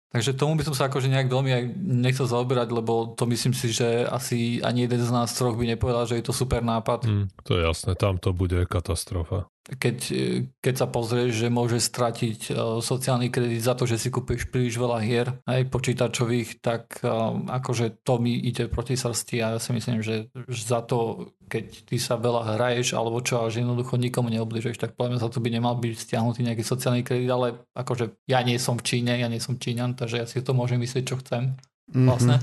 Takže 0.07 0.39
tomu 0.39 0.55
by 0.55 0.63
som 0.63 0.75
sa 0.75 0.87
akože 0.87 1.11
nejak 1.11 1.27
veľmi 1.27 1.51
aj 1.51 1.63
nechcel 1.83 2.31
zaoberať, 2.31 2.71
lebo 2.71 3.11
to 3.19 3.27
myslím 3.27 3.51
si, 3.51 3.75
že 3.75 4.07
asi 4.07 4.63
ani 4.63 4.87
jeden 4.87 5.03
z 5.03 5.11
nás 5.11 5.35
troch 5.35 5.59
by 5.59 5.67
nepovedal, 5.67 6.07
že 6.07 6.23
je 6.23 6.25
to 6.25 6.33
super 6.33 6.63
nápad. 6.63 7.03
Mm, 7.03 7.27
to 7.43 7.59
je 7.59 7.61
jasné, 7.67 7.91
tam 7.99 8.15
to 8.15 8.31
bude 8.31 8.55
katastrofa 8.71 9.51
keď, 9.75 9.97
keď 10.63 10.75
sa 10.79 10.87
pozrieš, 10.87 11.43
že 11.43 11.47
môže 11.51 11.83
stratiť 11.83 12.39
e, 12.47 12.51
sociálny 12.79 13.27
kredit 13.27 13.59
za 13.59 13.75
to, 13.75 13.83
že 13.83 13.99
si 13.99 14.07
kúpiš 14.07 14.47
príliš 14.47 14.79
veľa 14.79 15.03
hier 15.03 15.27
aj 15.43 15.67
počítačových, 15.67 16.63
tak 16.63 17.03
e, 17.03 17.11
akože 17.51 17.99
to 18.07 18.15
mi 18.23 18.39
ide 18.39 18.71
proti 18.71 18.95
srsti 18.95 19.43
a 19.43 19.47
ja 19.55 19.59
si 19.59 19.75
myslím, 19.75 19.99
že 19.99 20.31
za 20.47 20.79
to, 20.87 21.31
keď 21.47 21.87
ty 21.87 21.97
sa 21.97 22.19
veľa 22.19 22.55
hraješ 22.59 22.93
alebo 22.93 23.23
čo, 23.23 23.41
a 23.41 23.49
že 23.49 23.63
jednoducho 23.63 23.95
nikomu 23.95 24.27
neobližuješ, 24.29 24.77
tak 24.77 24.93
podľa 24.93 25.15
mňa 25.15 25.23
za 25.23 25.29
to 25.31 25.39
by 25.39 25.49
nemal 25.49 25.73
byť 25.79 25.95
stiahnutý 25.95 26.43
nejaký 26.43 26.63
sociálny 26.67 27.01
kredit, 27.07 27.31
ale 27.31 27.63
akože 27.73 28.27
ja 28.27 28.43
nie 28.43 28.59
som 28.59 28.75
v 28.75 28.85
Číne, 28.85 29.15
ja 29.15 29.31
nie 29.31 29.39
som 29.39 29.55
Číňan, 29.55 29.95
takže 29.95 30.15
ja 30.21 30.25
si 30.27 30.43
to 30.43 30.51
môžem 30.51 30.77
myslieť, 30.83 31.03
čo 31.07 31.15
chcem. 31.23 31.55
Mm-hmm. 31.89 32.05
Vlastne. 32.05 32.37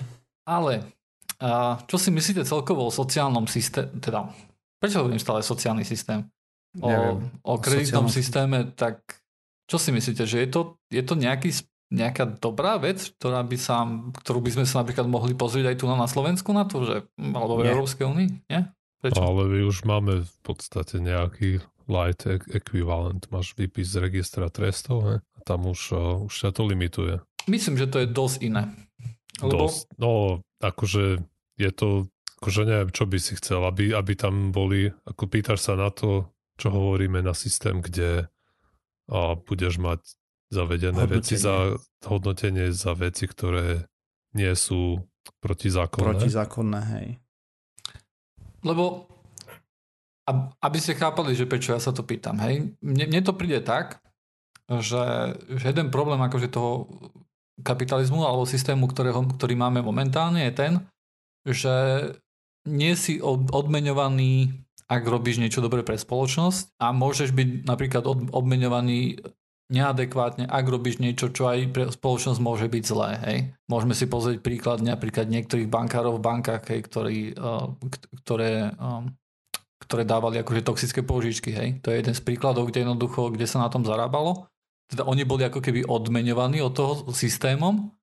Ale 0.49 0.89
a 1.39 1.77
čo 1.85 2.01
si 2.01 2.09
myslíte 2.09 2.49
celkovo 2.49 2.89
o 2.89 2.95
sociálnom 2.95 3.45
systéme, 3.45 3.93
teda 4.01 4.33
prečo 4.81 5.05
hovorím 5.05 5.21
stále 5.21 5.45
sociálny 5.45 5.85
systém? 5.85 6.25
o, 6.83 7.23
o 7.43 7.55
kreditnom 7.63 8.11
systéme, 8.11 8.75
tak 8.75 9.03
čo 9.71 9.79
si 9.79 9.95
myslíte, 9.95 10.27
že 10.27 10.43
je 10.43 10.49
to, 10.51 10.61
je 10.91 11.03
to 11.05 11.15
nejaký, 11.15 11.55
nejaká 11.95 12.27
dobrá 12.27 12.77
vec, 12.83 13.15
ktorá 13.17 13.47
by 13.47 13.57
sa, 13.57 13.87
ktorú 14.25 14.43
by 14.43 14.51
sme 14.59 14.65
sa 14.67 14.83
napríklad 14.83 15.07
mohli 15.07 15.33
pozrieť 15.39 15.75
aj 15.75 15.77
tu 15.79 15.85
na, 15.87 16.09
Slovensku 16.09 16.51
na 16.51 16.65
to, 16.67 16.83
že, 16.83 16.97
alebo 17.17 17.63
v 17.63 17.71
Európskej 17.71 18.05
únii? 18.05 18.29
Nie? 18.51 18.75
Prečo? 19.05 19.21
Ale 19.21 19.53
my 19.53 19.61
už 19.69 19.85
máme 19.85 20.25
v 20.25 20.37
podstate 20.41 20.97
nejaký 20.97 21.61
light 21.85 22.25
ekvivalent. 22.49 23.29
Máš 23.29 23.53
výpis 23.53 23.93
z 23.93 24.01
registra 24.01 24.49
trestov 24.49 25.05
ne? 25.05 25.17
a 25.21 25.39
tam 25.45 25.69
už, 25.69 25.81
uh, 25.93 26.25
už 26.25 26.33
sa 26.33 26.49
to 26.49 26.65
limituje. 26.65 27.21
Myslím, 27.45 27.77
že 27.77 27.85
to 27.85 28.01
je 28.01 28.09
dosť 28.09 28.39
iné. 28.49 28.73
Lebo... 29.45 29.69
Dosť, 29.69 29.93
no, 30.01 30.41
akože 30.65 31.21
je 31.61 31.71
to, 31.77 32.09
akože 32.41 32.65
neviem, 32.65 32.91
čo 32.97 33.05
by 33.05 33.19
si 33.21 33.37
chcel, 33.37 33.61
aby, 33.69 33.93
aby 33.93 34.17
tam 34.17 34.49
boli, 34.57 34.89
ako 35.05 35.29
pýtaš 35.29 35.61
sa 35.69 35.77
na 35.77 35.93
to, 35.93 36.33
čo 36.57 36.73
hovoríme 36.73 37.21
na 37.21 37.37
systém, 37.37 37.85
kde 37.85 38.33
a 39.05 39.37
budeš 39.37 39.77
mať 39.77 40.01
zavedené 40.49 41.05
hodnotenie. 41.05 41.21
veci 41.21 41.35
za 41.37 41.57
hodnotenie 42.09 42.67
za 42.73 42.97
veci, 42.97 43.29
ktoré 43.29 43.85
nie 44.33 44.53
sú 44.57 45.05
protizákonné. 45.45 46.17
Protizákonné, 46.17 46.81
hej. 46.97 47.07
Lebo 48.65 49.07
aby 50.61 50.79
ste 50.81 50.97
chápali, 50.97 51.37
že 51.37 51.45
prečo 51.45 51.77
ja 51.77 51.81
sa 51.81 51.93
to 51.93 52.01
pýtam, 52.01 52.41
hej, 52.41 52.73
mne, 52.81 53.05
mne 53.12 53.21
to 53.21 53.37
príde 53.37 53.61
tak, 53.61 54.01
že, 54.73 55.37
že 55.53 55.65
jeden 55.69 55.93
problém 55.93 56.17
akože 56.17 56.49
toho 56.49 56.89
kapitalizmu 57.61 58.25
alebo 58.25 58.49
systému, 58.49 58.89
ktorého, 58.89 59.21
ktorý 59.37 59.53
máme 59.53 59.85
momentálne 59.85 60.49
je 60.49 60.53
ten, 60.57 60.73
že 61.45 61.75
nie 62.65 62.97
si 62.97 63.21
odmeňovaný 63.21 64.65
ak 64.85 65.03
robíš 65.09 65.41
niečo 65.41 65.65
dobré 65.65 65.81
pre 65.81 65.97
spoločnosť 65.97 66.77
a 66.77 66.93
môžeš 66.93 67.33
byť 67.33 67.49
napríklad 67.65 68.05
odmenovaný 68.33 69.17
neadekvátne, 69.73 70.45
ak 70.45 70.65
robíš 70.69 71.01
niečo, 71.01 71.33
čo 71.33 71.49
aj 71.49 71.59
pre 71.73 71.85
spoločnosť 71.89 72.41
môže 72.41 72.69
byť 72.69 72.85
zlé. 72.85 73.11
Hej. 73.25 73.39
Môžeme 73.69 73.97
si 73.97 74.05
pozrieť 74.05 74.45
príklad 74.45 74.85
napríklad 74.85 75.29
niektorých 75.29 75.69
bankárov 75.69 76.21
v 76.21 76.25
bankách, 76.25 76.65
hej, 76.69 76.81
ktorí, 76.85 77.19
uh, 77.33 77.73
ktoré, 78.25 78.77
um, 78.77 79.09
ktoré 79.81 80.03
dávali 80.05 80.41
akože 80.45 80.65
toxické 80.65 81.01
požičky. 81.01 81.51
Hej. 81.53 81.81
To 81.81 81.93
je 81.93 82.05
jeden 82.05 82.15
z 82.17 82.23
príkladov, 82.25 82.69
kde 82.69 82.85
jednoducho, 82.85 83.33
kde 83.33 83.49
sa 83.49 83.65
na 83.65 83.73
tom 83.73 83.85
zarábalo. 83.85 84.53
Teda 84.89 85.09
oni 85.09 85.25
boli 85.25 85.49
ako 85.49 85.65
keby 85.65 85.89
odmenovaní 85.89 86.61
od 86.61 86.77
toho 86.77 86.93
systémom 87.17 87.95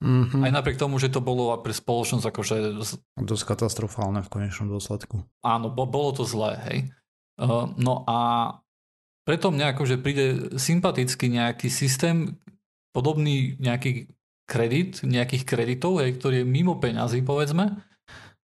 Mm-hmm. 0.00 0.40
Aj 0.48 0.52
napriek 0.52 0.80
tomu, 0.80 0.96
že 0.96 1.12
to 1.12 1.20
bolo 1.20 1.52
pre 1.60 1.76
spoločnosť 1.76 2.24
akože... 2.24 2.56
Dosť 3.20 3.44
katastrofálne 3.44 4.24
v 4.24 4.32
konečnom 4.32 4.72
dôsledku. 4.72 5.28
Áno, 5.44 5.68
bo, 5.68 5.84
bolo 5.84 6.16
to 6.16 6.24
zlé, 6.24 6.56
hej. 6.72 6.78
Uh, 7.36 7.68
no 7.76 8.08
a 8.08 8.59
preto 9.30 9.54
mne 9.54 9.70
akože 9.70 10.02
príde 10.02 10.26
sympatický 10.58 11.30
nejaký 11.30 11.70
systém, 11.70 12.34
podobný 12.90 13.54
nejaký 13.62 14.10
kredit, 14.42 15.06
nejakých 15.06 15.46
kreditov, 15.46 16.02
hej, 16.02 16.18
ktorý 16.18 16.42
je 16.42 16.50
mimo 16.50 16.82
peňazí, 16.82 17.22
povedzme, 17.22 17.78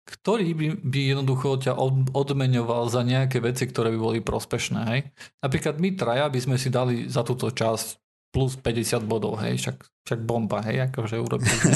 ktorý 0.08 0.56
by, 0.56 0.68
by 0.80 1.00
jednoducho 1.12 1.60
ťa 1.60 1.76
odmeňoval 2.16 2.88
za 2.88 3.04
nejaké 3.04 3.44
veci, 3.44 3.68
ktoré 3.68 3.92
by 3.92 4.00
boli 4.00 4.20
prospešné. 4.24 4.82
Hej. 4.96 5.12
Napríklad 5.44 5.76
my 5.76 5.92
traja 6.00 6.32
by 6.32 6.40
sme 6.40 6.56
si 6.56 6.72
dali 6.72 7.12
za 7.12 7.28
túto 7.28 7.52
časť 7.52 8.00
plus 8.32 8.56
50 8.56 9.04
bodov, 9.04 9.44
hej, 9.44 9.60
však, 9.60 10.08
však 10.08 10.20
bomba, 10.24 10.64
hej, 10.64 10.88
akože 10.88 11.20
urobili. 11.20 11.52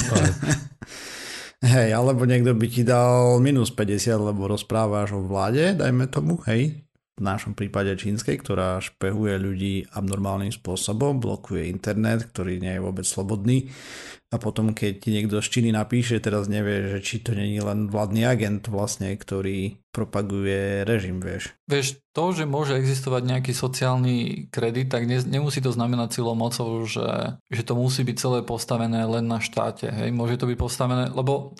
hej, 1.75 1.91
alebo 1.91 2.23
niekto 2.23 2.55
by 2.55 2.67
ti 2.71 2.87
dal 2.87 3.43
minus 3.43 3.75
50, 3.75 4.31
lebo 4.31 4.47
rozprávaš 4.47 5.19
o 5.19 5.21
vláde, 5.27 5.75
dajme 5.75 6.07
tomu, 6.07 6.39
hej, 6.47 6.84
v 7.15 7.21
našom 7.23 7.55
prípade 7.55 7.95
čínskej, 7.95 8.43
ktorá 8.43 8.83
špehuje 8.83 9.39
ľudí 9.39 9.75
abnormálnym 9.95 10.51
spôsobom, 10.51 11.23
blokuje 11.23 11.71
internet, 11.71 12.27
ktorý 12.27 12.59
nie 12.59 12.75
je 12.75 12.83
vôbec 12.83 13.07
slobodný 13.07 13.71
a 14.35 14.41
potom 14.41 14.75
keď 14.75 14.93
ti 14.99 15.09
niekto 15.15 15.39
z 15.39 15.47
Číny 15.47 15.71
napíše, 15.71 16.19
teraz 16.19 16.51
nevie, 16.51 16.91
že 16.91 16.99
či 16.99 17.23
to 17.23 17.31
není 17.31 17.63
len 17.63 17.87
vládny 17.87 18.27
agent 18.27 18.67
vlastne, 18.67 19.15
ktorý 19.15 19.79
propaguje 19.95 20.83
režim, 20.83 21.23
vieš. 21.23 21.55
Vieš, 21.71 22.03
to, 22.11 22.35
že 22.35 22.43
môže 22.43 22.75
existovať 22.75 23.21
nejaký 23.31 23.55
sociálny 23.55 24.49
kredit, 24.51 24.91
tak 24.91 25.07
ne, 25.07 25.23
nemusí 25.23 25.63
to 25.63 25.71
znamenať 25.71 26.19
silou 26.19 26.35
mocou, 26.35 26.83
že, 26.83 27.39
že 27.47 27.63
to 27.63 27.79
musí 27.79 28.03
byť 28.03 28.17
celé 28.19 28.39
postavené 28.43 29.07
len 29.07 29.23
na 29.23 29.39
štáte. 29.39 29.87
Hej? 29.87 30.11
Môže 30.11 30.35
to 30.35 30.51
byť 30.51 30.57
postavené, 30.59 31.07
lebo 31.15 31.55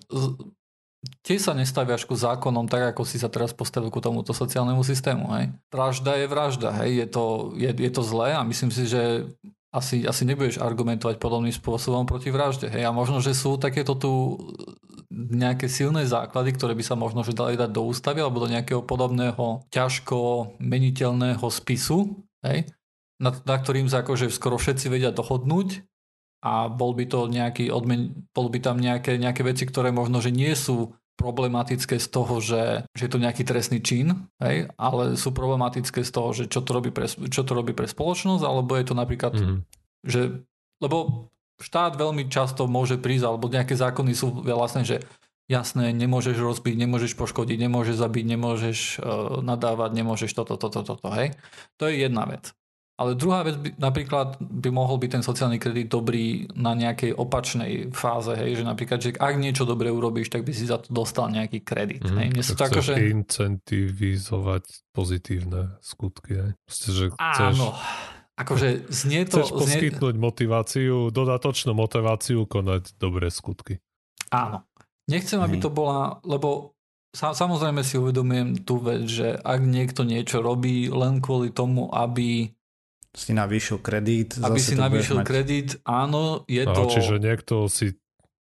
tiež 1.26 1.50
sa 1.50 1.54
nestaviaš 1.58 2.06
ku 2.06 2.14
zákonom 2.14 2.70
tak, 2.70 2.96
ako 2.96 3.08
si 3.08 3.18
sa 3.22 3.32
teraz 3.32 3.52
postavil 3.52 3.90
ku 3.90 4.04
tomuto 4.04 4.34
sociálnemu 4.34 4.82
systému. 4.86 5.26
Hej. 5.38 5.54
Vražda 5.70 6.20
je 6.20 6.26
vražda, 6.30 6.70
hej. 6.84 7.06
Je, 7.06 7.08
to, 7.08 7.24
je, 7.58 7.72
je 7.72 7.92
to 7.92 8.02
zlé 8.02 8.36
a 8.38 8.42
myslím 8.46 8.70
si, 8.70 8.86
že 8.86 9.30
asi, 9.76 10.08
asi 10.08 10.24
nebudeš 10.24 10.64
argumentovať 10.64 11.20
podobným 11.20 11.52
spôsobom 11.52 12.08
proti 12.08 12.32
vražde. 12.32 12.72
Hej. 12.72 12.88
A 12.88 12.96
možno, 12.96 13.20
že 13.20 13.36
sú 13.36 13.60
takéto 13.60 13.96
tu 14.00 14.40
nejaké 15.16 15.72
silné 15.72 16.04
základy, 16.08 16.56
ktoré 16.56 16.74
by 16.76 16.84
sa 16.84 16.96
možno 17.00 17.24
že 17.24 17.32
dali 17.32 17.56
dať 17.56 17.72
do 17.72 17.88
ústavy 17.88 18.20
alebo 18.20 18.44
do 18.44 18.52
nejakého 18.52 18.84
podobného 18.84 19.64
ťažko 19.72 20.52
meniteľného 20.60 21.46
spisu, 21.48 22.20
hej, 22.44 22.68
nad, 23.22 23.36
na 23.48 23.56
ktorým 23.56 23.88
sa 23.88 24.04
akože 24.04 24.28
skoro 24.28 24.60
všetci 24.60 24.92
vedia 24.92 25.16
dohodnúť 25.16 25.88
a 26.46 26.70
bol 26.70 26.94
by 26.94 27.10
to 27.10 27.26
nejaký 27.26 27.74
odmen, 27.74 28.30
bol 28.30 28.54
by 28.54 28.62
tam 28.62 28.78
nejaké, 28.78 29.18
nejaké 29.18 29.42
veci, 29.42 29.66
ktoré 29.66 29.90
možno, 29.90 30.22
že 30.22 30.30
nie 30.30 30.54
sú 30.54 30.94
problematické 31.18 31.98
z 31.98 32.08
toho, 32.12 32.38
že, 32.38 32.86
že 32.94 33.02
je 33.08 33.12
to 33.12 33.24
nejaký 33.24 33.42
trestný 33.48 33.82
čin, 33.82 34.30
hej, 34.38 34.70
ale 34.78 35.18
sú 35.18 35.34
problematické 35.34 36.06
z 36.06 36.12
toho, 36.12 36.30
že 36.36 36.46
čo 36.46 36.62
to 36.62 36.76
robí 36.76 36.94
pre, 36.94 37.10
čo 37.10 37.42
to 37.42 37.58
robí 37.58 37.74
pre 37.74 37.90
spoločnosť, 37.90 38.44
alebo 38.46 38.78
je 38.78 38.86
to 38.86 38.94
napríklad, 38.94 39.34
mm. 39.34 39.58
že, 40.06 40.46
lebo 40.84 41.32
štát 41.58 41.96
veľmi 41.96 42.28
často 42.28 42.68
môže 42.68 43.00
prísť, 43.00 43.26
alebo 43.26 43.48
nejaké 43.48 43.74
zákony 43.80 44.12
sú 44.12 44.44
vlastne, 44.44 44.84
že 44.84 45.02
jasné, 45.48 45.96
nemôžeš 45.96 46.36
rozbiť, 46.36 46.76
nemôžeš 46.84 47.16
poškodiť, 47.16 47.58
nemôžeš 47.64 47.96
zabiť, 47.96 48.26
nemôžeš 48.36 48.80
uh, 49.00 49.40
nadávať, 49.40 49.92
nemôžeš 49.96 50.32
toto, 50.36 50.60
toto, 50.60 50.84
toto, 50.84 51.08
hej. 51.16 51.32
To 51.80 51.88
je 51.88 52.06
jedna 52.06 52.28
vec. 52.28 52.52
Ale 52.96 53.12
druhá 53.20 53.44
vec 53.44 53.60
by, 53.60 53.76
napríklad 53.76 54.40
by 54.40 54.70
mohol 54.72 54.96
byť 54.96 55.20
ten 55.20 55.24
sociálny 55.24 55.60
kredit 55.60 55.92
dobrý 55.92 56.48
na 56.56 56.72
nejakej 56.72 57.12
opačnej 57.12 57.92
fáze, 57.92 58.32
hej, 58.40 58.60
že 58.60 58.64
napríklad, 58.64 59.00
že 59.04 59.12
ak 59.20 59.36
niečo 59.36 59.68
dobre 59.68 59.92
urobíš, 59.92 60.32
tak 60.32 60.48
by 60.48 60.56
si 60.56 60.64
za 60.64 60.80
to 60.80 60.96
dostal 60.96 61.28
nejaký 61.28 61.60
kredit. 61.60 62.08
Mm, 62.08 62.16
hej. 62.16 62.28
Mne 62.32 62.44
tak 62.56 62.72
že... 62.80 62.96
incentivizovať 63.12 64.64
pozitívne 64.96 65.76
skutky. 65.84 66.40
Hej. 66.40 66.52
Proste, 66.64 66.90
že 66.96 67.06
chceš... 67.12 67.56
Áno. 67.60 67.76
Akože 68.40 68.88
znie 68.88 69.28
to... 69.28 69.44
Chceš 69.44 69.52
poskytnúť 69.52 70.16
znie... 70.16 70.24
motiváciu, 70.24 70.96
dodatočnú 71.12 71.76
motiváciu 71.76 72.48
konať 72.48 72.96
dobré 72.96 73.28
skutky. 73.28 73.84
Áno. 74.32 74.64
Nechcem, 75.12 75.44
aby 75.44 75.60
to 75.60 75.68
bola, 75.68 76.24
lebo 76.24 76.80
samozrejme 77.12 77.84
si 77.84 78.00
uvedomujem 78.00 78.64
tú 78.64 78.80
vec, 78.80 79.04
že 79.04 79.36
ak 79.36 79.62
niekto 79.64 80.08
niečo 80.08 80.40
robí 80.40 80.88
len 80.88 81.20
kvôli 81.20 81.52
tomu, 81.52 81.92
aby 81.92 82.56
si 83.16 83.32
navýšil 83.32 83.80
kredit. 83.80 84.38
Aby 84.44 84.60
si 84.60 84.76
navýšil 84.76 85.24
mať... 85.24 85.26
kredit, 85.26 85.70
áno, 85.88 86.44
je 86.46 86.64
no, 86.68 86.76
to... 86.76 86.82
Čiže 86.92 87.16
niekto 87.24 87.72
si 87.72 87.96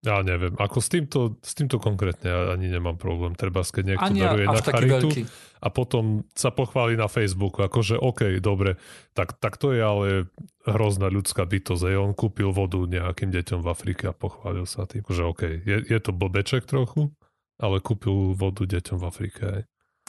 Ja 0.02 0.18
neviem, 0.26 0.58
ako 0.58 0.82
s 0.82 0.88
týmto, 0.90 1.38
s 1.38 1.54
týmto 1.54 1.78
konkrétne 1.78 2.26
ja 2.26 2.40
ani 2.58 2.66
nemám 2.66 2.98
problém. 2.98 3.38
Treba, 3.38 3.62
keď 3.62 3.94
niekto 3.94 4.10
Ani 4.10 4.18
daruje 4.18 4.50
na 4.50 4.58
charitu 4.58 5.08
veľký. 5.14 5.22
a 5.62 5.68
potom 5.70 6.26
sa 6.34 6.50
pochváli 6.50 6.98
na 6.98 7.06
Facebooku, 7.06 7.62
akože 7.62 8.02
OK, 8.02 8.42
dobre, 8.42 8.82
tak, 9.14 9.38
tak 9.38 9.62
to 9.62 9.70
je 9.70 9.78
ale 9.78 10.26
hrozná 10.66 11.06
ľudská 11.06 11.46
bytosť. 11.46 11.86
Hej. 11.86 12.02
On 12.02 12.18
kúpil 12.18 12.50
vodu 12.50 12.82
nejakým 12.82 13.30
deťom 13.30 13.62
v 13.62 13.70
Afrike 13.70 14.10
a 14.10 14.14
pochválil 14.16 14.66
sa 14.66 14.90
tým, 14.90 15.06
že 15.06 15.22
OK, 15.22 15.62
je, 15.62 15.76
je 15.86 15.98
to 16.02 16.10
blbeček 16.10 16.66
trochu, 16.66 17.14
ale 17.62 17.78
kúpil 17.78 18.34
vodu 18.34 18.66
deťom 18.66 18.98
v 18.98 19.04
Afrike. 19.06 19.42
Hej. 19.46 19.62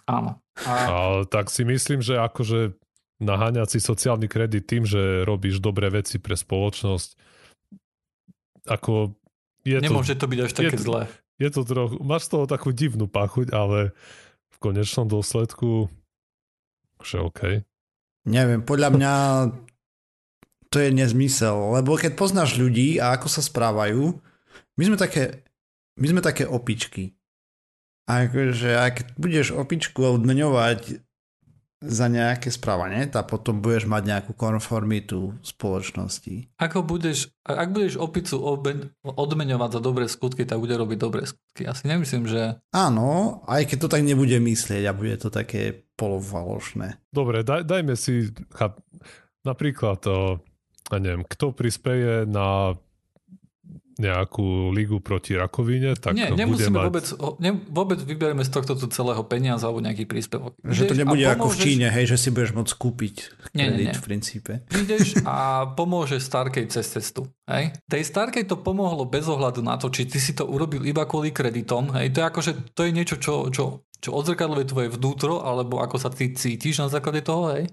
Áno. 0.10 0.42
A, 0.66 0.74
Ale 0.90 1.30
tak 1.30 1.54
si 1.54 1.62
myslím, 1.70 2.02
že 2.02 2.18
akože 2.18 2.82
naháňať 3.22 3.78
si 3.78 3.80
sociálny 3.84 4.26
kredit 4.26 4.66
tým, 4.66 4.88
že 4.88 5.28
robíš 5.28 5.62
dobré 5.62 5.90
veci 5.94 6.18
pre 6.18 6.34
spoločnosť, 6.34 7.10
ako 8.70 9.14
je 9.68 9.78
to, 9.80 9.86
nemôže 9.86 10.16
to 10.16 10.26
byť 10.26 10.40
až 10.40 10.52
také 10.56 10.78
to- 10.80 10.86
zlé. 10.86 11.02
je 11.38 11.50
to 11.52 11.62
trochu, 11.68 11.96
máš 12.02 12.28
z 12.28 12.30
toho 12.38 12.46
takú 12.48 12.70
divnú 12.72 13.06
pachuť, 13.06 13.52
ale 13.54 13.94
v 14.52 14.58
konečnom 14.60 15.08
dôsledku 15.08 15.92
že 17.04 17.20
OK. 17.20 17.68
Neviem, 18.24 18.64
podľa 18.64 18.90
mňa 18.96 19.14
to 20.72 20.80
je 20.80 20.90
nezmysel, 20.90 21.76
lebo 21.76 22.00
keď 22.00 22.16
poznáš 22.16 22.56
ľudí 22.56 22.98
a 22.98 23.14
ako 23.14 23.28
sa 23.28 23.44
správajú, 23.44 24.18
my 24.80 24.84
sme 24.90 24.98
také, 24.98 25.44
my 26.00 26.06
sme 26.10 26.22
také 26.24 26.48
opičky. 26.48 27.14
A 28.10 28.28
akože, 28.28 28.72
ak 28.74 29.16
budeš 29.20 29.54
opičku 29.54 30.02
odmeňovať 30.02 31.04
za 31.84 32.08
nejaké 32.08 32.48
správanie, 32.48 33.12
tak 33.12 33.28
potom 33.28 33.60
budeš 33.60 33.86
mať 33.92 34.04
nejakú 34.08 34.32
konformitu 34.34 35.36
spoločnosti. 35.44 36.56
Ako 36.56 36.88
budeš, 36.88 37.32
ak 37.44 37.76
budeš 37.76 38.00
opicu 38.00 38.40
obe- 38.40 38.96
odmeňovať 39.04 39.70
za 39.76 39.82
dobré 39.84 40.06
skutky, 40.08 40.48
tak 40.48 40.64
bude 40.64 40.74
robiť 40.80 40.98
dobré 40.98 41.28
skutky. 41.28 41.68
Ja 41.68 41.76
si 41.76 41.92
nemyslím, 41.92 42.24
že... 42.26 42.64
Áno, 42.72 43.42
aj 43.46 43.68
keď 43.68 43.78
to 43.84 43.92
tak 43.92 44.04
nebude 44.08 44.40
myslieť 44.40 44.84
a 44.88 44.96
bude 44.96 45.16
to 45.20 45.28
také 45.28 45.84
polovalošné. 46.00 47.04
Dobre, 47.12 47.44
daj, 47.44 47.68
dajme 47.68 47.94
si 48.00 48.32
chap, 48.56 48.80
napríklad, 49.44 50.00
o, 50.08 50.40
ja 50.88 50.98
neviem, 50.98 51.28
kto 51.28 51.52
prispeje 51.52 52.24
na 52.24 52.80
nejakú 53.96 54.70
ligu 54.70 54.98
proti 54.98 55.34
rakovine, 55.34 55.94
tak 55.94 56.14
Nie, 56.14 56.30
bude 56.30 56.42
nemusíme 56.42 56.74
mať... 56.74 56.86
vôbec, 56.90 57.06
ne, 57.38 57.52
vôbec 57.70 58.00
vyberieme 58.02 58.42
z 58.42 58.50
tohto 58.50 58.74
tu 58.74 58.90
celého 58.90 59.22
peniaza 59.22 59.70
alebo 59.70 59.80
nejaký 59.80 60.04
príspevok. 60.04 60.58
Že 60.60 60.82
to 60.90 60.96
nebude 60.96 61.22
ako 61.22 61.48
v 61.48 61.54
pomôžeš- 61.54 61.62
Číne, 61.62 61.88
hej, 61.90 62.06
že 62.10 62.18
si 62.18 62.30
budeš 62.30 62.52
môcť 62.52 62.74
kúpiť 62.74 63.16
Nie, 63.54 63.70
nie, 63.70 63.70
kredit 63.70 63.88
nie. 63.88 63.94
v 63.94 64.04
princípe. 64.04 64.52
Prídeš 64.66 65.06
a 65.30 65.36
pomôžeš 65.72 66.22
Starkej 66.24 66.66
cez 66.70 66.86
cestu. 66.90 67.30
Hej? 67.46 67.76
Tej 67.86 68.04
Starkej 68.04 68.44
to 68.46 68.58
pomohlo 68.58 69.06
bez 69.06 69.26
ohľadu 69.26 69.62
na 69.62 69.78
to, 69.78 69.88
či 69.88 70.10
ty 70.10 70.18
si 70.18 70.34
to 70.34 70.48
urobil 70.48 70.82
iba 70.82 71.06
kvôli 71.06 71.30
kreditom. 71.30 71.94
Hej? 71.94 72.14
To 72.14 72.24
je 72.24 72.26
akože, 72.26 72.52
to 72.74 72.82
je 72.84 72.92
niečo, 72.92 73.16
čo, 73.20 73.54
čo, 73.54 73.64
čo 74.00 74.10
odzrkadluje 74.10 74.66
tvoje 74.66 74.88
vnútro, 74.90 75.44
alebo 75.44 75.80
ako 75.80 75.96
sa 75.96 76.10
ty 76.10 76.32
cítiš 76.32 76.80
na 76.80 76.88
základe 76.88 77.22
toho, 77.22 77.54
hej? 77.54 77.70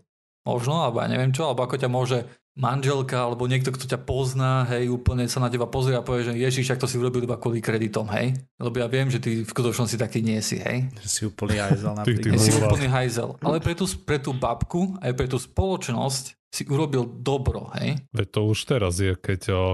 Možno, 0.50 0.82
alebo 0.82 0.98
ja 0.98 1.06
neviem 1.06 1.30
čo, 1.30 1.46
alebo 1.46 1.62
ako 1.62 1.78
ťa 1.78 1.86
môže 1.86 2.18
manželka, 2.58 3.14
alebo 3.24 3.46
niekto, 3.46 3.70
kto 3.70 3.86
ťa 3.86 4.02
pozná, 4.02 4.66
hej, 4.66 4.90
úplne 4.90 5.30
sa 5.30 5.38
na 5.38 5.46
teba 5.48 5.70
pozrie 5.70 5.94
a 5.94 6.02
povie, 6.02 6.26
že 6.26 6.34
Ježiš, 6.34 6.74
ak 6.74 6.82
to 6.82 6.90
si 6.90 6.98
urobil 6.98 7.22
iba 7.22 7.38
kvôli 7.38 7.62
kreditom, 7.62 8.10
hej? 8.10 8.34
Lebo 8.58 8.74
ja 8.74 8.90
viem, 8.90 9.06
že 9.06 9.22
ty 9.22 9.46
v 9.46 9.48
skutočnosti 9.48 9.94
taký 9.94 10.20
nie 10.20 10.42
si, 10.42 10.58
hej? 10.58 10.90
Že 10.98 11.08
si 11.08 11.20
úplný 11.24 11.62
ajzel 11.62 11.94
Ty- 12.02 12.18
ty 12.18 12.28
Nie 12.28 12.36
napríklad. 12.36 12.42
si 12.42 12.50
úplný 12.58 12.86
hajzel. 12.90 13.30
Ale 13.40 13.62
pre 13.62 13.74
tú, 13.78 13.86
pre 14.02 14.18
tú 14.18 14.34
babku, 14.34 14.98
aj 14.98 15.12
pre 15.14 15.30
tú 15.30 15.38
spoločnosť 15.38 16.24
si 16.50 16.66
urobil 16.66 17.06
dobro, 17.06 17.70
hej? 17.78 18.02
Veď 18.10 18.26
to 18.34 18.40
už 18.50 18.58
teraz 18.66 18.98
je, 18.98 19.14
keď 19.14 19.40
o, 19.54 19.64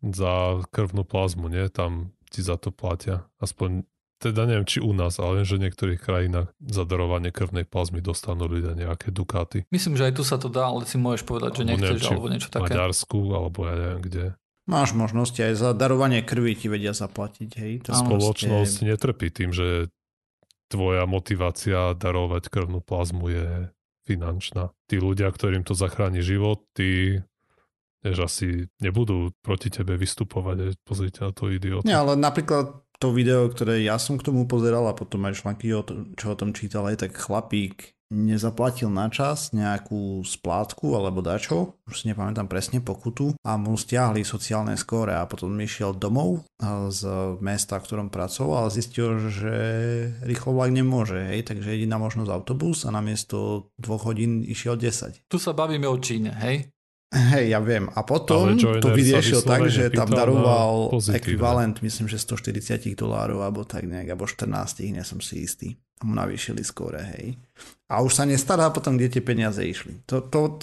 za 0.00 0.64
krvnú 0.72 1.04
plazmu, 1.04 1.52
nie? 1.52 1.68
Tam 1.68 2.10
ti 2.32 2.40
za 2.40 2.56
to 2.56 2.72
platia. 2.72 3.28
Aspoň, 3.38 3.84
teda 4.22 4.46
neviem, 4.46 4.62
či 4.62 4.78
u 4.78 4.94
nás, 4.94 5.18
ale 5.18 5.42
viem, 5.42 5.46
že 5.50 5.58
v 5.58 5.64
niektorých 5.66 5.98
krajinách 5.98 6.54
za 6.62 6.86
darovanie 6.86 7.34
krvnej 7.34 7.66
plazmy 7.66 7.98
dostanú 7.98 8.46
ľudia 8.46 8.78
nejaké 8.78 9.10
dukáty. 9.10 9.66
Myslím, 9.74 9.98
že 9.98 10.06
aj 10.06 10.14
tu 10.14 10.22
sa 10.22 10.38
to 10.38 10.46
dá, 10.46 10.70
ale 10.70 10.86
si 10.86 10.94
môžeš 10.94 11.26
povedať, 11.26 11.58
že 11.58 11.74
nechceš, 11.74 11.98
neviem, 11.98 12.14
alebo 12.14 12.28
niečo 12.30 12.48
V 12.48 12.54
také. 12.54 12.70
Maďarsku, 12.70 13.18
alebo 13.34 13.58
ja 13.66 13.74
neviem 13.74 14.00
kde. 14.06 14.24
Máš 14.70 14.94
možnosti 14.94 15.42
aj 15.42 15.54
za 15.58 15.70
darovanie 15.74 16.22
krvi 16.22 16.54
ti 16.54 16.70
vedia 16.70 16.94
zaplatiť, 16.94 17.50
hej. 17.58 17.72
To. 17.82 17.98
Spoločnosť 17.98 18.74
proste- 18.78 18.86
netrpí 18.86 19.26
tým, 19.34 19.50
že 19.50 19.90
tvoja 20.70 21.04
motivácia 21.04 21.98
darovať 21.98 22.46
krvnú 22.46 22.78
plazmu 22.78 23.26
je 23.28 23.48
finančná. 24.06 24.70
Tí 24.86 25.02
ľudia, 25.02 25.28
ktorým 25.28 25.66
to 25.66 25.74
zachráni 25.74 26.22
život, 26.22 26.62
tí 26.72 27.18
vieš, 28.02 28.18
asi 28.22 28.48
nebudú 28.82 29.30
proti 29.42 29.70
tebe 29.70 29.94
vystupovať. 29.94 30.56
že 30.58 30.72
Pozrite 30.82 31.22
na 31.22 31.30
to 31.30 31.50
idiot. 31.50 31.86
Nie, 31.86 32.02
ale 32.02 32.18
napríklad 32.18 32.82
to 33.02 33.10
video, 33.10 33.50
ktoré 33.50 33.82
ja 33.82 33.98
som 33.98 34.14
k 34.14 34.30
tomu 34.30 34.46
pozeral 34.46 34.86
a 34.86 34.94
potom 34.94 35.26
aj 35.26 35.42
články, 35.42 35.74
čo 36.14 36.26
o 36.30 36.38
tom 36.38 36.54
čítal, 36.54 36.86
aj 36.86 37.02
tak 37.02 37.18
chlapík 37.18 37.98
nezaplatil 38.12 38.92
na 38.92 39.08
čas 39.08 39.56
nejakú 39.56 40.20
splátku 40.20 40.92
alebo 40.92 41.24
dačo, 41.24 41.80
už 41.88 42.04
si 42.04 42.04
nepamätám 42.12 42.44
presne 42.44 42.84
pokutu 42.84 43.32
a 43.40 43.56
mu 43.56 43.72
stiahli 43.72 44.20
sociálne 44.20 44.76
skóre 44.76 45.16
a 45.16 45.24
potom 45.24 45.56
išiel 45.56 45.96
domov 45.96 46.44
z 46.92 47.02
mesta, 47.40 47.80
v 47.80 47.86
ktorom 47.88 48.08
pracoval 48.12 48.68
a 48.68 48.74
zistil, 48.74 49.16
že 49.32 49.56
rýchlo 50.28 50.52
vlak 50.52 50.76
nemôže, 50.76 51.24
hej, 51.24 51.48
takže 51.48 51.72
jediná 51.72 51.96
možnosť 51.96 52.30
autobus 52.30 52.84
a 52.84 52.92
namiesto 52.92 53.72
dvoch 53.80 54.04
hodín 54.04 54.44
išiel 54.44 54.76
10. 54.76 55.32
Tu 55.32 55.36
sa 55.40 55.56
bavíme 55.56 55.88
o 55.88 55.96
Číne, 55.96 56.36
hej? 56.36 56.68
Hej, 57.12 57.52
ja 57.52 57.60
viem. 57.60 57.92
A 57.92 58.00
potom 58.08 58.56
to 58.56 58.88
vyriešil 58.88 59.44
tak, 59.44 59.68
že 59.68 59.92
tam 59.92 60.08
daroval 60.08 60.96
ekvivalent, 61.12 61.84
myslím, 61.84 62.08
že 62.08 62.16
140 62.16 62.96
dolárov, 62.96 63.44
alebo 63.44 63.68
tak 63.68 63.84
nejak, 63.84 64.16
alebo 64.16 64.24
14, 64.24 64.88
nie 64.88 65.04
som 65.04 65.20
si 65.20 65.44
istý. 65.44 65.76
A 66.00 66.08
mu 66.08 66.16
navýšili 66.16 66.64
skóre, 66.64 67.04
hej. 67.14 67.36
A 67.92 68.00
už 68.00 68.16
sa 68.16 68.24
nestará 68.24 68.72
potom, 68.72 68.96
kde 68.96 69.12
tie 69.12 69.22
peniaze 69.22 69.60
išli. 69.60 70.00
To, 70.08 70.24
to, 70.24 70.56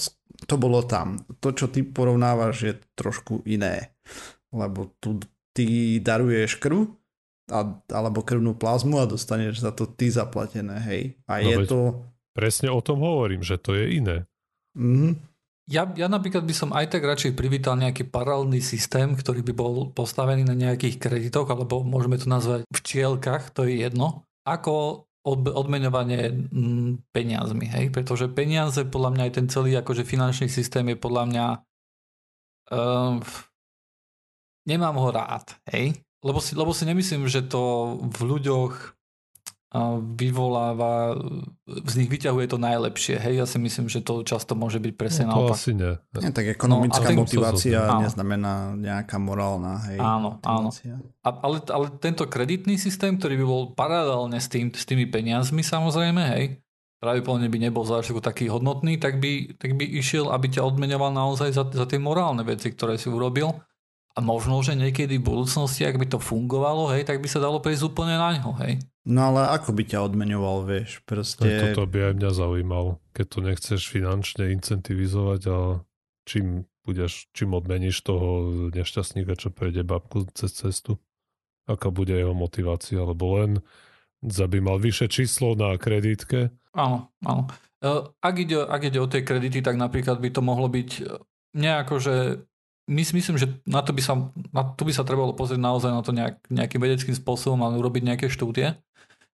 to 0.50 0.54
bolo 0.58 0.82
tam. 0.82 1.22
To, 1.38 1.54
čo 1.54 1.70
ty 1.70 1.86
porovnávaš, 1.86 2.56
je 2.66 2.72
trošku 2.98 3.46
iné. 3.46 3.94
Lebo 4.50 4.90
tu 4.98 5.22
ty 5.54 5.96
daruješ 6.02 6.58
krv, 6.58 6.90
a, 7.54 7.62
alebo 7.94 8.26
krvnú 8.26 8.58
plazmu 8.58 8.98
a 8.98 9.06
dostaneš 9.06 9.62
za 9.62 9.70
to 9.70 9.86
ty 9.86 10.10
zaplatené, 10.10 10.82
hej. 10.82 11.02
A 11.30 11.38
No 11.38 11.46
je 11.46 11.56
to... 11.70 11.78
Presne 12.34 12.74
o 12.74 12.82
tom 12.82 13.02
hovorím, 13.02 13.46
že 13.46 13.54
to 13.54 13.78
je 13.78 14.02
iné. 14.02 14.16
Mhm. 14.74 15.29
Ja, 15.70 15.86
ja 15.94 16.10
napríklad 16.10 16.42
by 16.42 16.54
som 16.54 16.74
aj 16.74 16.90
tak 16.90 17.06
radšej 17.06 17.38
privítal 17.38 17.78
nejaký 17.78 18.10
paralelný 18.10 18.58
systém, 18.58 19.14
ktorý 19.14 19.46
by 19.46 19.52
bol 19.54 19.74
postavený 19.94 20.42
na 20.42 20.58
nejakých 20.58 20.98
kreditoch, 20.98 21.46
alebo 21.46 21.86
môžeme 21.86 22.18
to 22.18 22.26
nazvať 22.26 22.66
včielkach, 22.74 23.54
to 23.54 23.70
je 23.70 23.86
jedno, 23.86 24.26
ako 24.42 25.06
od, 25.22 25.46
odmeňovanie 25.46 26.50
mm, 26.50 27.14
peniazmi, 27.14 27.70
hej? 27.70 27.94
Pretože 27.94 28.26
peniaze, 28.26 28.82
podľa 28.82 29.10
mňa 29.14 29.22
aj 29.30 29.32
ten 29.38 29.46
celý 29.46 29.78
akože 29.78 30.02
finančný 30.02 30.50
systém 30.50 30.82
je 30.90 30.98
podľa 30.98 31.24
mňa 31.30 31.46
um, 32.74 33.22
nemám 34.66 34.96
ho 34.98 35.08
rád, 35.14 35.54
hej? 35.70 36.02
Lebo 36.26 36.42
si, 36.42 36.58
lebo 36.58 36.74
si 36.74 36.82
nemyslím, 36.82 37.30
že 37.30 37.46
to 37.46 37.94
v 38.10 38.18
ľuďoch 38.26 38.99
vyvoláva, 40.18 41.14
z 41.86 41.94
nich 42.02 42.10
vyťahuje 42.10 42.46
to 42.50 42.58
najlepšie. 42.58 43.22
Hej, 43.22 43.34
ja 43.38 43.46
si 43.46 43.62
myslím, 43.62 43.86
že 43.86 44.02
to 44.02 44.26
často 44.26 44.58
môže 44.58 44.82
byť 44.82 44.92
presne 44.98 45.30
No, 45.30 45.46
to 45.46 45.54
naopak. 45.54 45.58
asi 45.62 45.70
nie. 45.78 45.94
Nie, 46.18 46.30
tak 46.34 46.46
ekonomická 46.50 47.06
No, 47.14 47.22
motivácia 47.22 47.78
Áno. 47.86 48.02
neznamená 48.02 48.74
nejaká 48.74 49.22
morálna, 49.22 49.78
hej. 49.86 50.02
Áno, 50.02 50.42
áno. 50.42 50.74
motivácia. 50.74 50.98
A, 51.22 51.28
ale, 51.46 51.62
ale 51.70 51.86
tento 52.02 52.26
kreditný 52.26 52.82
systém, 52.82 53.14
ktorý 53.14 53.38
by 53.38 53.46
bol 53.46 53.62
paralelne 53.78 54.42
s, 54.42 54.50
tým, 54.50 54.74
s 54.74 54.82
tými 54.82 55.06
peniazmi 55.06 55.62
samozrejme, 55.62 56.22
hej, 56.34 56.58
pravdepodobne 56.98 57.46
by 57.46 57.58
nebol 57.70 57.86
za 57.86 58.02
taký 58.02 58.50
hodnotný, 58.50 58.98
tak 58.98 59.22
by, 59.22 59.54
tak 59.54 59.78
by 59.78 59.86
išiel, 59.86 60.34
aby 60.34 60.50
ťa 60.50 60.66
odmenoval 60.66 61.14
naozaj 61.14 61.54
za, 61.54 61.62
za 61.70 61.86
tie 61.86 62.02
morálne 62.02 62.42
veci, 62.42 62.74
ktoré 62.74 62.98
si 62.98 63.06
urobil. 63.06 63.54
A 64.10 64.18
možno, 64.18 64.58
že 64.66 64.74
niekedy 64.74 65.22
v 65.22 65.30
budúcnosti, 65.30 65.86
ak 65.86 65.94
by 65.94 66.06
to 66.10 66.18
fungovalo, 66.18 66.90
hej, 66.90 67.06
tak 67.06 67.22
by 67.22 67.30
sa 67.30 67.38
dalo 67.38 67.62
prejsť 67.62 67.94
úplne 67.94 68.18
na 68.18 68.34
ňo, 68.34 68.58
hej. 68.66 68.82
No 69.08 69.32
ale 69.32 69.48
ako 69.56 69.72
by 69.72 69.82
ťa 69.88 70.04
odmenoval, 70.04 70.68
vieš, 70.68 71.00
Tak 71.00 71.08
proste... 71.08 71.48
toto 71.72 71.88
by 71.88 72.12
aj 72.12 72.14
mňa 72.20 72.30
zaujímalo. 72.36 72.90
Keď 73.16 73.26
to 73.26 73.38
nechceš 73.40 73.80
finančne 73.88 74.52
incentivizovať 74.52 75.40
a 75.48 75.58
čím 76.28 76.68
budeš, 76.84 77.32
čím 77.32 77.56
odmeníš 77.56 77.96
toho 78.04 78.28
nešťastníka, 78.76 79.40
čo 79.40 79.48
prejde 79.48 79.88
babku 79.88 80.28
cez 80.36 80.52
cestu? 80.52 81.00
Aká 81.64 81.88
bude 81.88 82.12
jeho 82.12 82.36
motivácia? 82.36 83.00
Lebo 83.00 83.40
len 83.40 83.64
za 84.20 84.44
by 84.44 84.60
mal 84.60 84.76
vyššie 84.76 85.08
číslo 85.08 85.56
na 85.56 85.80
kreditke. 85.80 86.52
Áno, 86.76 87.08
áno. 87.24 87.48
E, 87.80 88.04
Ak 88.20 88.34
ide, 88.36 88.60
ak 88.68 88.82
ide 88.84 89.00
o 89.00 89.08
tie 89.08 89.24
kredity, 89.24 89.64
tak 89.64 89.80
napríklad 89.80 90.20
by 90.20 90.28
to 90.28 90.44
mohlo 90.44 90.68
byť 90.68 90.90
e, 91.00 91.02
nejako, 91.56 91.94
že 92.04 92.14
my 92.90 93.02
si 93.06 93.12
myslím, 93.16 93.38
že 93.38 93.46
na 93.64 93.80
to 93.80 93.94
by 93.94 94.02
sa, 94.02 94.18
na 94.50 94.62
to 94.66 94.82
by 94.82 94.92
sa 94.92 95.06
trebalo 95.06 95.30
pozrieť 95.32 95.62
naozaj 95.62 95.90
na 95.94 96.02
to 96.02 96.10
nejak, 96.10 96.42
nejakým 96.50 96.80
vedeckým 96.82 97.14
spôsobom 97.14 97.62
a 97.62 97.70
urobiť 97.70 98.02
nejaké 98.02 98.26
štúdie. 98.26 98.74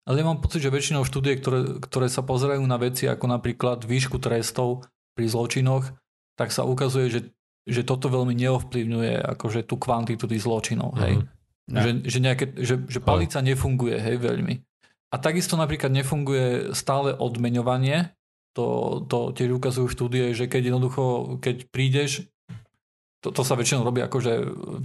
Ale 0.04 0.20
ja 0.20 0.28
mám 0.28 0.44
pocit, 0.44 0.60
že 0.60 0.68
väčšinou 0.68 1.08
štúdie, 1.08 1.40
ktoré, 1.40 1.80
ktoré 1.80 2.12
sa 2.12 2.20
pozerajú 2.20 2.60
na 2.68 2.76
veci 2.76 3.08
ako 3.08 3.24
napríklad 3.24 3.88
výšku 3.88 4.20
trestov 4.20 4.84
pri 5.16 5.26
zločinoch, 5.32 5.96
tak 6.36 6.52
sa 6.52 6.68
ukazuje, 6.68 7.08
že, 7.08 7.20
že 7.64 7.82
toto 7.88 8.12
veľmi 8.12 8.36
neovplyvňuje 8.36 9.24
akože 9.36 9.64
tú 9.64 9.80
kvantitu 9.80 10.28
tých 10.28 10.44
zločinov. 10.44 10.92
Hej. 11.00 11.24
Mhm. 11.24 11.24
No. 11.64 11.80
Že, 11.80 11.90
že, 12.04 12.18
nejaké, 12.20 12.46
že, 12.60 12.76
že 12.84 13.00
palica 13.00 13.40
nefunguje, 13.40 13.96
hej, 13.96 14.20
veľmi. 14.20 14.60
A 15.08 15.16
takisto 15.16 15.56
napríklad 15.56 15.88
nefunguje 15.88 16.76
stále 16.76 17.16
odmeňovanie, 17.16 18.12
to, 18.52 19.00
to 19.08 19.32
tiež 19.32 19.56
ukazujú 19.56 19.88
štúdie, 19.88 20.36
že 20.36 20.44
keď 20.44 20.74
jednoducho, 20.74 21.36
keď 21.40 21.72
prídeš, 21.72 22.28
to, 23.24 23.32
to 23.32 23.40
sa 23.40 23.56
väčšinou 23.56 23.88
robí 23.88 24.04
akože 24.04 24.32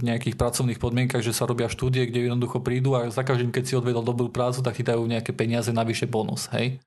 nejakých 0.00 0.40
pracovných 0.40 0.80
podmienkach, 0.80 1.20
že 1.20 1.36
sa 1.36 1.44
robia 1.44 1.68
štúdie, 1.68 2.08
kde 2.08 2.32
jednoducho 2.32 2.64
prídu 2.64 2.96
a 2.96 3.12
za 3.12 3.20
každým, 3.20 3.52
keď 3.52 3.64
si 3.68 3.76
odvedol 3.76 4.00
dobrú 4.00 4.32
prácu, 4.32 4.64
tak 4.64 4.80
ti 4.80 4.84
dajú 4.84 5.04
nejaké 5.04 5.36
peniaze 5.36 5.68
navyše 5.68 6.08
bonus, 6.08 6.48
hej. 6.56 6.80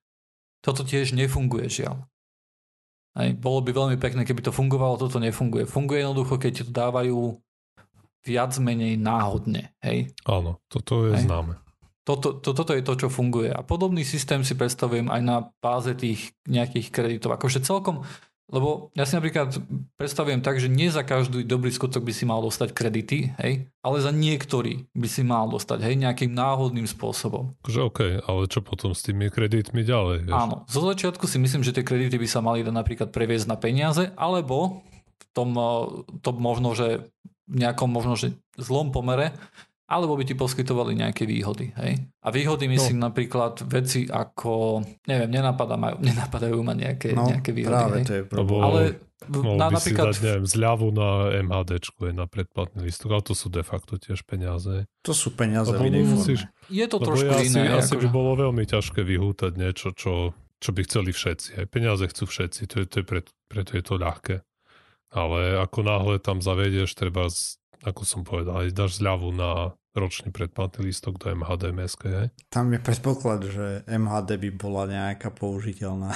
Toto 0.66 0.82
tiež 0.82 1.14
nefunguje, 1.14 1.70
žiaľ. 1.70 2.10
Hej. 3.14 3.38
Bolo 3.38 3.62
by 3.62 3.70
veľmi 3.70 3.98
pekné, 4.02 4.26
keby 4.26 4.42
to 4.42 4.50
fungovalo, 4.50 4.98
toto 4.98 5.22
nefunguje. 5.22 5.70
Funguje 5.70 6.02
jednoducho, 6.02 6.42
keď 6.42 6.52
ti 6.58 6.64
to 6.66 6.74
dávajú 6.74 7.38
viac 8.26 8.58
menej 8.58 8.98
náhodne. 8.98 9.78
Hej? 9.86 10.10
Áno, 10.26 10.58
toto 10.66 11.06
je 11.06 11.22
hej? 11.22 11.30
známe. 11.30 11.62
Toto, 12.04 12.36
to, 12.42 12.52
toto 12.52 12.74
je 12.74 12.82
to, 12.84 12.98
čo 12.98 13.08
funguje. 13.14 13.54
A 13.54 13.62
podobný 13.62 14.02
systém 14.02 14.42
si 14.42 14.58
predstavujem 14.58 15.08
aj 15.08 15.22
na 15.22 15.38
báze 15.62 15.94
tých 15.96 16.34
nejakých 16.50 16.90
kreditov. 16.90 17.38
Akože 17.38 17.62
celkom, 17.62 18.02
lebo 18.54 18.94
ja 18.94 19.10
si 19.10 19.18
napríklad 19.18 19.58
predstavujem 19.98 20.46
tak, 20.46 20.62
že 20.62 20.70
nie 20.70 20.94
za 20.94 21.02
každý 21.02 21.42
dobrý 21.42 21.74
skutok 21.74 22.06
by 22.06 22.14
si 22.14 22.30
mal 22.30 22.38
dostať 22.46 22.70
kredity, 22.70 23.34
hej, 23.42 23.66
ale 23.82 23.98
za 23.98 24.14
niektorý 24.14 24.86
by 24.94 25.08
si 25.10 25.26
mal 25.26 25.50
dostať, 25.50 25.82
hej, 25.82 25.98
nejakým 25.98 26.30
náhodným 26.30 26.86
spôsobom. 26.86 27.58
Akože 27.66 27.82
OK, 27.82 28.00
ale 28.22 28.42
čo 28.46 28.62
potom 28.62 28.94
s 28.94 29.02
tými 29.02 29.34
kreditmi 29.34 29.82
ďalej? 29.82 30.30
Vieš? 30.30 30.38
Áno, 30.38 30.56
zo 30.70 30.86
začiatku 30.86 31.26
si 31.26 31.42
myslím, 31.42 31.66
že 31.66 31.74
tie 31.74 31.82
kredity 31.82 32.22
by 32.22 32.28
sa 32.30 32.46
mali 32.46 32.62
dať 32.62 32.74
napríklad 32.78 33.10
previesť 33.10 33.50
na 33.50 33.58
peniaze, 33.58 34.14
alebo 34.14 34.86
v 35.18 35.26
tom, 35.34 35.50
eh, 35.58 35.66
to 36.22 36.30
možno, 36.38 36.78
že 36.78 37.10
nejakom 37.50 37.90
možno 37.90 38.16
že 38.16 38.38
zlom 38.56 38.94
pomere, 38.94 39.34
alebo 39.94 40.18
by 40.18 40.26
ti 40.26 40.34
poskytovali 40.34 40.98
nejaké 40.98 41.30
výhody. 41.30 41.70
Hej? 41.78 42.02
A 42.26 42.28
výhody 42.34 42.66
myslím 42.66 42.98
no. 42.98 43.14
napríklad 43.14 43.62
veci 43.70 44.10
ako, 44.10 44.82
neviem, 45.06 45.30
nenapadá 45.30 45.78
nenapadajú 45.78 46.58
ma 46.66 46.74
nejaké, 46.74 47.14
no, 47.14 47.30
nejaké 47.30 47.54
výhody. 47.54 47.78
Práve 47.78 47.98
hej? 48.02 48.06
to 48.10 48.14
je 48.18 48.24
Ale 48.58 48.82
na, 49.30 49.70
by 49.70 49.76
napríklad... 49.78 50.06
si 50.12 50.20
dať, 50.20 50.26
neviem, 50.26 50.46
zľavu 50.50 50.88
na 50.92 51.10
MHD, 51.46 51.72
je 51.80 52.14
na 52.14 52.26
predplatný 52.28 52.80
listok, 52.84 53.10
ale 53.16 53.24
to 53.24 53.36
sú 53.38 53.48
de 53.48 53.64
facto 53.64 53.96
tiež 53.96 54.26
peniaze. 54.28 54.90
To 55.06 55.14
sú 55.16 55.32
peniaze 55.32 55.72
v 55.72 55.94
inej 55.94 56.04
musíš, 56.10 56.40
Je 56.68 56.86
to 56.90 56.98
trošku 57.00 57.30
ja 57.30 57.46
iné. 57.46 57.72
Asi, 57.78 57.94
asi 57.94 58.02
by 58.02 58.08
bolo 58.10 58.36
veľmi 58.36 58.66
ťažké 58.68 59.06
vyhútať 59.06 59.52
niečo, 59.56 59.96
čo, 59.96 60.36
čo 60.60 60.70
by 60.76 60.82
chceli 60.88 61.12
všetci. 61.16 61.64
Aj 61.64 61.66
peniaze 61.70 62.04
chcú 62.10 62.28
všetci, 62.28 62.62
to 62.68 62.76
je, 62.84 62.86
to 62.90 62.96
je 63.02 63.06
preto, 63.06 63.32
preto 63.48 63.72
je 63.80 63.84
to 63.84 63.96
ľahké. 63.96 64.36
Ale 65.14 65.62
ako 65.62 65.80
náhle 65.86 66.16
tam 66.18 66.42
zavedieš, 66.42 66.98
treba, 66.98 67.30
ako 67.86 68.02
som 68.04 68.26
povedal, 68.26 68.66
aj 68.66 68.74
dáš 68.74 68.98
zľavu 68.98 69.30
na 69.30 69.78
ročný 69.94 70.34
predplatný 70.34 70.90
lístok 70.90 71.22
do 71.22 71.32
MHD 71.34 71.74
MSK? 71.74 72.04
Tam 72.50 72.74
je 72.74 72.80
predpoklad, 72.82 73.46
že 73.46 73.66
MHD 73.86 74.30
by 74.42 74.50
bola 74.58 74.84
nejaká 74.90 75.30
použiteľná. 75.30 76.14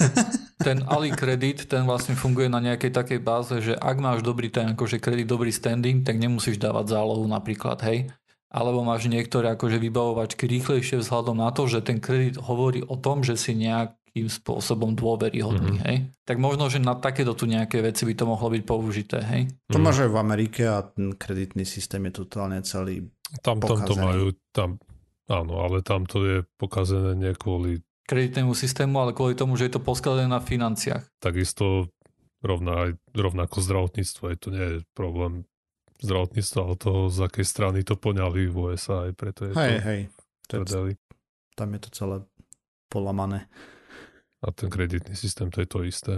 ten 0.66 0.84
Ali 0.84 1.12
kredit, 1.12 1.64
ten 1.68 1.88
vlastne 1.88 2.12
funguje 2.12 2.52
na 2.52 2.60
nejakej 2.60 2.92
takej 2.92 3.20
báze, 3.24 3.56
že 3.64 3.74
ak 3.76 3.96
máš 3.98 4.20
dobrý 4.20 4.52
ten 4.52 4.76
akože 4.76 5.00
kredit, 5.00 5.28
dobrý 5.28 5.48
standing, 5.48 6.04
tak 6.04 6.20
nemusíš 6.20 6.60
dávať 6.60 6.92
zálohu 6.92 7.24
napríklad, 7.24 7.80
hej. 7.88 8.12
Alebo 8.52 8.86
máš 8.86 9.08
niektoré 9.10 9.52
akože 9.52 9.82
vybavovačky 9.82 10.46
rýchlejšie 10.46 11.02
vzhľadom 11.02 11.40
na 11.40 11.50
to, 11.50 11.66
že 11.66 11.84
ten 11.84 11.98
kredit 11.98 12.38
hovorí 12.40 12.84
o 12.84 12.96
tom, 12.96 13.26
že 13.26 13.34
si 13.36 13.52
nejak 13.52 13.96
nejakým 14.16 14.32
spôsobom 14.32 14.96
dôveryhodný, 14.96 15.76
mm-hmm. 15.76 15.88
hej? 15.92 15.96
Tak 16.24 16.40
možno, 16.40 16.72
že 16.72 16.80
na 16.80 16.96
takéto 16.96 17.36
tu 17.36 17.44
nejaké 17.44 17.84
veci 17.84 18.08
by 18.08 18.16
to 18.16 18.24
mohlo 18.24 18.48
byť 18.48 18.62
použité, 18.64 19.20
hej? 19.20 19.52
To 19.68 19.76
máš 19.76 20.08
aj 20.08 20.10
v 20.16 20.16
Amerike 20.16 20.62
a 20.64 20.88
ten 20.88 21.12
kreditný 21.12 21.68
systém 21.68 22.00
je 22.08 22.24
totálne 22.24 22.64
celý 22.64 23.12
Tam, 23.44 23.60
tam 23.60 23.84
to 23.84 23.92
majú, 24.00 24.32
tam, 24.56 24.80
áno, 25.28 25.60
ale 25.60 25.84
tam 25.84 26.08
to 26.08 26.24
je 26.24 26.36
pokazené 26.56 27.12
nie 27.12 27.36
kvôli 27.36 27.84
kreditnému 28.08 28.56
systému, 28.56 29.04
ale 29.04 29.12
kvôli 29.12 29.36
tomu, 29.36 29.60
že 29.60 29.68
je 29.68 29.76
to 29.76 29.84
poskladané 29.84 30.32
na 30.32 30.40
financiách. 30.40 31.04
Takisto 31.20 31.92
rovná, 32.40 32.96
rovnako 33.12 33.60
zdravotníctvo, 33.60 34.22
aj 34.32 34.36
to 34.40 34.48
nie 34.48 34.64
je 34.64 34.76
problém 34.96 35.44
zdravotníctva, 36.00 36.60
ale 36.64 36.74
toho, 36.80 37.00
z 37.12 37.18
akej 37.20 37.44
strany 37.44 37.78
to 37.84 38.00
poňali 38.00 38.48
v 38.48 38.56
USA, 38.56 39.10
aj 39.10 39.12
preto 39.12 39.50
je 39.50 39.52
hej, 39.58 39.74
to 39.76 39.84
hej. 39.84 40.00
To 40.46 40.52
je, 40.88 40.94
tam 41.58 41.68
je 41.74 41.80
to 41.82 41.90
celé 41.90 42.16
polamané. 42.86 43.50
A 44.44 44.52
ten 44.52 44.68
kreditný 44.68 45.16
systém 45.16 45.48
to 45.48 45.64
je 45.64 45.68
to 45.68 45.80
isté. 45.86 46.16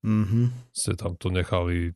Mm-hmm. 0.00 0.72
Ste 0.72 0.96
tam 0.96 1.14
to 1.14 1.28
nechali, 1.28 1.92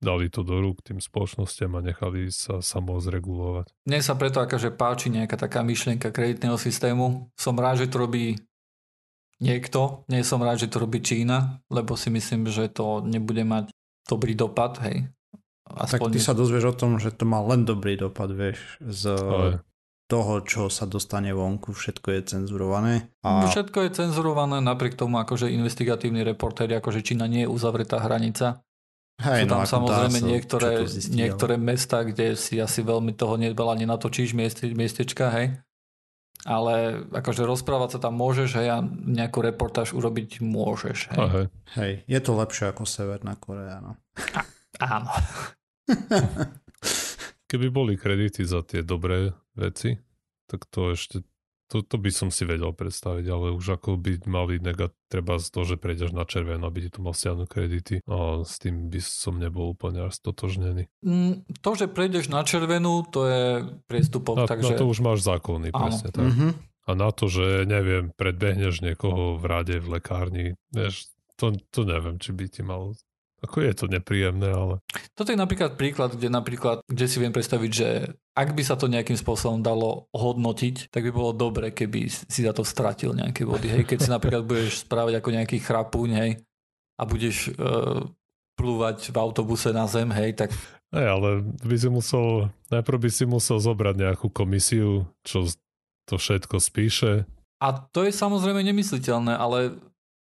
dali 0.00 0.26
to 0.32 0.42
do 0.42 0.58
rúk 0.58 0.80
tým 0.82 0.98
spoločnosťam 0.98 1.78
a 1.78 1.84
nechali 1.84 2.32
sa 2.32 2.64
samo 2.64 2.96
zregulovať. 2.98 3.70
Mne 3.86 4.00
sa 4.02 4.16
preto 4.16 4.40
akože 4.40 4.72
páči 4.74 5.12
nejaká 5.12 5.36
taká 5.36 5.60
myšlienka 5.62 6.10
kreditného 6.10 6.56
systému. 6.56 7.28
Som 7.36 7.60
rád, 7.60 7.86
že 7.86 7.92
to 7.92 8.02
robí 8.02 8.40
niekto. 9.36 10.08
Nie 10.08 10.24
som 10.24 10.40
rád, 10.40 10.64
že 10.64 10.72
to 10.72 10.80
robí 10.80 11.04
Čína, 11.04 11.60
lebo 11.68 11.94
si 11.94 12.08
myslím, 12.08 12.48
že 12.48 12.72
to 12.72 13.04
nebude 13.04 13.44
mať 13.44 13.68
dobrý 14.08 14.32
dopad, 14.32 14.80
hej. 14.86 15.12
Aspoň 15.66 16.14
tak 16.14 16.14
ty 16.14 16.20
sa 16.22 16.32
dozvieš 16.32 16.72
o 16.72 16.78
tom, 16.78 17.02
že 17.02 17.10
to 17.10 17.26
má 17.26 17.42
len 17.42 17.66
dobrý 17.66 17.98
dopad, 17.98 18.30
vieš, 18.30 18.78
z, 18.80 19.18
toho, 20.06 20.38
čo 20.46 20.70
sa 20.70 20.86
dostane 20.86 21.34
vonku, 21.34 21.74
všetko 21.74 22.08
je 22.14 22.20
cenzurované. 22.22 23.10
A... 23.26 23.42
No, 23.42 23.50
všetko 23.50 23.86
je 23.86 23.90
cenzurované, 23.90 24.62
napriek 24.62 24.94
tomu, 24.94 25.18
akože 25.18 25.50
investigatívny 25.50 26.22
reportér, 26.22 26.78
akože 26.78 27.02
Čína 27.02 27.26
nie 27.26 27.42
je 27.44 27.50
uzavretá 27.50 27.98
hranica. 27.98 28.62
Hej, 29.16 29.48
Sú 29.48 29.50
tam 29.50 29.60
no, 29.64 29.66
samozrejme 29.66 30.18
dá, 30.22 30.26
niektoré, 30.28 30.70
zistí, 30.86 31.16
niektoré 31.16 31.54
mesta, 31.56 32.04
kde 32.04 32.36
si 32.38 32.60
asi 32.60 32.84
veľmi 32.84 33.16
toho 33.16 33.34
veľa 33.40 33.74
nenatočíš 33.82 34.36
mieste, 34.36 34.70
miestečka, 34.70 35.32
hej. 35.34 35.56
Ale 36.44 37.02
akože 37.10 37.42
rozprávať 37.48 37.96
sa 37.96 37.98
tam 38.06 38.14
môžeš, 38.20 38.60
hej, 38.62 38.68
a 38.76 38.78
nejakú 38.86 39.42
reportáž 39.42 39.96
urobiť 39.96 40.44
môžeš, 40.44 41.16
hej. 41.16 41.18
hej. 41.18 41.46
Hej, 41.74 41.92
je 42.06 42.20
to 42.22 42.32
lepšie 42.36 42.70
ako 42.70 42.86
Severná 42.86 43.34
Korea, 43.40 43.82
no. 43.82 43.98
A, 44.36 44.40
áno. 44.84 45.10
Keby 47.46 47.70
boli 47.70 47.94
kredity 47.94 48.42
za 48.42 48.66
tie 48.66 48.82
dobré 48.82 49.30
veci, 49.54 50.02
tak 50.50 50.66
to 50.66 50.94
ešte, 50.94 51.22
to, 51.66 51.82
to 51.82 51.96
by 51.98 52.10
som 52.14 52.30
si 52.30 52.46
vedel 52.46 52.70
predstaviť, 52.70 53.26
ale 53.26 53.54
už 53.54 53.78
ako 53.78 53.98
by 53.98 54.22
mali 54.30 54.62
negat, 54.62 54.94
treba 55.10 55.38
z 55.38 55.50
toho, 55.50 55.64
že 55.74 55.76
prejdeš 55.78 56.14
na 56.14 56.22
červenú, 56.26 56.66
aby 56.66 56.86
ti 56.86 56.90
to 56.94 57.02
mal 57.02 57.14
stiahnuť 57.14 57.48
kredity 57.50 57.96
a 58.06 58.42
s 58.46 58.58
tým 58.62 58.90
by 58.90 59.00
som 59.02 59.38
nebol 59.38 59.74
úplne 59.74 60.06
až 60.06 60.18
stotožnený. 60.18 60.86
Mm, 61.02 61.46
to, 61.62 61.70
že 61.74 61.86
prejdeš 61.90 62.30
na 62.30 62.46
červenú, 62.46 63.06
to 63.10 63.20
je 63.26 63.42
priestupok, 63.90 64.42
na, 64.42 64.46
takže... 64.46 64.74
Na 64.74 64.82
to 64.82 64.90
už 64.90 64.98
máš 65.02 65.26
zákony, 65.26 65.74
Áno. 65.74 65.82
presne 65.90 66.08
tak. 66.14 66.26
Mm-hmm. 66.26 66.50
A 66.86 66.90
na 66.94 67.10
to, 67.10 67.26
že 67.26 67.66
neviem, 67.66 68.14
predbehneš 68.14 68.78
niekoho 68.78 69.34
v 69.34 69.44
rade, 69.50 69.82
v 69.82 69.98
lekárni, 69.98 70.46
vieš, 70.70 71.10
to, 71.34 71.50
to 71.74 71.82
neviem, 71.82 72.22
či 72.22 72.30
by 72.30 72.46
ti 72.46 72.62
mal 72.62 72.94
ako 73.44 73.60
je 73.60 73.72
to 73.76 73.86
nepríjemné, 73.86 74.48
ale... 74.48 74.74
Toto 75.12 75.28
je 75.28 75.38
napríklad 75.38 75.76
príklad, 75.76 76.16
kde 76.16 76.32
napríklad, 76.32 76.80
kde 76.88 77.06
si 77.06 77.20
viem 77.20 77.34
predstaviť, 77.34 77.70
že 77.70 77.88
ak 78.32 78.56
by 78.56 78.62
sa 78.64 78.80
to 78.80 78.88
nejakým 78.88 79.16
spôsobom 79.16 79.60
dalo 79.60 80.08
hodnotiť, 80.16 80.88
tak 80.88 81.04
by 81.04 81.12
bolo 81.12 81.36
dobre, 81.36 81.72
keby 81.76 82.08
si 82.08 82.40
za 82.40 82.56
to 82.56 82.64
stratil 82.64 83.12
nejaké 83.12 83.44
body. 83.44 83.68
Hej, 83.68 83.84
keď 83.84 83.98
si 84.00 84.10
napríklad 84.10 84.42
budeš 84.50 84.88
správať 84.88 85.20
ako 85.20 85.28
nejaký 85.36 85.56
chrapúň, 85.60 86.10
hej, 86.16 86.30
a 86.96 87.02
budeš 87.04 87.52
uh, 87.60 88.08
plúvať 88.56 89.12
v 89.12 89.16
autobuse 89.20 89.68
na 89.70 89.84
zem, 89.84 90.08
hej, 90.16 90.32
tak... 90.32 90.50
Hej, 90.96 91.06
ale 91.12 91.44
by 91.60 91.76
si 91.76 91.88
musel, 91.92 92.48
najprv 92.72 92.98
by 93.04 93.10
si 93.12 93.24
musel 93.28 93.60
zobrať 93.60 93.94
nejakú 94.00 94.32
komisiu, 94.32 95.04
čo 95.28 95.44
to 96.08 96.16
všetko 96.16 96.56
spíše. 96.56 97.28
A 97.60 97.68
to 97.72 98.04
je 98.04 98.12
samozrejme 98.12 98.64
nemysliteľné, 98.64 99.36
ale 99.36 99.76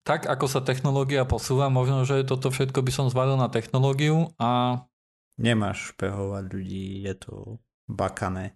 tak 0.05 0.29
ako 0.29 0.45
sa 0.45 0.61
technológia 0.61 1.25
posúva, 1.25 1.73
možno, 1.73 2.05
že 2.05 2.21
toto 2.21 2.53
všetko 2.53 2.85
by 2.85 2.91
som 2.93 3.09
zvalil 3.09 3.41
na 3.41 3.49
technológiu 3.49 4.29
a... 4.37 4.85
Nemáš 5.35 5.97
špehovať 5.97 6.45
ľudí, 6.47 7.03
je 7.03 7.15
to 7.17 7.33
bakané. 7.89 8.53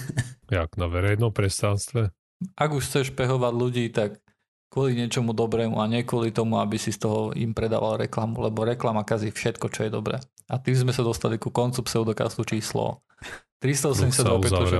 Jak 0.54 0.78
na 0.78 0.86
verejnom 0.86 1.34
prestranstve? 1.34 2.14
Ak 2.54 2.70
už 2.70 2.86
chceš 2.86 3.10
špehovať 3.10 3.52
ľudí, 3.52 3.90
tak 3.90 4.22
kvôli 4.70 4.94
niečomu 4.94 5.34
dobrému 5.34 5.82
a 5.82 5.90
nie 5.90 6.06
kvôli 6.06 6.30
tomu, 6.30 6.62
aby 6.62 6.78
si 6.78 6.94
z 6.94 7.06
toho 7.06 7.34
im 7.34 7.54
predával 7.54 7.98
reklamu, 7.98 8.42
lebo 8.46 8.62
reklama 8.62 9.02
kazí 9.02 9.34
všetko, 9.34 9.66
čo 9.74 9.86
je 9.86 9.90
dobré. 9.90 10.22
A 10.46 10.58
tým 10.62 10.78
sme 10.78 10.94
sa 10.94 11.02
dostali 11.02 11.42
ku 11.42 11.50
koncu 11.50 11.82
pseudokastu 11.82 12.46
číslo 12.46 13.02
382, 13.58 14.46
pretože... 14.46 14.76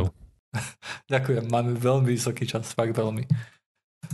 Ďakujem, 1.15 1.51
máme 1.51 1.75
veľmi 1.75 2.11
vysoký 2.15 2.47
čas, 2.47 2.71
fakt 2.71 2.95
veľmi. 2.95 3.27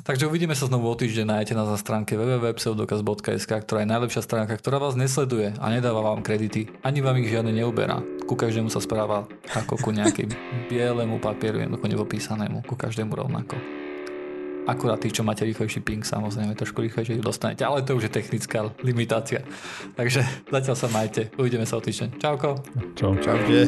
Takže 0.00 0.26
uvidíme 0.26 0.56
sa 0.56 0.66
znovu 0.66 0.90
o 0.90 0.96
týždeň, 0.96 1.26
nájdete 1.28 1.54
nás 1.54 1.68
na 1.70 1.78
stránke 1.78 2.18
www.pseudokaz.sk, 2.18 3.52
ktorá 3.62 3.84
je 3.84 3.92
najlepšia 3.92 4.22
stránka, 4.24 4.58
ktorá 4.58 4.82
vás 4.82 4.98
nesleduje 4.98 5.54
a 5.60 5.66
nedáva 5.70 6.02
vám 6.02 6.24
kredity, 6.24 6.66
ani 6.82 7.04
vám 7.04 7.20
ich 7.20 7.30
žiadne 7.30 7.54
neuberá. 7.54 8.02
Ku 8.26 8.34
každému 8.34 8.72
sa 8.72 8.82
správa 8.82 9.30
ako 9.54 9.78
ku 9.78 9.90
nejakej 9.94 10.32
bielemu 10.70 11.20
papieru, 11.22 11.62
jednoducho 11.62 11.86
nepopísanému, 11.86 12.66
ku 12.66 12.74
každému 12.74 13.12
rovnako. 13.14 13.54
Akurát 14.68 15.00
tí, 15.00 15.08
čo 15.10 15.24
máte 15.24 15.42
rýchlejší 15.48 15.80
ping, 15.80 16.04
samozrejme 16.04 16.52
trošku 16.54 16.84
rýchlejšie 16.84 17.24
dostanete, 17.24 17.64
ale 17.64 17.80
to 17.82 17.96
už 17.96 18.06
je 18.06 18.12
technická 18.12 18.70
limitácia. 18.84 19.42
Takže 19.96 20.22
zatiaľ 20.46 20.76
sa 20.76 20.88
majte, 20.92 21.32
uvidíme 21.40 21.64
sa 21.64 21.80
o 21.80 21.82
týždeň. 21.82 22.20
Čauko. 22.20 22.60
Čau. 22.94 23.16
Čaute. 23.18 23.66